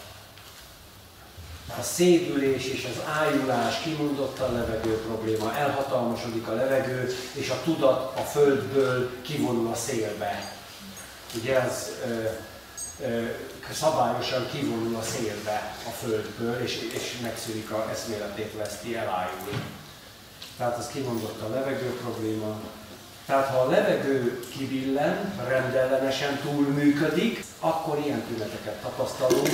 A 1.78 1.82
szédülés 1.82 2.66
és 2.66 2.84
az 2.84 3.02
ájulás 3.20 3.82
kimondott 3.82 4.38
a 4.38 4.52
levegő 4.52 5.00
probléma, 5.00 5.56
elhatalmasodik 5.56 6.48
a 6.48 6.54
levegő, 6.54 7.14
és 7.32 7.50
a 7.50 7.62
tudat 7.64 8.18
a 8.18 8.22
földből 8.22 9.10
kivonul 9.22 9.72
a 9.72 9.74
szélbe. 9.74 10.52
Ugye 11.34 11.60
ez 11.60 11.90
ö, 12.06 12.24
ö, 13.06 13.24
szabályosan 13.72 14.48
kivonul 14.52 14.96
a 14.96 15.02
szélbe 15.02 15.74
a 15.86 15.90
földből, 15.90 16.60
és, 16.62 16.90
és 16.94 17.18
megszűnik 17.22 17.70
a 17.70 17.90
eszméletét 17.90 18.52
veszti, 18.56 18.96
elájul. 18.96 19.62
Tehát 20.58 20.78
az 20.78 20.88
kimondott 20.92 21.40
a 21.40 21.54
levegő 21.54 21.98
probléma. 22.02 22.60
Tehát 23.26 23.48
ha 23.48 23.60
a 23.60 23.70
levegő 23.70 24.44
kivillen, 24.56 25.34
rendellenesen 25.48 26.38
túlműködik, 26.42 27.44
akkor 27.60 27.98
ilyen 28.04 28.22
tüneteket 28.22 28.82
tapasztalunk, 28.82 29.48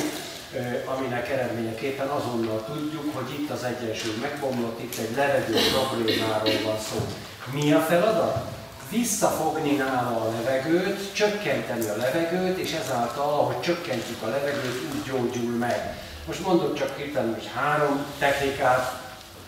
aminek 0.84 1.28
eredményeképpen 1.28 2.08
azonnal 2.08 2.64
tudjuk, 2.64 3.14
hogy 3.14 3.30
itt 3.38 3.50
az 3.50 3.64
egyensúly 3.64 4.14
megbomlott, 4.20 4.82
itt 4.82 4.98
egy 4.98 5.16
levegő 5.16 5.56
problémáról 5.72 6.62
van 6.64 6.78
szó. 6.78 7.06
Mi 7.52 7.72
a 7.72 7.80
feladat? 7.80 8.52
visszafogni 8.92 9.76
nála 9.76 10.20
a 10.20 10.32
levegőt, 10.32 11.14
csökkenteni 11.14 11.88
a 11.88 11.96
levegőt, 11.96 12.58
és 12.58 12.72
ezáltal, 12.72 13.32
ahogy 13.34 13.60
csökkentjük 13.60 14.22
a 14.22 14.28
levegőt, 14.28 14.82
úgy 14.94 15.02
gyógyul 15.06 15.56
meg. 15.56 15.96
Most 16.26 16.46
mondok 16.46 16.74
csak 16.74 16.98
éppen, 16.98 17.34
hogy 17.34 17.50
három 17.54 18.04
technikát, 18.18 19.01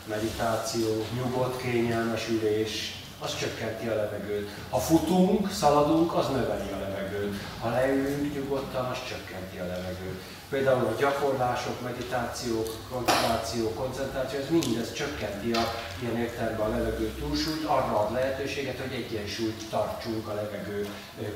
meditáció, 0.06 1.04
nyugodt, 1.14 1.62
kényelmes 1.62 2.28
ülés, 2.28 3.02
az 3.20 3.38
csökkenti 3.38 3.86
a 3.86 3.94
levegőt. 3.94 4.48
Ha 4.70 4.78
futunk, 4.78 5.50
szaladunk, 5.50 6.14
az 6.14 6.28
növeli 6.28 6.70
a 6.72 6.78
levegőt. 6.78 7.34
Ha 7.60 7.70
leülünk 7.70 8.34
nyugodtan, 8.34 8.84
az 8.84 8.98
csökkenti 9.08 9.58
a 9.58 9.66
levegőt. 9.66 10.22
Például 10.48 10.86
a 10.86 10.96
gyakorlások, 10.98 11.82
meditációk, 11.82 12.68
koncentráció, 12.90 13.70
koncentráció, 13.70 14.38
ez 14.38 14.48
mindez 14.50 14.92
csökkenti 14.92 15.52
a 15.52 15.62
ilyen 16.02 16.16
értelemben 16.18 16.66
a 16.66 16.76
levegő 16.76 17.14
túlsúlyt, 17.18 17.64
arra 17.64 17.98
ad 17.98 18.12
lehetőséget, 18.12 18.78
hogy 18.78 18.92
egyensúlyt 18.92 19.68
tartsunk 19.70 20.28
a 20.28 20.34
levegő 20.34 20.88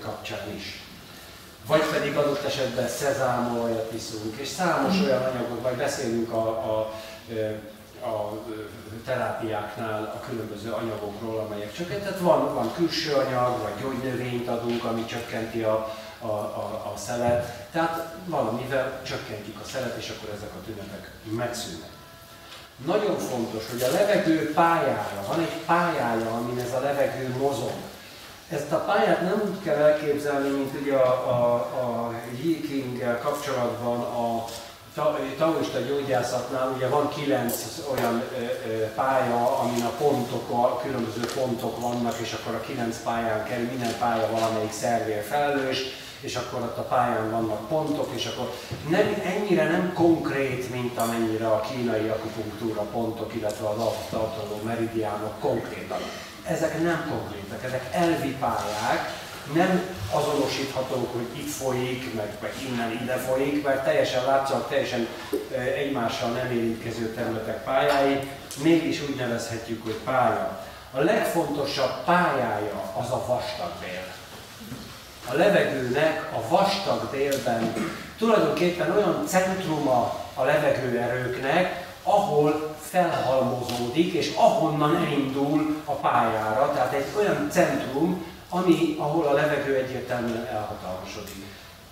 kapcsán 0.02 0.54
is. 0.56 0.82
Vagy 1.66 1.82
pedig 1.92 2.16
adott 2.16 2.44
esetben 2.44 2.88
szezámolajat 2.88 3.92
iszunk, 3.94 4.36
és 4.36 4.48
számos 4.48 5.00
olyan 5.00 5.22
anyagot, 5.22 5.62
vagy 5.62 5.76
beszélünk 5.76 6.32
a, 6.32 6.48
a, 6.48 6.78
a 6.80 6.92
terápiáknál 9.04 10.02
a 10.16 10.26
különböző 10.28 10.70
anyagokról, 10.70 11.38
amelyek 11.38 11.72
csökkent. 11.72 12.02
Tehát 12.02 12.20
van, 12.20 12.54
van 12.54 12.72
külső 12.74 13.12
anyag, 13.12 13.62
vagy 13.62 13.72
gyógynövényt 13.82 14.48
adunk, 14.48 14.84
ami 14.84 15.04
csökkenti 15.04 15.62
a, 15.62 15.94
a, 16.20 16.26
a, 16.26 16.92
a 16.94 16.96
szelet. 16.96 17.68
Tehát 17.72 18.14
valamivel 18.24 19.00
csökkentjük 19.02 19.60
a 19.60 19.68
szelet, 19.72 19.96
és 19.96 20.08
akkor 20.08 20.34
ezek 20.34 20.50
a 20.54 20.64
tünetek 20.66 21.10
megszűnnek. 21.36 21.88
Nagyon 22.86 23.18
fontos, 23.18 23.70
hogy 23.70 23.82
a 23.82 23.90
levegő 23.90 24.52
pályája, 24.52 25.24
van 25.28 25.40
egy 25.40 25.56
pályája, 25.66 26.30
amin 26.30 26.58
ez 26.58 26.72
a 26.74 26.80
levegő 26.80 27.36
mozog. 27.38 27.72
Ezt 28.48 28.72
a 28.72 28.84
pályát 28.84 29.20
nem 29.20 29.42
úgy 29.44 29.62
kell 29.62 29.76
elképzelni, 29.76 30.48
mint 30.48 30.80
ugye 30.80 30.94
a, 30.96 31.30
a, 31.30 31.54
a 31.54 32.12
kapcsolatban 33.22 34.00
a 34.00 34.44
taoista 35.38 35.80
gyógyászatnál 35.88 36.72
ugye 36.76 36.88
van 36.88 37.08
kilenc 37.08 37.54
olyan 37.92 38.22
pálya, 38.94 39.58
amin 39.58 39.84
a 39.84 39.88
pontok, 39.98 40.50
a 40.50 40.80
különböző 40.82 41.20
pontok 41.34 41.80
vannak, 41.80 42.18
és 42.18 42.32
akkor 42.32 42.54
a 42.54 42.60
kilenc 42.60 42.96
pályán 43.02 43.44
kerül, 43.44 43.66
minden 43.66 43.98
pálya 43.98 44.28
valamelyik 44.30 44.72
szervér 44.72 45.22
felelős, 45.22 45.78
és 46.20 46.36
akkor 46.36 46.60
ott 46.60 46.78
a 46.78 46.82
pályán 46.82 47.30
vannak 47.30 47.68
pontok, 47.68 48.08
és 48.14 48.26
akkor 48.26 48.52
nem, 48.88 49.22
ennyire 49.24 49.70
nem 49.70 49.92
konkrét, 49.94 50.70
mint 50.70 50.98
amennyire 50.98 51.46
a 51.46 51.60
kínai 51.60 52.08
akupunktúra 52.08 52.80
pontok, 52.80 53.34
illetve 53.34 53.68
az 53.68 53.76
tartaló 54.10 54.60
meridiánok 54.64 55.40
konkrétan. 55.40 55.98
Ezek 56.44 56.82
nem 56.82 57.06
konkrétak, 57.10 57.64
ezek 57.64 57.88
elvi 57.92 58.36
pályák, 58.40 59.26
nem 59.54 59.96
azonosíthatók, 60.12 61.12
hogy 61.12 61.38
itt 61.38 61.50
folyik, 61.50 62.14
meg, 62.14 62.36
meg 62.40 62.52
innen 62.68 62.92
ide 63.02 63.16
folyik, 63.16 63.64
mert 63.64 63.84
teljesen 63.84 64.24
látszanak, 64.24 64.68
teljesen 64.68 65.06
egymással 65.76 66.30
nem 66.30 66.50
érintkező 66.50 67.14
területek 67.14 67.64
pályái, 67.64 68.18
mégis 68.62 69.02
úgy 69.08 69.16
nevezhetjük, 69.16 69.84
hogy 69.84 69.96
pálya. 70.04 70.66
A 70.92 71.00
legfontosabb 71.00 72.04
pályája 72.04 72.92
az 73.00 73.10
a 73.10 73.24
vastag 73.26 73.72
bél. 73.80 74.04
A 75.30 75.34
levegőnek 75.34 76.30
a 76.36 76.48
vastag 76.48 77.08
bélben 77.10 77.74
tulajdonképpen 78.18 78.96
olyan 78.96 79.26
centruma 79.26 80.20
a 80.34 80.44
levegőerőknek, 80.44 81.86
ahol 82.02 82.76
felhalmozódik, 82.80 84.12
és 84.12 84.32
ahonnan 84.36 84.96
elindul 84.96 85.82
a 85.84 85.92
pályára, 85.92 86.72
tehát 86.74 86.92
egy 86.92 87.06
olyan 87.18 87.48
centrum, 87.50 88.24
ami, 88.48 88.96
ahol 88.98 89.26
a 89.26 89.32
levegő 89.32 89.74
egyértelműen 89.74 90.46
elhatalmasodik. 90.46 91.44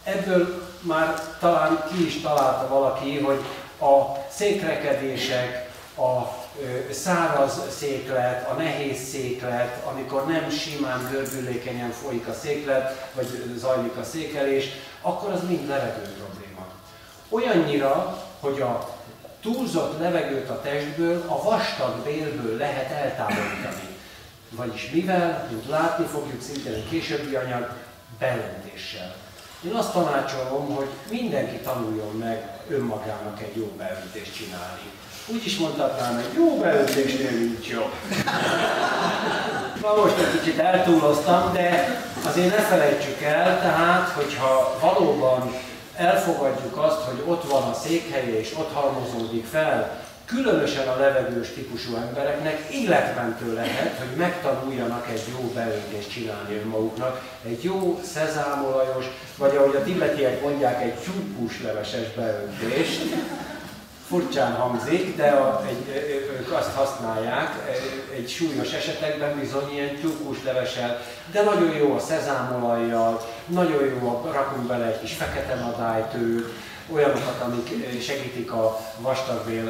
Ebből 0.05 0.69
már 0.81 1.37
talán 1.41 1.85
ki 1.93 2.07
is 2.07 2.21
találta 2.21 2.69
valaki, 2.69 3.19
hogy 3.19 3.41
a 3.81 4.19
székrekedések, 4.31 5.71
a 5.97 6.45
száraz 6.91 7.61
széklet, 7.79 8.49
a 8.51 8.53
nehéz 8.53 9.09
széklet, 9.09 9.85
amikor 9.87 10.27
nem 10.27 10.51
simán 10.51 11.09
görbülékenyen 11.11 11.91
folyik 11.91 12.27
a 12.27 12.33
széklet, 12.33 13.11
vagy 13.15 13.55
zajlik 13.57 13.97
a 13.97 14.05
székelés, 14.05 14.69
akkor 15.01 15.33
az 15.33 15.41
mind 15.49 15.69
levegő 15.69 16.03
probléma. 16.03 16.67
Olyannyira, 17.29 18.25
hogy 18.41 18.61
a 18.61 18.89
túlzott 19.43 20.01
levegőt 20.01 20.51
a 20.51 20.61
testből 20.61 21.25
a 21.27 21.43
vastag 21.43 22.03
bélből 22.05 22.57
lehet 22.57 22.91
eltávolítani. 22.91 23.86
Vagyis 24.57 24.91
mivel, 24.91 25.49
mint 25.51 25.69
látni 25.69 26.07
fogjuk 26.07 26.43
szintén 26.43 26.73
egy 26.73 26.89
későbbi 26.89 27.35
anyag, 27.35 27.71
beöntéssel. 28.19 29.15
Én 29.65 29.73
azt 29.73 29.93
tanácsolom, 29.93 30.75
hogy 30.75 30.89
mindenki 31.11 31.57
tanuljon 31.57 32.17
meg 32.19 32.59
önmagának 32.69 33.41
egy 33.41 33.57
jó 33.57 33.73
beöntést 33.79 34.37
csinálni. 34.37 34.91
Úgy 35.27 35.47
is 35.47 35.59
mondhatnám, 35.59 36.15
hogy 36.15 36.35
jó 36.37 36.57
beöntésnél 36.57 37.31
nincs 37.31 37.69
jó. 37.69 37.91
Na 39.83 39.95
most 40.03 40.19
egy 40.19 40.41
kicsit 40.41 40.59
eltúloztam, 40.59 41.53
de 41.53 41.99
azért 42.27 42.57
ne 42.57 42.63
felejtsük 42.63 43.23
el, 43.23 43.61
tehát, 43.61 44.09
hogyha 44.09 44.79
valóban 44.81 45.55
elfogadjuk 45.97 46.77
azt, 46.77 47.01
hogy 47.01 47.23
ott 47.25 47.51
van 47.51 47.63
a 47.63 47.75
székhelye 47.75 48.39
és 48.39 48.55
ott 48.59 48.73
halmozódik 48.73 49.47
fel 49.47 50.06
különösen 50.27 50.89
a 50.89 50.99
levegős 50.99 51.49
típusú 51.49 51.97
embereknek 51.97 52.69
életmentő 52.71 53.55
lehet, 53.55 53.99
hogy 53.99 54.17
megtanuljanak 54.17 55.09
egy 55.13 55.23
jó 55.33 55.51
beöntést 55.55 56.11
csinálni 56.11 56.57
önmaguknak, 56.57 57.21
egy 57.45 57.63
jó 57.63 58.01
szezámolajos, 58.13 59.05
vagy 59.39 59.57
ahogy 59.57 59.77
a 59.77 59.83
tibetiek 59.83 60.43
mondják, 60.43 60.83
egy 60.83 60.95
tyúkús 60.95 61.63
leveses 61.63 62.15
beöntést. 62.17 63.01
Furcsán 64.09 64.53
hangzik, 64.53 65.17
de 65.17 65.29
a, 65.29 65.65
egy, 65.69 65.89
ők 66.41 66.53
azt 66.53 66.75
használják 66.75 67.51
egy 68.17 68.29
súlyos 68.29 68.73
esetekben 68.73 69.39
bizony 69.39 69.73
ilyen 69.73 69.95
tyúkús 69.95 70.45
levesel, 70.45 71.01
de 71.33 71.43
nagyon 71.43 71.77
jó 71.77 71.95
a 71.95 71.99
szezámolajjal, 71.99 73.27
nagyon 73.47 73.85
jó, 73.85 74.09
a, 74.09 74.33
rakunk 74.33 74.67
bele 74.67 74.85
egy 74.85 75.01
kis 75.01 75.13
fekete 75.13 75.55
madálytőt, 75.55 76.53
olyanokat, 76.93 77.41
amik 77.41 78.01
segítik 78.03 78.53
a 78.53 78.81
vastagbél 78.99 79.69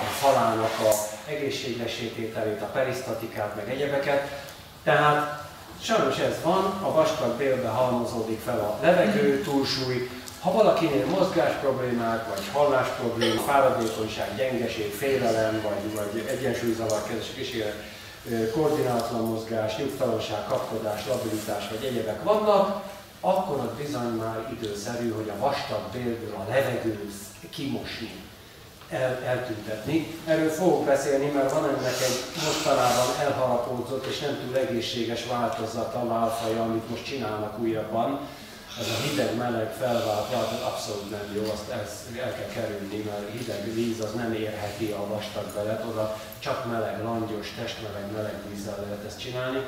a 0.00 0.04
falának 0.04 0.72
a 0.80 0.92
egészségesítételét, 1.30 2.62
a 2.62 2.66
perisztatikát, 2.66 3.56
meg 3.56 3.68
egyebeket. 3.68 4.40
Tehát 4.82 5.46
sajnos 5.82 6.18
ez 6.18 6.36
van, 6.42 6.64
a 6.82 6.92
vastagbélbe 6.92 7.68
halmozódik 7.68 8.40
fel 8.40 8.58
a 8.58 8.78
levegő, 8.82 9.42
túlsúly, 9.42 10.10
ha 10.40 10.52
valakinél 10.52 11.06
mozgás 11.06 11.52
problémák, 11.60 12.28
vagy 12.28 12.44
hallás 12.52 12.88
problémák, 12.88 13.38
fáradékonyság, 13.38 14.36
gyengeség, 14.36 14.92
félelem, 14.92 15.62
vagy, 15.62 15.94
vagy 15.94 16.26
egyensúlyzavar 16.28 17.02
kísér, 17.34 17.74
koordinátlan 18.52 19.24
mozgás, 19.24 19.76
nyugtalanság, 19.76 20.44
kapkodás, 20.48 21.06
labilitás 21.06 21.68
vagy 21.68 21.84
egyebek 21.84 22.22
vannak, 22.22 22.82
akkor 23.20 23.56
ott 23.56 23.76
bizony 23.76 24.12
már 24.16 24.56
időszerű, 24.60 25.10
hogy 25.10 25.28
a 25.28 25.38
vastag 25.38 25.82
bélből 25.92 26.34
a 26.34 26.50
levegőt 26.50 27.12
kimosni, 27.50 28.10
el, 28.90 29.22
eltüntetni. 29.24 30.06
Erről 30.26 30.50
fogok 30.50 30.84
beszélni, 30.84 31.30
mert 31.30 31.52
van 31.52 31.64
ennek 31.64 32.00
egy 32.08 32.44
mostanában 32.44 33.06
elharapódzott 33.20 34.06
és 34.06 34.18
nem 34.18 34.38
túl 34.44 34.56
egészséges 34.56 35.26
változata, 35.26 36.06
válfaja, 36.06 36.62
amit 36.62 36.90
most 36.90 37.04
csinálnak 37.04 37.58
újabban. 37.58 38.20
Ez 38.80 38.86
a 38.88 39.08
hideg-meleg 39.08 39.72
felvált 39.72 40.30
változat 40.32 40.62
abszolút 40.62 41.10
nem 41.10 41.34
jó, 41.34 41.42
azt 41.52 41.70
el, 41.70 41.86
el 42.24 42.34
kell 42.34 42.62
kerülni, 42.62 42.96
mert 42.96 43.30
hideg 43.38 43.74
víz 43.74 44.00
az 44.00 44.12
nem 44.12 44.32
érheti 44.32 44.90
a 44.90 45.06
vastag 45.06 45.52
belet, 45.54 45.84
oda 45.90 46.16
csak 46.38 46.70
meleg, 46.70 47.02
langyos, 47.02 47.54
testmeleg, 47.56 48.12
meleg 48.12 48.34
vízzel 48.48 48.78
lehet 48.80 49.04
ezt 49.06 49.20
csinálni. 49.20 49.62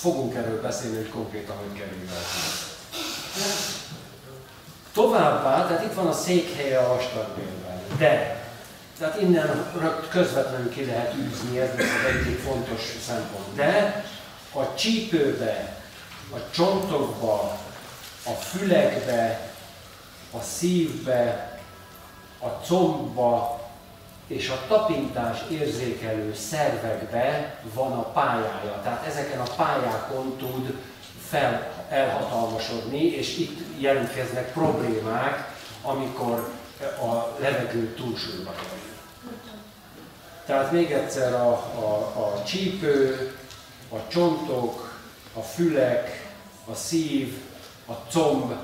Fogunk 0.00 0.34
erről 0.34 0.60
beszélni, 0.60 0.96
hogy 0.96 1.10
konkrétan 1.10 1.56
hogy 1.56 1.78
kerül 1.78 2.08
Továbbá, 4.92 5.66
tehát 5.66 5.84
itt 5.84 5.94
van 5.94 6.06
a 6.06 6.12
székhelye 6.12 6.78
a 6.78 6.94
vastagbélben, 6.94 7.80
de 7.98 8.44
tehát 8.98 9.20
innen 9.20 9.72
közvetlenül 10.10 10.70
ki 10.70 10.84
lehet 10.84 11.14
űzni, 11.14 11.58
ez 11.58 11.78
lesz 11.78 11.88
az 12.04 12.14
egyik 12.14 12.38
fontos 12.38 12.80
szempont. 13.06 13.54
De 13.54 14.04
a 14.52 14.74
csípőbe, 14.74 15.76
a 16.34 16.50
csontokba, 16.50 17.58
a 18.26 18.30
fülekbe, 18.30 19.50
a 20.30 20.42
szívbe, 20.42 21.50
a 22.38 22.46
combba 22.46 23.65
és 24.26 24.48
a 24.48 24.62
tapintás 24.68 25.38
érzékelő 25.50 26.34
szervekbe 26.34 27.58
van 27.74 27.92
a 27.92 28.02
pályája. 28.02 28.80
Tehát 28.82 29.06
ezeken 29.06 29.40
a 29.40 29.54
pályákon 29.56 30.36
tud 30.36 30.74
fel 31.28 31.74
elhatalmasodni, 31.88 33.04
és 33.04 33.38
itt 33.38 33.58
jelentkeznek 33.78 34.52
problémák, 34.52 35.54
amikor 35.82 36.50
a 36.80 37.40
levegő 37.40 37.94
túlsúlyba 37.94 38.50
kerül. 38.50 38.94
Tehát 40.46 40.72
még 40.72 40.92
egyszer 40.92 41.34
a, 41.34 41.50
a, 41.52 41.94
a 42.16 42.42
csípő, 42.44 43.32
a 43.88 43.96
csontok, 44.08 44.98
a 45.34 45.40
fülek, 45.40 46.30
a 46.70 46.74
szív, 46.74 47.38
a 47.86 47.92
comb 47.92 48.54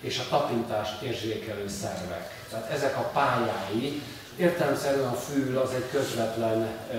és 0.00 0.18
a 0.18 0.28
tapintást 0.28 1.02
érzékelő 1.02 1.68
szervek. 1.68 2.44
Tehát 2.50 2.70
ezek 2.70 2.96
a 2.96 3.10
pályái, 3.12 4.02
értelemszerűen 4.36 5.08
a 5.08 5.16
fül 5.16 5.58
az 5.58 5.70
egy 5.74 5.88
közvetlen 5.90 6.68
ö, 6.92 6.96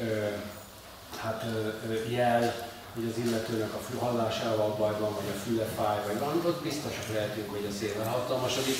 ö, 0.00 0.26
hát, 1.16 1.44
ö, 1.88 2.10
jel, 2.10 2.54
hogy 2.94 3.12
az 3.12 3.24
illetőnek 3.24 3.74
a 3.74 3.84
fül 3.88 3.98
hallásával 3.98 4.74
baj 4.78 4.94
van, 5.00 5.14
vagy 5.14 5.30
a 5.34 5.40
füle 5.44 5.66
fáj, 5.76 5.98
vagy 6.06 6.18
van, 6.18 6.42
ott 6.44 6.62
biztosak 6.62 7.08
lehetünk, 7.14 7.50
hogy 7.50 7.66
a 7.70 7.74
szél 7.78 8.04
hatalmasodik. 8.04 8.76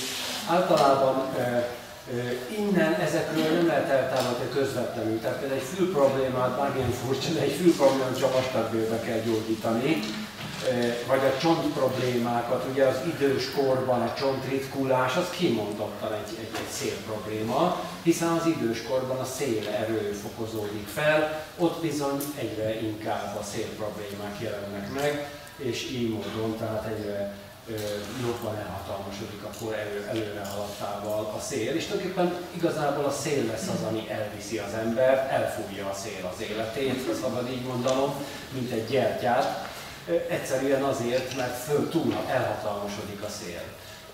Általában 0.51 1.17
e, 1.39 1.41
e, 1.43 1.67
innen 2.59 2.93
ezekről 3.07 3.53
nem 3.53 3.67
lehet 3.67 3.89
eltávolítani 3.89 4.51
közvetlenül. 4.59 5.21
Tehát 5.21 5.39
például 5.39 5.61
egy 5.61 5.67
fül 5.75 5.93
problémát, 5.93 6.59
már 6.59 6.73
furcsa, 7.03 7.33
de 7.33 7.41
egy 7.41 7.57
fül 7.61 7.73
problémát 7.77 8.19
csak 8.19 8.33
vastagbélbe 8.33 9.01
kell 9.01 9.19
gyógyítani 9.19 10.01
vagy 11.07 11.25
a 11.25 11.39
csont 11.41 11.73
problémákat, 11.73 12.67
ugye 12.71 12.85
az 12.87 12.97
idős 13.07 13.51
korban 13.51 14.03
a 14.03 14.15
csontritkulás, 14.15 15.17
az 15.17 15.31
kimondottan 15.31 16.13
egy, 16.13 16.39
egy, 16.39 16.51
egy 16.55 16.71
szél 16.71 16.97
probléma, 17.07 17.81
hiszen 18.03 18.29
az 18.29 18.47
idős 18.47 18.83
korban 18.83 19.19
a 19.19 19.25
szél 19.25 19.69
erő 19.69 20.13
fokozódik 20.23 20.87
fel, 20.87 21.45
ott 21.59 21.81
bizony 21.81 22.19
egyre 22.39 22.81
inkább 22.81 23.37
a 23.41 23.43
szél 23.43 23.67
problémák 23.77 24.41
jelennek 24.41 24.93
meg, 24.95 25.31
és 25.57 25.91
így 25.91 26.11
módon, 26.11 26.57
tehát 26.59 26.87
egyre 26.87 27.35
ö, 27.69 27.75
jobban 28.27 28.57
elhatalmasodik 28.57 29.43
a 29.43 29.65
kor 29.65 29.75
elő, 29.75 30.07
előre 30.09 30.45
haladtával 30.45 31.35
a 31.37 31.41
szél, 31.41 31.75
és 31.75 31.85
tulajdonképpen 31.85 32.35
igazából 32.57 33.05
a 33.05 33.11
szél 33.11 33.47
lesz 33.47 33.69
az, 33.69 33.83
ami 33.89 34.11
elviszi 34.11 34.59
az 34.59 34.73
embert, 34.85 35.31
elfújja 35.31 35.87
a 35.87 35.95
szél 35.95 36.33
az 36.35 36.43
életét, 36.43 37.15
szabad 37.21 37.51
így 37.51 37.67
mondanom, 37.67 38.15
mint 38.53 38.71
egy 38.71 38.87
gyertyát, 38.89 39.75
Egyszerűen 40.29 40.83
azért, 40.83 41.37
mert 41.37 41.57
föl 41.57 41.89
túl 41.89 42.15
elhatalmasodik 42.29 43.23
a 43.23 43.29
szél. 43.29 43.63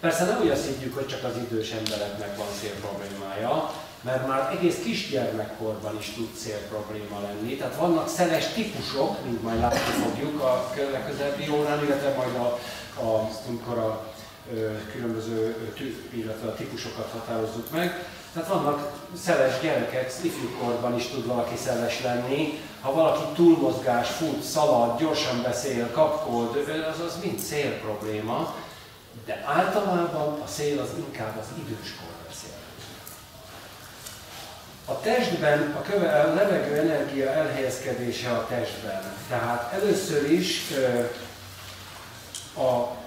Persze 0.01 0.25
nem 0.25 0.41
úgy 0.43 0.51
azt 0.51 0.67
higgyük, 0.67 0.95
hogy 0.95 1.07
csak 1.07 1.25
az 1.25 1.37
idős 1.37 1.71
embereknek 1.71 2.37
van 2.37 2.47
szél 2.61 2.75
problémája, 2.81 3.73
mert 4.01 4.27
már 4.27 4.55
egész 4.57 4.79
kisgyermekkorban 4.85 5.99
is 5.99 6.13
tud 6.15 6.35
szél 6.35 6.59
probléma 6.69 7.21
lenni. 7.21 7.57
Tehát 7.57 7.77
vannak 7.77 8.09
szeles 8.09 8.47
típusok, 8.55 9.25
mint 9.25 9.43
majd 9.43 9.61
látni 9.61 9.79
fogjuk 9.79 10.41
a 10.41 10.71
legközelebbi 10.93 11.49
órán, 11.51 11.85
illetve 11.85 12.15
majd 12.17 12.35
a, 12.37 12.59
a, 13.01 13.31
amikor 13.49 13.79
a 13.79 14.13
különböző 14.93 15.57
illetve 16.15 16.49
a 16.49 16.55
típusokat 16.55 17.11
határozzuk 17.13 17.71
meg. 17.71 18.07
Tehát 18.33 18.49
vannak 18.49 18.93
szeles 19.25 19.61
gyerekek, 19.61 20.13
ifjúkorban 20.23 20.97
is 20.97 21.07
tud 21.07 21.27
valaki 21.27 21.57
szeles 21.57 22.03
lenni. 22.03 22.61
Ha 22.83 22.93
valaki 22.93 23.25
túlmozgás, 23.35 24.09
fut, 24.09 24.43
szalad, 24.43 24.99
gyorsan 24.99 25.43
beszél, 25.43 25.91
kapkod, 25.91 26.57
az, 26.93 27.01
az 27.01 27.19
mind 27.25 27.39
szél 27.39 27.71
probléma. 27.81 28.55
De 29.27 29.45
általában 29.47 30.41
a 30.41 30.47
szél 30.47 30.81
az 30.81 30.89
inkább 30.97 31.39
az 31.39 31.47
időskor 31.59 32.09
beszél. 32.27 32.51
A 34.85 35.01
testben, 35.01 35.77
a, 35.79 35.83
köve, 35.83 36.21
a 36.21 36.35
levegő 36.35 36.79
energia 36.79 37.31
elhelyezkedése 37.31 38.31
a 38.31 38.47
testben. 38.47 39.03
Tehát 39.29 39.73
először 39.73 40.31
is 40.31 40.63
a 42.57 43.01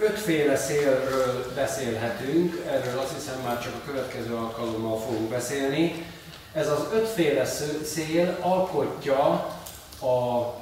Ötféle 0.00 0.56
szélről 0.56 1.52
beszélhetünk, 1.54 2.62
erről 2.66 2.98
azt 2.98 3.14
hiszem 3.14 3.40
már 3.44 3.62
csak 3.62 3.74
a 3.74 3.86
következő 3.86 4.34
alkalommal 4.34 5.00
fogunk 5.00 5.28
beszélni. 5.28 6.04
Ez 6.52 6.68
az 6.68 6.86
ötféle 6.92 7.44
szél 7.84 8.36
alkotja 8.40 9.20
a 10.00 10.54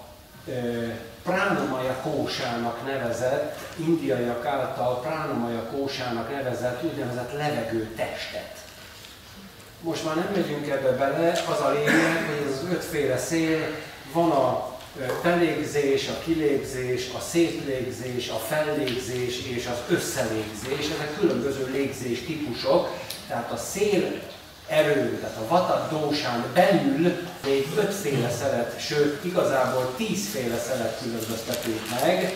Pránamaja 1.23 1.95
kósának 2.03 2.87
nevezett, 2.87 3.59
indiaiak 3.77 4.47
által 4.47 5.01
Pránamaja 5.01 5.63
kósának 5.63 6.31
nevezett 6.31 6.85
úgynevezett 6.85 7.33
levegőtestet. 7.33 8.57
Most 9.81 10.05
már 10.05 10.15
nem 10.15 10.29
megyünk 10.35 10.69
ebbe 10.69 10.91
bele, 10.91 11.31
az 11.31 11.61
a 11.61 11.71
lényeg, 11.73 12.27
hogy 12.27 12.47
ez 12.47 12.59
az 12.59 12.71
ötféle 12.71 13.19
szél, 13.19 13.61
van 14.13 14.31
a 14.31 14.77
belégzés, 15.23 16.09
a 16.09 16.19
kilégzés, 16.25 17.11
a 17.17 17.21
szétlégzés, 17.21 18.29
a 18.29 18.39
fellégzés 18.39 19.47
és 19.47 19.67
az 19.67 19.97
összelégzés, 19.97 20.91
ezek 20.95 21.19
különböző 21.19 21.69
légzés 21.73 22.25
típusok, 22.25 22.89
tehát 23.29 23.53
a 23.53 23.57
szél 23.57 24.21
erő, 24.69 25.19
tehát 25.21 25.37
a 25.37 25.49
vata 25.49 25.89
dósán 25.91 26.45
belül 26.55 27.13
még 27.45 27.67
ötféle 27.77 28.31
szelet, 28.31 28.81
sőt 28.81 29.25
igazából 29.25 29.95
tízféle 29.97 30.59
szelet 30.59 30.99
különböztetünk 31.03 31.81
meg, 32.01 32.35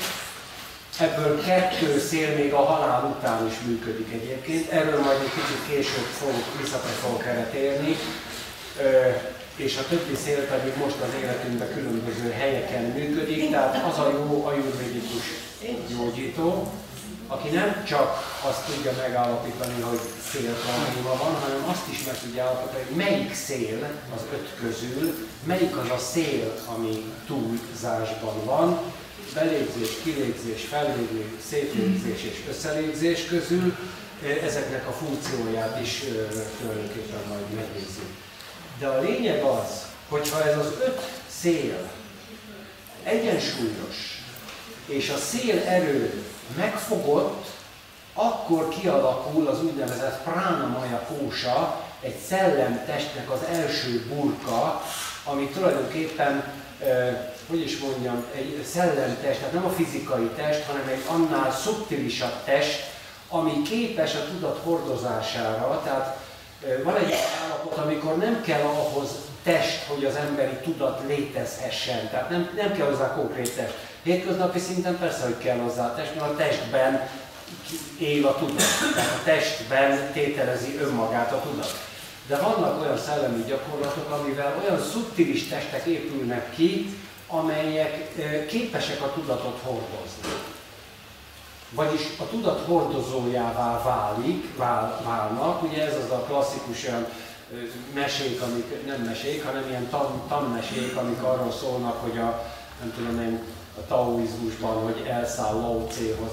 Ebből 1.00 1.44
kettő 1.44 1.98
szél 1.98 2.34
még 2.34 2.52
a 2.52 2.64
halál 2.64 3.16
után 3.16 3.46
is 3.46 3.54
működik 3.66 4.12
egyébként. 4.12 4.70
Erről 4.70 5.00
majd 5.00 5.20
egy 5.20 5.30
kicsit 5.30 5.66
később 5.68 6.08
fogok, 6.20 6.60
vissza 6.60 6.76
fogok 6.76 7.26
erre 7.26 7.44
térni. 7.44 7.96
És 9.56 9.76
a 9.76 9.88
többi 9.88 10.16
szél 10.24 10.46
pedig 10.46 10.72
most 10.76 11.00
az 11.00 11.22
életünkben 11.22 11.72
különböző 11.74 12.30
helyeken 12.30 12.82
működik, 12.82 13.50
tehát 13.50 13.92
az 13.92 13.98
a 13.98 14.10
jó 14.10 14.46
ajurvédikus 14.46 15.24
gyógyító, 15.88 16.72
aki 17.34 17.48
nem 17.48 17.84
csak 17.84 18.08
azt 18.48 18.64
tudja 18.66 18.92
megállapítani, 19.02 19.80
hogy 19.80 20.00
szél 20.30 20.54
van, 21.02 21.34
hanem 21.34 21.64
azt 21.68 21.88
is 21.90 22.04
meg 22.04 22.18
tudja 22.18 22.44
állapítani, 22.44 22.84
hogy 22.84 22.96
melyik 22.96 23.34
szél 23.34 23.90
az 24.14 24.22
öt 24.32 24.48
közül, 24.60 25.28
melyik 25.44 25.76
az 25.76 25.90
a 25.90 25.98
szél, 25.98 26.54
ami 26.76 27.14
túlzásban 27.26 28.44
van, 28.44 28.80
belégzés, 29.34 29.88
kilégzés, 30.02 30.62
fellégzés, 30.64 31.26
szétlégzés 31.48 32.22
és 32.22 32.42
összelégzés 32.48 33.26
közül, 33.26 33.76
ezeknek 34.42 34.88
a 34.88 34.92
funkcióját 34.92 35.80
is 35.82 36.02
tulajdonképpen 36.60 37.20
majd 37.28 37.44
megnézzük. 37.54 38.10
De 38.78 38.86
a 38.86 39.00
lényeg 39.00 39.42
az, 39.42 39.86
hogyha 40.08 40.44
ez 40.44 40.58
az 40.58 40.72
öt 40.86 41.00
szél 41.40 41.90
egyensúlyos, 43.02 44.22
és 44.86 45.10
a 45.10 45.16
szél 45.16 45.58
erő 45.58 46.22
megfogott, 46.56 47.46
akkor 48.14 48.68
kialakul 48.68 49.46
az 49.46 49.62
úgynevezett 49.62 50.22
pránamaya 50.22 50.98
kósa, 50.98 51.80
egy 52.00 52.18
szellemtestnek 52.28 53.30
az 53.30 53.40
első 53.52 54.06
burka, 54.08 54.82
ami 55.24 55.48
tulajdonképpen, 55.48 56.44
hogy 57.48 57.60
is 57.60 57.78
mondjam, 57.78 58.24
egy 58.34 58.64
szellemtest, 58.72 59.38
tehát 59.38 59.52
nem 59.52 59.64
a 59.64 59.70
fizikai 59.70 60.30
test, 60.36 60.64
hanem 60.64 60.88
egy 60.88 61.02
annál 61.06 61.52
szubtilisabb 61.52 62.44
test, 62.44 62.90
ami 63.28 63.62
képes 63.62 64.14
a 64.14 64.24
tudat 64.30 64.60
hordozására, 64.64 65.80
tehát 65.84 66.16
eh, 66.64 66.82
van 66.84 66.96
egy 66.96 67.14
állapot, 67.42 67.76
amikor 67.76 68.16
nem 68.16 68.42
kell 68.42 68.60
ahhoz 68.60 69.08
test, 69.42 69.84
hogy 69.86 70.04
az 70.04 70.14
emberi 70.14 70.56
tudat 70.62 71.00
létezhessen. 71.06 72.08
Tehát 72.10 72.30
nem, 72.30 72.50
nem 72.56 72.72
kell 72.72 72.86
hozzá 72.86 73.14
konkrét 73.14 73.56
test. 73.56 73.74
Hétköznapi 74.02 74.58
szinten 74.58 74.98
persze, 74.98 75.24
hogy 75.24 75.38
kell 75.38 75.58
hozzá 75.58 75.86
a 75.86 75.94
test, 75.94 76.14
mert 76.14 76.30
a 76.30 76.36
testben 76.36 77.08
él 77.98 78.26
a 78.26 78.34
tudat. 78.34 78.62
Tehát 78.94 79.18
a 79.20 79.22
testben 79.24 80.12
tételezi 80.12 80.76
önmagát 80.76 81.32
a 81.32 81.40
tudat. 81.40 81.90
De 82.26 82.36
vannak 82.36 82.80
olyan 82.80 82.98
szellemi 82.98 83.44
gyakorlatok, 83.46 84.10
amivel 84.10 84.62
olyan 84.64 84.82
szubtilis 84.82 85.48
testek 85.48 85.84
épülnek 85.86 86.54
ki, 86.54 86.96
amelyek 87.28 88.14
képesek 88.46 89.02
a 89.02 89.12
tudatot 89.12 89.60
hordozni. 89.62 90.40
Vagyis 91.70 92.00
a 92.18 92.28
tudat 92.28 92.64
hordozójává 92.66 93.82
válik, 93.82 94.56
vál, 94.56 95.00
válnak. 95.04 95.62
Ugye 95.62 95.86
ez 95.86 95.96
az 96.04 96.10
a 96.10 96.24
klasszikus 96.26 96.84
olyan 96.84 97.06
mesék, 97.94 98.40
amik 98.40 98.86
nem 98.86 99.00
mesék, 99.00 99.44
hanem 99.44 99.68
ilyen 99.68 99.88
tan, 99.88 100.22
tanmesék, 100.28 100.96
amik 100.96 101.22
arról 101.22 101.52
szólnak, 101.52 102.02
hogy 102.02 102.18
a, 102.18 102.44
nem 102.80 102.92
tudom 102.94 103.14
a 103.78 103.86
taoizmusban, 103.88 104.82
hogy 104.82 105.06
elszáll 105.08 105.54
Lao 105.54 105.86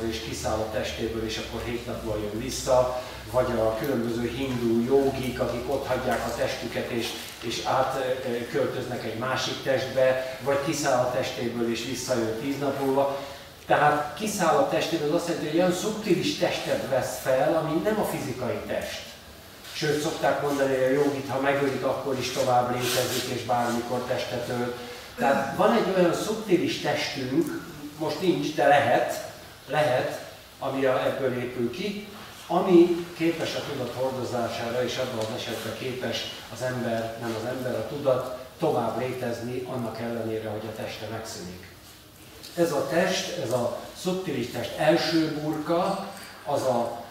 és 0.09 0.19
kiszáll 0.19 0.57
a 0.57 0.71
testéből, 0.71 1.25
és 1.25 1.37
akkor 1.37 1.61
hét 1.65 1.85
napból 1.85 2.19
jön 2.21 2.41
vissza, 2.41 3.01
vagy 3.31 3.51
a 3.51 3.77
különböző 3.79 4.27
hindu 4.27 4.95
jogik, 4.95 5.39
akik 5.39 5.69
ott 5.69 5.87
hagyják 5.87 6.25
a 6.27 6.35
testüket, 6.37 6.89
és, 6.89 7.07
és 7.41 7.63
átköltöznek 7.65 9.03
egy 9.03 9.17
másik 9.17 9.63
testbe, 9.63 10.37
vagy 10.43 10.57
kiszáll 10.65 10.99
a 10.99 11.11
testéből, 11.11 11.71
és 11.71 11.85
visszajön 11.85 12.39
tíz 12.41 12.59
nap 12.59 12.79
múlva. 12.79 13.17
Tehát 13.65 14.15
kiszáll 14.17 14.55
a 14.55 14.69
testéből, 14.69 15.07
az 15.07 15.15
azt 15.15 15.27
jelenti, 15.27 15.49
hogy 15.49 15.57
olyan 15.57 15.73
szubtilis 15.73 16.37
testet 16.37 16.89
vesz 16.89 17.19
fel, 17.21 17.55
ami 17.55 17.81
nem 17.83 17.99
a 17.99 18.05
fizikai 18.05 18.59
test. 18.67 19.01
Sőt, 19.73 20.01
szokták 20.01 20.41
mondani, 20.41 20.73
hogy 20.73 20.83
a 20.83 21.01
jogit, 21.03 21.29
ha 21.29 21.39
megölik, 21.39 21.83
akkor 21.83 22.17
is 22.19 22.31
tovább 22.31 22.71
létezik, 22.71 23.29
és 23.33 23.43
bármikor 23.43 23.99
testet 23.99 24.49
ölt. 24.49 24.77
Tehát 25.19 25.55
van 25.55 25.73
egy 25.73 25.93
olyan 25.97 26.13
szubtilis 26.13 26.81
testünk, 26.81 27.67
most 27.97 28.21
nincs, 28.21 28.55
de 28.55 28.67
lehet, 28.67 29.31
lehet, 29.67 30.21
ami 30.59 30.85
ebből 30.85 31.37
épül 31.37 31.71
ki, 31.71 32.07
ami 32.47 33.05
képes 33.17 33.55
a 33.55 33.63
tudat 33.71 33.93
hordozására, 33.95 34.83
és 34.83 34.97
abban 34.97 35.25
az 35.25 35.35
esetben 35.35 35.77
képes 35.79 36.23
az 36.53 36.61
ember, 36.61 37.17
nem 37.21 37.35
az 37.39 37.49
ember, 37.49 37.75
a 37.75 37.87
tudat 37.87 38.37
tovább 38.59 38.99
létezni, 38.99 39.67
annak 39.71 39.99
ellenére, 39.99 40.49
hogy 40.49 40.63
a 40.67 40.81
teste 40.81 41.07
megszűnik. 41.11 41.67
Ez 42.55 42.71
a 42.71 42.87
test, 42.87 43.37
ez 43.37 43.51
a 43.51 43.77
szubtilis 43.97 44.51
test 44.51 44.77
első 44.77 45.39
burka, 45.41 46.09
az 46.45 46.61
a, 46.61 47.03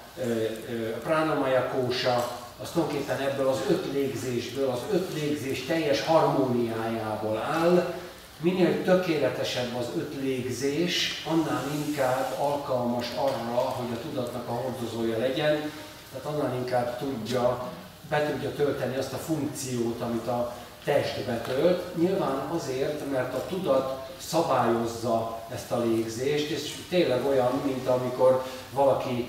a 0.95 0.99
pránamaya 1.03 1.69
kósa, 1.69 2.39
az 2.63 2.71
tulajdonképpen 2.71 3.21
ebből 3.21 3.49
az 3.49 3.59
öt 3.69 3.93
légzésből, 3.93 4.69
az 4.69 4.81
öt 4.93 5.15
légzés 5.15 5.65
teljes 5.67 6.05
harmóniájából 6.05 7.37
áll. 7.37 7.95
Minél 8.41 8.85
tökéletesebb 8.85 9.77
az 9.77 9.87
öt 9.97 10.15
légzés, 10.21 11.25
annál 11.31 11.65
inkább 11.87 12.37
alkalmas 12.41 13.07
arra, 13.17 13.55
hogy 13.55 13.87
a 13.93 14.01
tudatnak 14.01 14.49
a 14.49 14.53
hordozója 14.53 15.19
legyen, 15.19 15.71
tehát 16.13 16.27
annál 16.27 16.55
inkább 16.55 16.99
tudja, 16.99 17.69
be 18.09 18.31
tudja 18.31 18.55
tölteni 18.55 18.97
azt 18.97 19.13
a 19.13 19.17
funkciót, 19.17 20.01
amit 20.01 20.27
a 20.27 20.55
test 20.85 21.25
betölt. 21.25 21.97
Nyilván 21.97 22.49
azért, 22.55 23.11
mert 23.11 23.35
a 23.35 23.47
tudat 23.49 24.09
szabályozza 24.19 25.39
ezt 25.55 25.73
a 25.73 25.79
légzést, 25.79 26.51
és 26.51 26.75
tényleg 26.89 27.27
olyan, 27.27 27.61
mint 27.65 27.87
amikor 27.87 28.45
valaki 28.73 29.29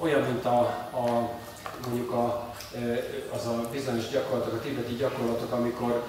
olyan, 0.00 0.20
mint 0.20 0.44
a, 0.44 0.60
a 0.92 1.30
mondjuk 1.86 2.10
a, 2.10 2.54
az 3.34 3.46
a 3.46 3.68
bizonyos 3.72 4.08
gyakorlatok, 4.08 4.52
a 4.52 4.60
tibeti 4.60 4.94
gyakorlatok, 4.94 5.52
amikor 5.52 6.02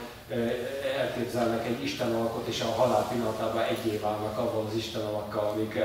elképzelnek 0.98 1.66
egy 1.68 1.84
Isten 1.84 2.16
alakot, 2.16 2.48
és 2.48 2.62
a 2.62 2.82
halál 2.82 3.08
pillanatában 3.12 3.64
egyé 3.64 3.98
válnak 3.98 4.38
avval 4.38 4.66
az 4.70 4.78
Isten 4.78 5.02
alakkal, 5.02 5.52
amik, 5.54 5.80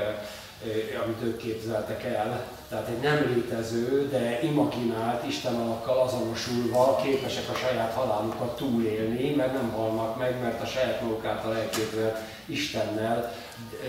amit 1.03 1.23
ők 1.23 1.37
képzeltek 1.37 2.03
el. 2.03 2.47
Tehát 2.69 2.87
egy 2.87 2.99
nem 3.01 3.33
létező, 3.33 4.09
de 4.09 4.39
imaginált 4.43 5.27
Isten 5.27 5.55
alakkal 5.55 5.97
azonosulva 5.99 6.99
képesek 7.03 7.49
a 7.49 7.57
saját 7.57 7.93
halálukat 7.93 8.55
túlélni, 8.55 9.35
mert 9.35 9.53
nem 9.53 9.71
halnak 9.71 10.17
meg, 10.17 10.41
mert 10.41 10.61
a 10.61 10.65
saját 10.65 11.01
maguk 11.01 11.25
által 11.25 11.55
elképzelt 11.55 12.17
Istennel, 12.45 13.33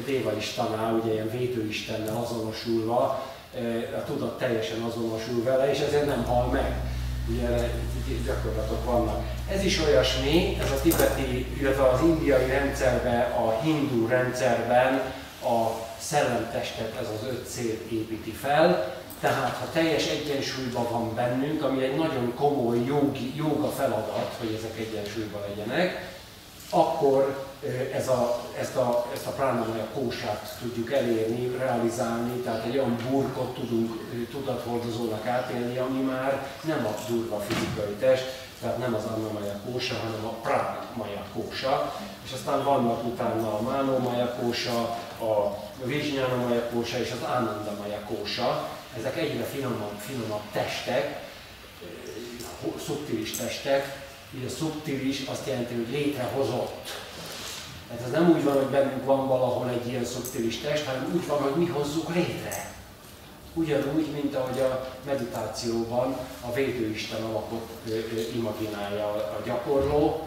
Déva 0.04 0.36
Istannál, 0.36 0.94
ugye 0.94 1.12
ilyen 1.12 1.30
védőistennel 1.30 2.16
azonosulva, 2.16 3.31
a 3.96 4.04
tudat 4.04 4.38
teljesen 4.38 4.82
azonosul 4.82 5.42
vele, 5.42 5.70
és 5.70 5.78
ezért 5.78 6.06
nem 6.06 6.24
hal 6.24 6.46
meg. 6.46 6.74
Ugye 7.28 7.70
gyakorlatok 8.24 8.84
vannak. 8.84 9.22
Ez 9.50 9.64
is 9.64 9.80
olyasmi, 9.80 10.58
ez 10.60 10.70
a 10.70 10.80
tibeti, 10.82 11.46
illetve 11.60 11.88
az 11.88 12.00
indiai 12.00 12.46
rendszerben, 12.46 13.20
a 13.20 13.60
hindu 13.62 14.06
rendszerben 14.06 15.00
a 15.42 15.70
szellemtestet 15.98 16.96
ez 17.00 17.06
az 17.20 17.28
öt 17.28 17.48
cél 17.48 17.78
építi 17.90 18.30
fel, 18.30 18.94
tehát 19.20 19.56
ha 19.56 19.66
teljes 19.72 20.06
egyensúlyban 20.06 20.90
van 20.90 21.14
bennünk, 21.14 21.62
ami 21.62 21.84
egy 21.84 21.96
nagyon 21.96 22.34
komoly 22.34 22.84
jogi, 22.86 23.32
joga 23.36 23.68
feladat, 23.68 24.34
hogy 24.38 24.58
ezek 24.58 24.78
egyensúlyban 24.78 25.40
legyenek, 25.48 26.10
akkor 26.70 27.46
ez 27.92 28.08
a, 28.08 28.40
ezt 28.58 28.76
a, 28.76 29.06
ezt 29.14 29.26
a 29.26 29.30
pránamaya 29.30 29.86
kósát 29.94 30.56
tudjuk 30.60 30.92
elérni, 30.92 31.56
realizálni, 31.56 32.40
tehát 32.40 32.64
egy 32.64 32.76
olyan 32.76 32.96
burkot 33.10 33.54
tudunk 33.54 33.90
tudathordozónak 34.30 35.26
átélni, 35.26 35.78
ami 35.78 36.00
már 36.00 36.46
nem 36.62 36.86
a 36.86 36.94
durva 37.08 37.40
fizikai 37.40 37.94
test, 37.98 38.24
tehát 38.60 38.78
nem 38.78 38.94
az 38.94 39.04
annamaya 39.04 39.54
kósa, 39.70 39.94
hanem 39.94 40.24
a 40.24 40.32
pránamaya 40.42 41.24
kósa, 41.32 41.94
és 42.24 42.32
aztán 42.32 42.64
vannak 42.64 43.04
utána 43.04 43.58
a 43.58 43.62
mánomaya 43.62 44.34
kósa, 44.40 44.80
a 45.20 45.58
vizsnyánamaya 45.84 46.68
kósa 46.68 46.98
és 46.98 47.10
az 47.10 47.28
ánandamaya 47.28 47.98
kósa, 48.06 48.68
ezek 48.98 49.16
egyre 49.16 49.44
finomabb, 49.44 49.98
finomabb 49.98 50.42
testek, 50.52 51.30
szubtilis 52.86 53.36
testek, 53.36 54.00
így 54.36 54.44
a 54.44 54.50
szubtilis 54.50 55.22
azt 55.26 55.46
jelenti, 55.46 55.74
hogy 55.74 55.88
létrehozott. 55.90 56.90
Tehát 57.96 58.06
ez 58.06 58.20
nem 58.20 58.30
úgy 58.30 58.44
van, 58.44 58.54
hogy 58.54 58.70
bennünk 58.70 59.04
van 59.04 59.28
valahol 59.28 59.68
egy 59.68 59.88
ilyen 59.88 60.04
szubtilis 60.04 60.58
test, 60.58 60.86
hanem 60.86 61.10
úgy 61.14 61.26
van, 61.26 61.38
hogy 61.38 61.54
mi 61.54 61.66
hozzuk 61.66 62.14
létre. 62.14 62.70
Ugyanúgy, 63.54 64.06
mint 64.12 64.34
ahogy 64.34 64.60
a 64.60 64.88
meditációban 65.06 66.16
a 66.40 66.52
védőisten 66.52 67.22
alapot 67.22 67.68
imaginálja 68.34 69.06
a 69.08 69.40
gyakorló, 69.44 70.26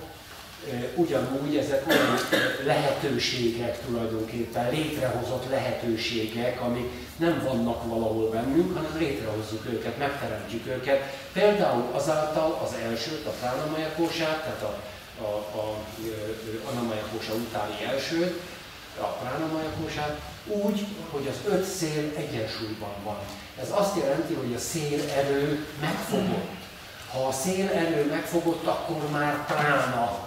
ugyanúgy 0.95 1.57
ezek 1.57 1.87
olyan 1.87 2.17
lehetőségek 2.65 3.85
tulajdonképpen, 3.85 4.69
létrehozott 4.69 5.49
lehetőségek, 5.49 6.61
amik 6.61 6.91
nem 7.17 7.41
vannak 7.43 7.89
valahol 7.89 8.29
bennünk, 8.29 8.75
hanem 8.75 8.97
létrehozzuk 8.97 9.65
őket, 9.65 9.97
megteremtjük 9.97 10.67
őket. 10.67 11.01
Például 11.33 11.83
azáltal 11.91 12.59
az 12.63 12.75
elsőt, 12.89 13.25
a 13.25 13.29
pránamajakósát, 13.29 14.43
tehát 14.43 14.61
a, 14.61 14.81
a, 15.21 15.57
a, 15.57 15.77
anamajakósa 16.71 17.33
utáni 17.33 17.83
elsőt, 17.83 18.41
a 19.01 19.05
pránamajakósát, 19.05 20.19
úgy, 20.47 20.85
hogy 21.11 21.27
az 21.27 21.51
öt 21.51 21.63
szél 21.63 22.11
egyensúlyban 22.17 22.93
van. 23.03 23.17
Ez 23.61 23.71
azt 23.71 23.97
jelenti, 23.97 24.33
hogy 24.33 24.53
a 24.53 24.59
szél 24.59 25.09
erő 25.15 25.67
megfogott. 25.81 26.53
Ha 27.11 27.27
a 27.27 27.31
szél 27.31 27.69
erő 27.69 28.09
megfogott, 28.09 28.65
akkor 28.65 29.09
már 29.11 29.45
prána. 29.45 30.19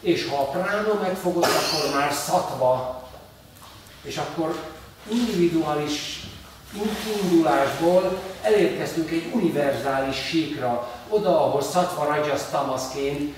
És 0.00 0.28
ha 0.28 0.36
a 0.36 0.48
prána 0.48 1.00
megfogott, 1.00 1.44
akkor 1.44 2.00
már 2.00 2.12
szatva. 2.12 3.02
És 4.02 4.16
akkor 4.16 4.54
individuális 5.10 6.22
kiindulásból 7.04 8.20
elérkeztünk 8.42 9.10
egy 9.10 9.30
univerzális 9.32 10.16
síkra, 10.16 10.92
oda, 11.14 11.44
ahol 11.44 11.62
Sattva 11.62 12.04
Rajas 12.04 12.40
Tamasként 12.50 13.34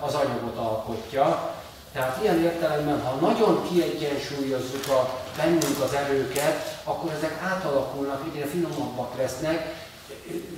az 0.00 0.14
anyagot 0.14 0.56
alkotja. 0.56 1.54
Tehát 1.92 2.18
ilyen 2.22 2.42
értelemben, 2.42 3.02
ha 3.02 3.26
nagyon 3.26 3.68
kiegyensúlyozzuk 3.68 4.88
a, 4.88 5.18
bennünk 5.36 5.82
az 5.84 5.94
erőket, 5.94 6.80
akkor 6.84 7.12
ezek 7.12 7.42
átalakulnak, 7.42 8.22
egyre 8.32 8.46
finomabbak 8.46 9.16
lesznek, 9.18 9.84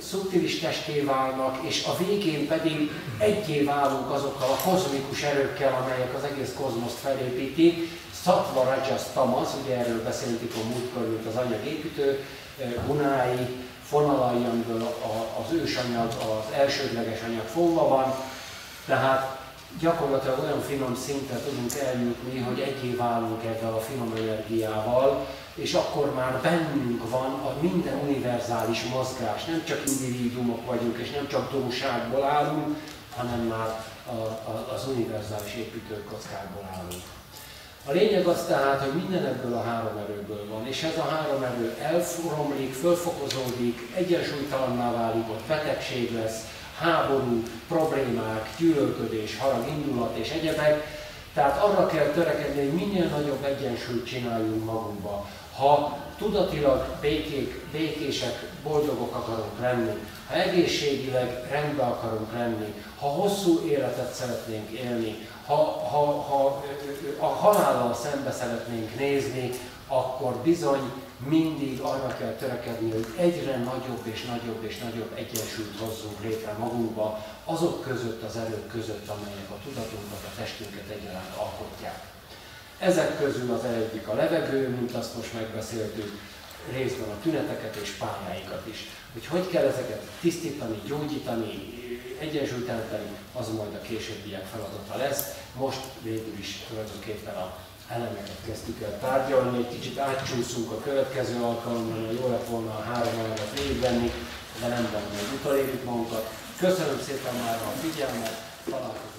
szubtilis 0.01 0.59
testé 0.59 0.99
válnak, 1.01 1.57
és 1.67 1.85
a 1.85 1.97
végén 1.97 2.47
pedig 2.47 2.91
egyé 3.17 3.63
válunk 3.63 4.11
azokkal 4.11 4.49
a 4.49 4.69
kozmikus 4.69 5.21
erőkkel, 5.21 5.83
amelyek 5.83 6.15
az 6.15 6.23
egész 6.23 6.53
kozmoszt 6.61 6.97
felépítik. 6.97 7.97
Sattva 8.23 8.63
Rajas 8.63 9.01
Tamas, 9.13 9.49
ugye 9.63 9.77
erről 9.77 10.03
beszéltük 10.03 10.53
a 10.55 10.67
múltkor, 10.67 11.07
mint 11.09 11.25
az 11.25 11.35
anyagépítő, 11.35 12.25
gunái, 12.85 13.47
fonalai, 13.89 14.45
amiből 14.45 14.95
az 15.45 15.53
ősanyag, 15.53 16.07
az 16.07 16.53
elsődleges 16.53 17.21
anyag 17.21 17.45
fogva 17.45 17.87
van, 17.87 18.13
tehát 18.85 19.37
gyakorlatilag 19.79 20.39
olyan 20.39 20.61
finom 20.61 20.95
szintre 20.95 21.35
tudunk 21.35 21.73
eljutni, 21.73 22.39
hogy 22.39 22.59
egyé 22.59 22.95
válunk 22.95 23.43
ezzel 23.43 23.73
a 23.73 23.79
finom 23.79 24.13
energiával, 24.17 25.25
és 25.53 25.73
akkor 25.73 26.13
már 26.13 26.39
bennünk 26.41 27.09
van 27.09 27.31
a 27.31 27.53
minden 27.61 27.99
univerzális 28.07 28.83
mozgás. 28.83 29.45
Nem 29.45 29.63
csak 29.65 29.81
individuumok 29.85 30.65
vagyunk, 30.65 30.97
és 30.97 31.11
nem 31.11 31.27
csak 31.27 31.51
dóságból 31.51 32.23
állunk, 32.23 32.77
hanem 33.15 33.39
már 33.39 33.85
az 34.73 34.87
univerzális 34.87 35.53
építőkockákból 35.53 36.69
állunk. 36.75 37.03
A 37.85 37.91
lényeg 37.91 38.25
az 38.25 38.45
tehát, 38.47 38.81
hogy 38.81 39.01
minden 39.01 39.25
ebből 39.25 39.53
a 39.53 39.63
három 39.63 39.97
erőből 39.97 40.45
van, 40.49 40.67
és 40.67 40.83
ez 40.83 40.97
a 40.97 41.09
három 41.09 41.43
erő 41.43 41.75
elforomlik, 41.81 42.73
fölfokozódik, 42.73 43.91
egyensúlytalanná 43.95 44.91
válik, 44.91 45.29
ott 45.29 45.43
betegség 45.47 46.13
lesz, 46.13 46.43
háború, 46.79 47.43
problémák, 47.67 48.49
gyűlölködés, 48.57 49.37
harag, 49.37 49.67
indulat 49.67 50.17
és 50.17 50.29
egyebek. 50.29 50.97
Tehát 51.33 51.63
arra 51.63 51.85
kell 51.85 52.05
törekedni, 52.05 52.61
hogy 52.61 52.73
minél 52.73 53.05
nagyobb 53.05 53.43
egyensúlyt 53.43 54.05
csináljunk 54.05 54.65
magunkba. 54.65 55.27
Ha 55.55 55.97
tudatilag 56.17 56.85
békék, 57.01 57.65
békések, 57.71 58.51
boldogok 58.63 59.15
akarunk 59.15 59.59
lenni, 59.61 59.91
ha 60.29 60.35
egészségileg 60.35 61.47
rendben 61.51 61.87
akarunk 61.87 62.33
lenni, 62.33 62.73
ha 62.99 63.07
hosszú 63.07 63.65
életet 63.67 64.13
szeretnénk 64.13 64.69
élni, 64.69 65.27
ha, 65.45 65.55
ha, 65.91 66.21
ha 66.21 66.63
a 67.19 67.25
halállal 67.25 67.93
szembe 67.93 68.31
szeretnénk 68.31 68.95
nézni, 68.99 69.51
akkor 69.87 70.35
bizony 70.35 70.91
mindig 71.27 71.79
arra 71.79 72.15
kell 72.19 72.33
törekedni, 72.33 72.91
hogy 72.91 73.07
egyre 73.17 73.57
nagyobb 73.57 74.03
és 74.03 74.25
nagyobb 74.25 74.63
és 74.63 74.77
nagyobb 74.77 75.11
egyensúlyt 75.15 75.79
hozzunk 75.79 76.23
létre 76.23 76.51
magunkba, 76.59 77.25
azok 77.45 77.81
között, 77.81 78.23
az 78.23 78.37
erők 78.37 78.67
között, 78.67 79.07
amelyek 79.07 79.49
a 79.49 79.59
tudatunkat, 79.63 80.23
a 80.25 80.37
testünket 80.37 80.89
egyaránt 80.89 81.35
alkotják. 81.37 82.03
Ezek 82.79 83.19
közül 83.19 83.53
az 83.53 83.63
egyik 83.63 84.07
a 84.07 84.13
levegő, 84.13 84.67
mint 84.67 84.95
azt 84.95 85.15
most 85.15 85.33
megbeszéltük, 85.33 86.19
részben 86.71 87.09
a 87.09 87.21
tüneteket 87.21 87.75
és 87.75 87.89
pályáikat 87.89 88.67
is. 88.67 88.87
Hogy 89.13 89.25
hogy 89.25 89.49
kell 89.49 89.65
ezeket 89.65 90.01
tisztítani, 90.21 90.81
gyógyítani, 90.87 91.78
egyensúlyteremteni, 92.19 93.09
az 93.39 93.47
majd 93.57 93.73
a 93.73 93.81
későbbiek 93.81 94.45
feladata 94.45 94.97
lesz. 94.97 95.23
Most 95.55 95.81
végül 96.01 96.35
is 96.39 96.65
tulajdonképpen 96.69 97.35
a 97.35 97.57
elemeket 97.89 98.39
kezdtük 98.45 98.81
el 98.81 98.99
tárgyalni, 98.99 99.57
egy 99.57 99.79
kicsit 99.79 99.97
átcsúszunk 99.97 100.71
a 100.71 100.79
következő 100.79 101.41
alkalommal, 101.41 102.11
jó 102.21 102.29
lett 102.29 102.47
volna 102.47 102.71
a 102.71 102.81
három 102.81 103.19
elemet 103.19 103.59
végigvenni, 103.59 104.11
de 104.61 104.67
nem 104.67 104.89
benne, 104.91 105.21
utolérjük 105.39 105.83
magunkat. 105.83 106.29
Köszönöm 106.57 106.99
szépen 107.07 107.35
már 107.35 107.55
a 107.55 107.71
figyelmet, 107.81 108.41
találkozunk. 108.69 109.18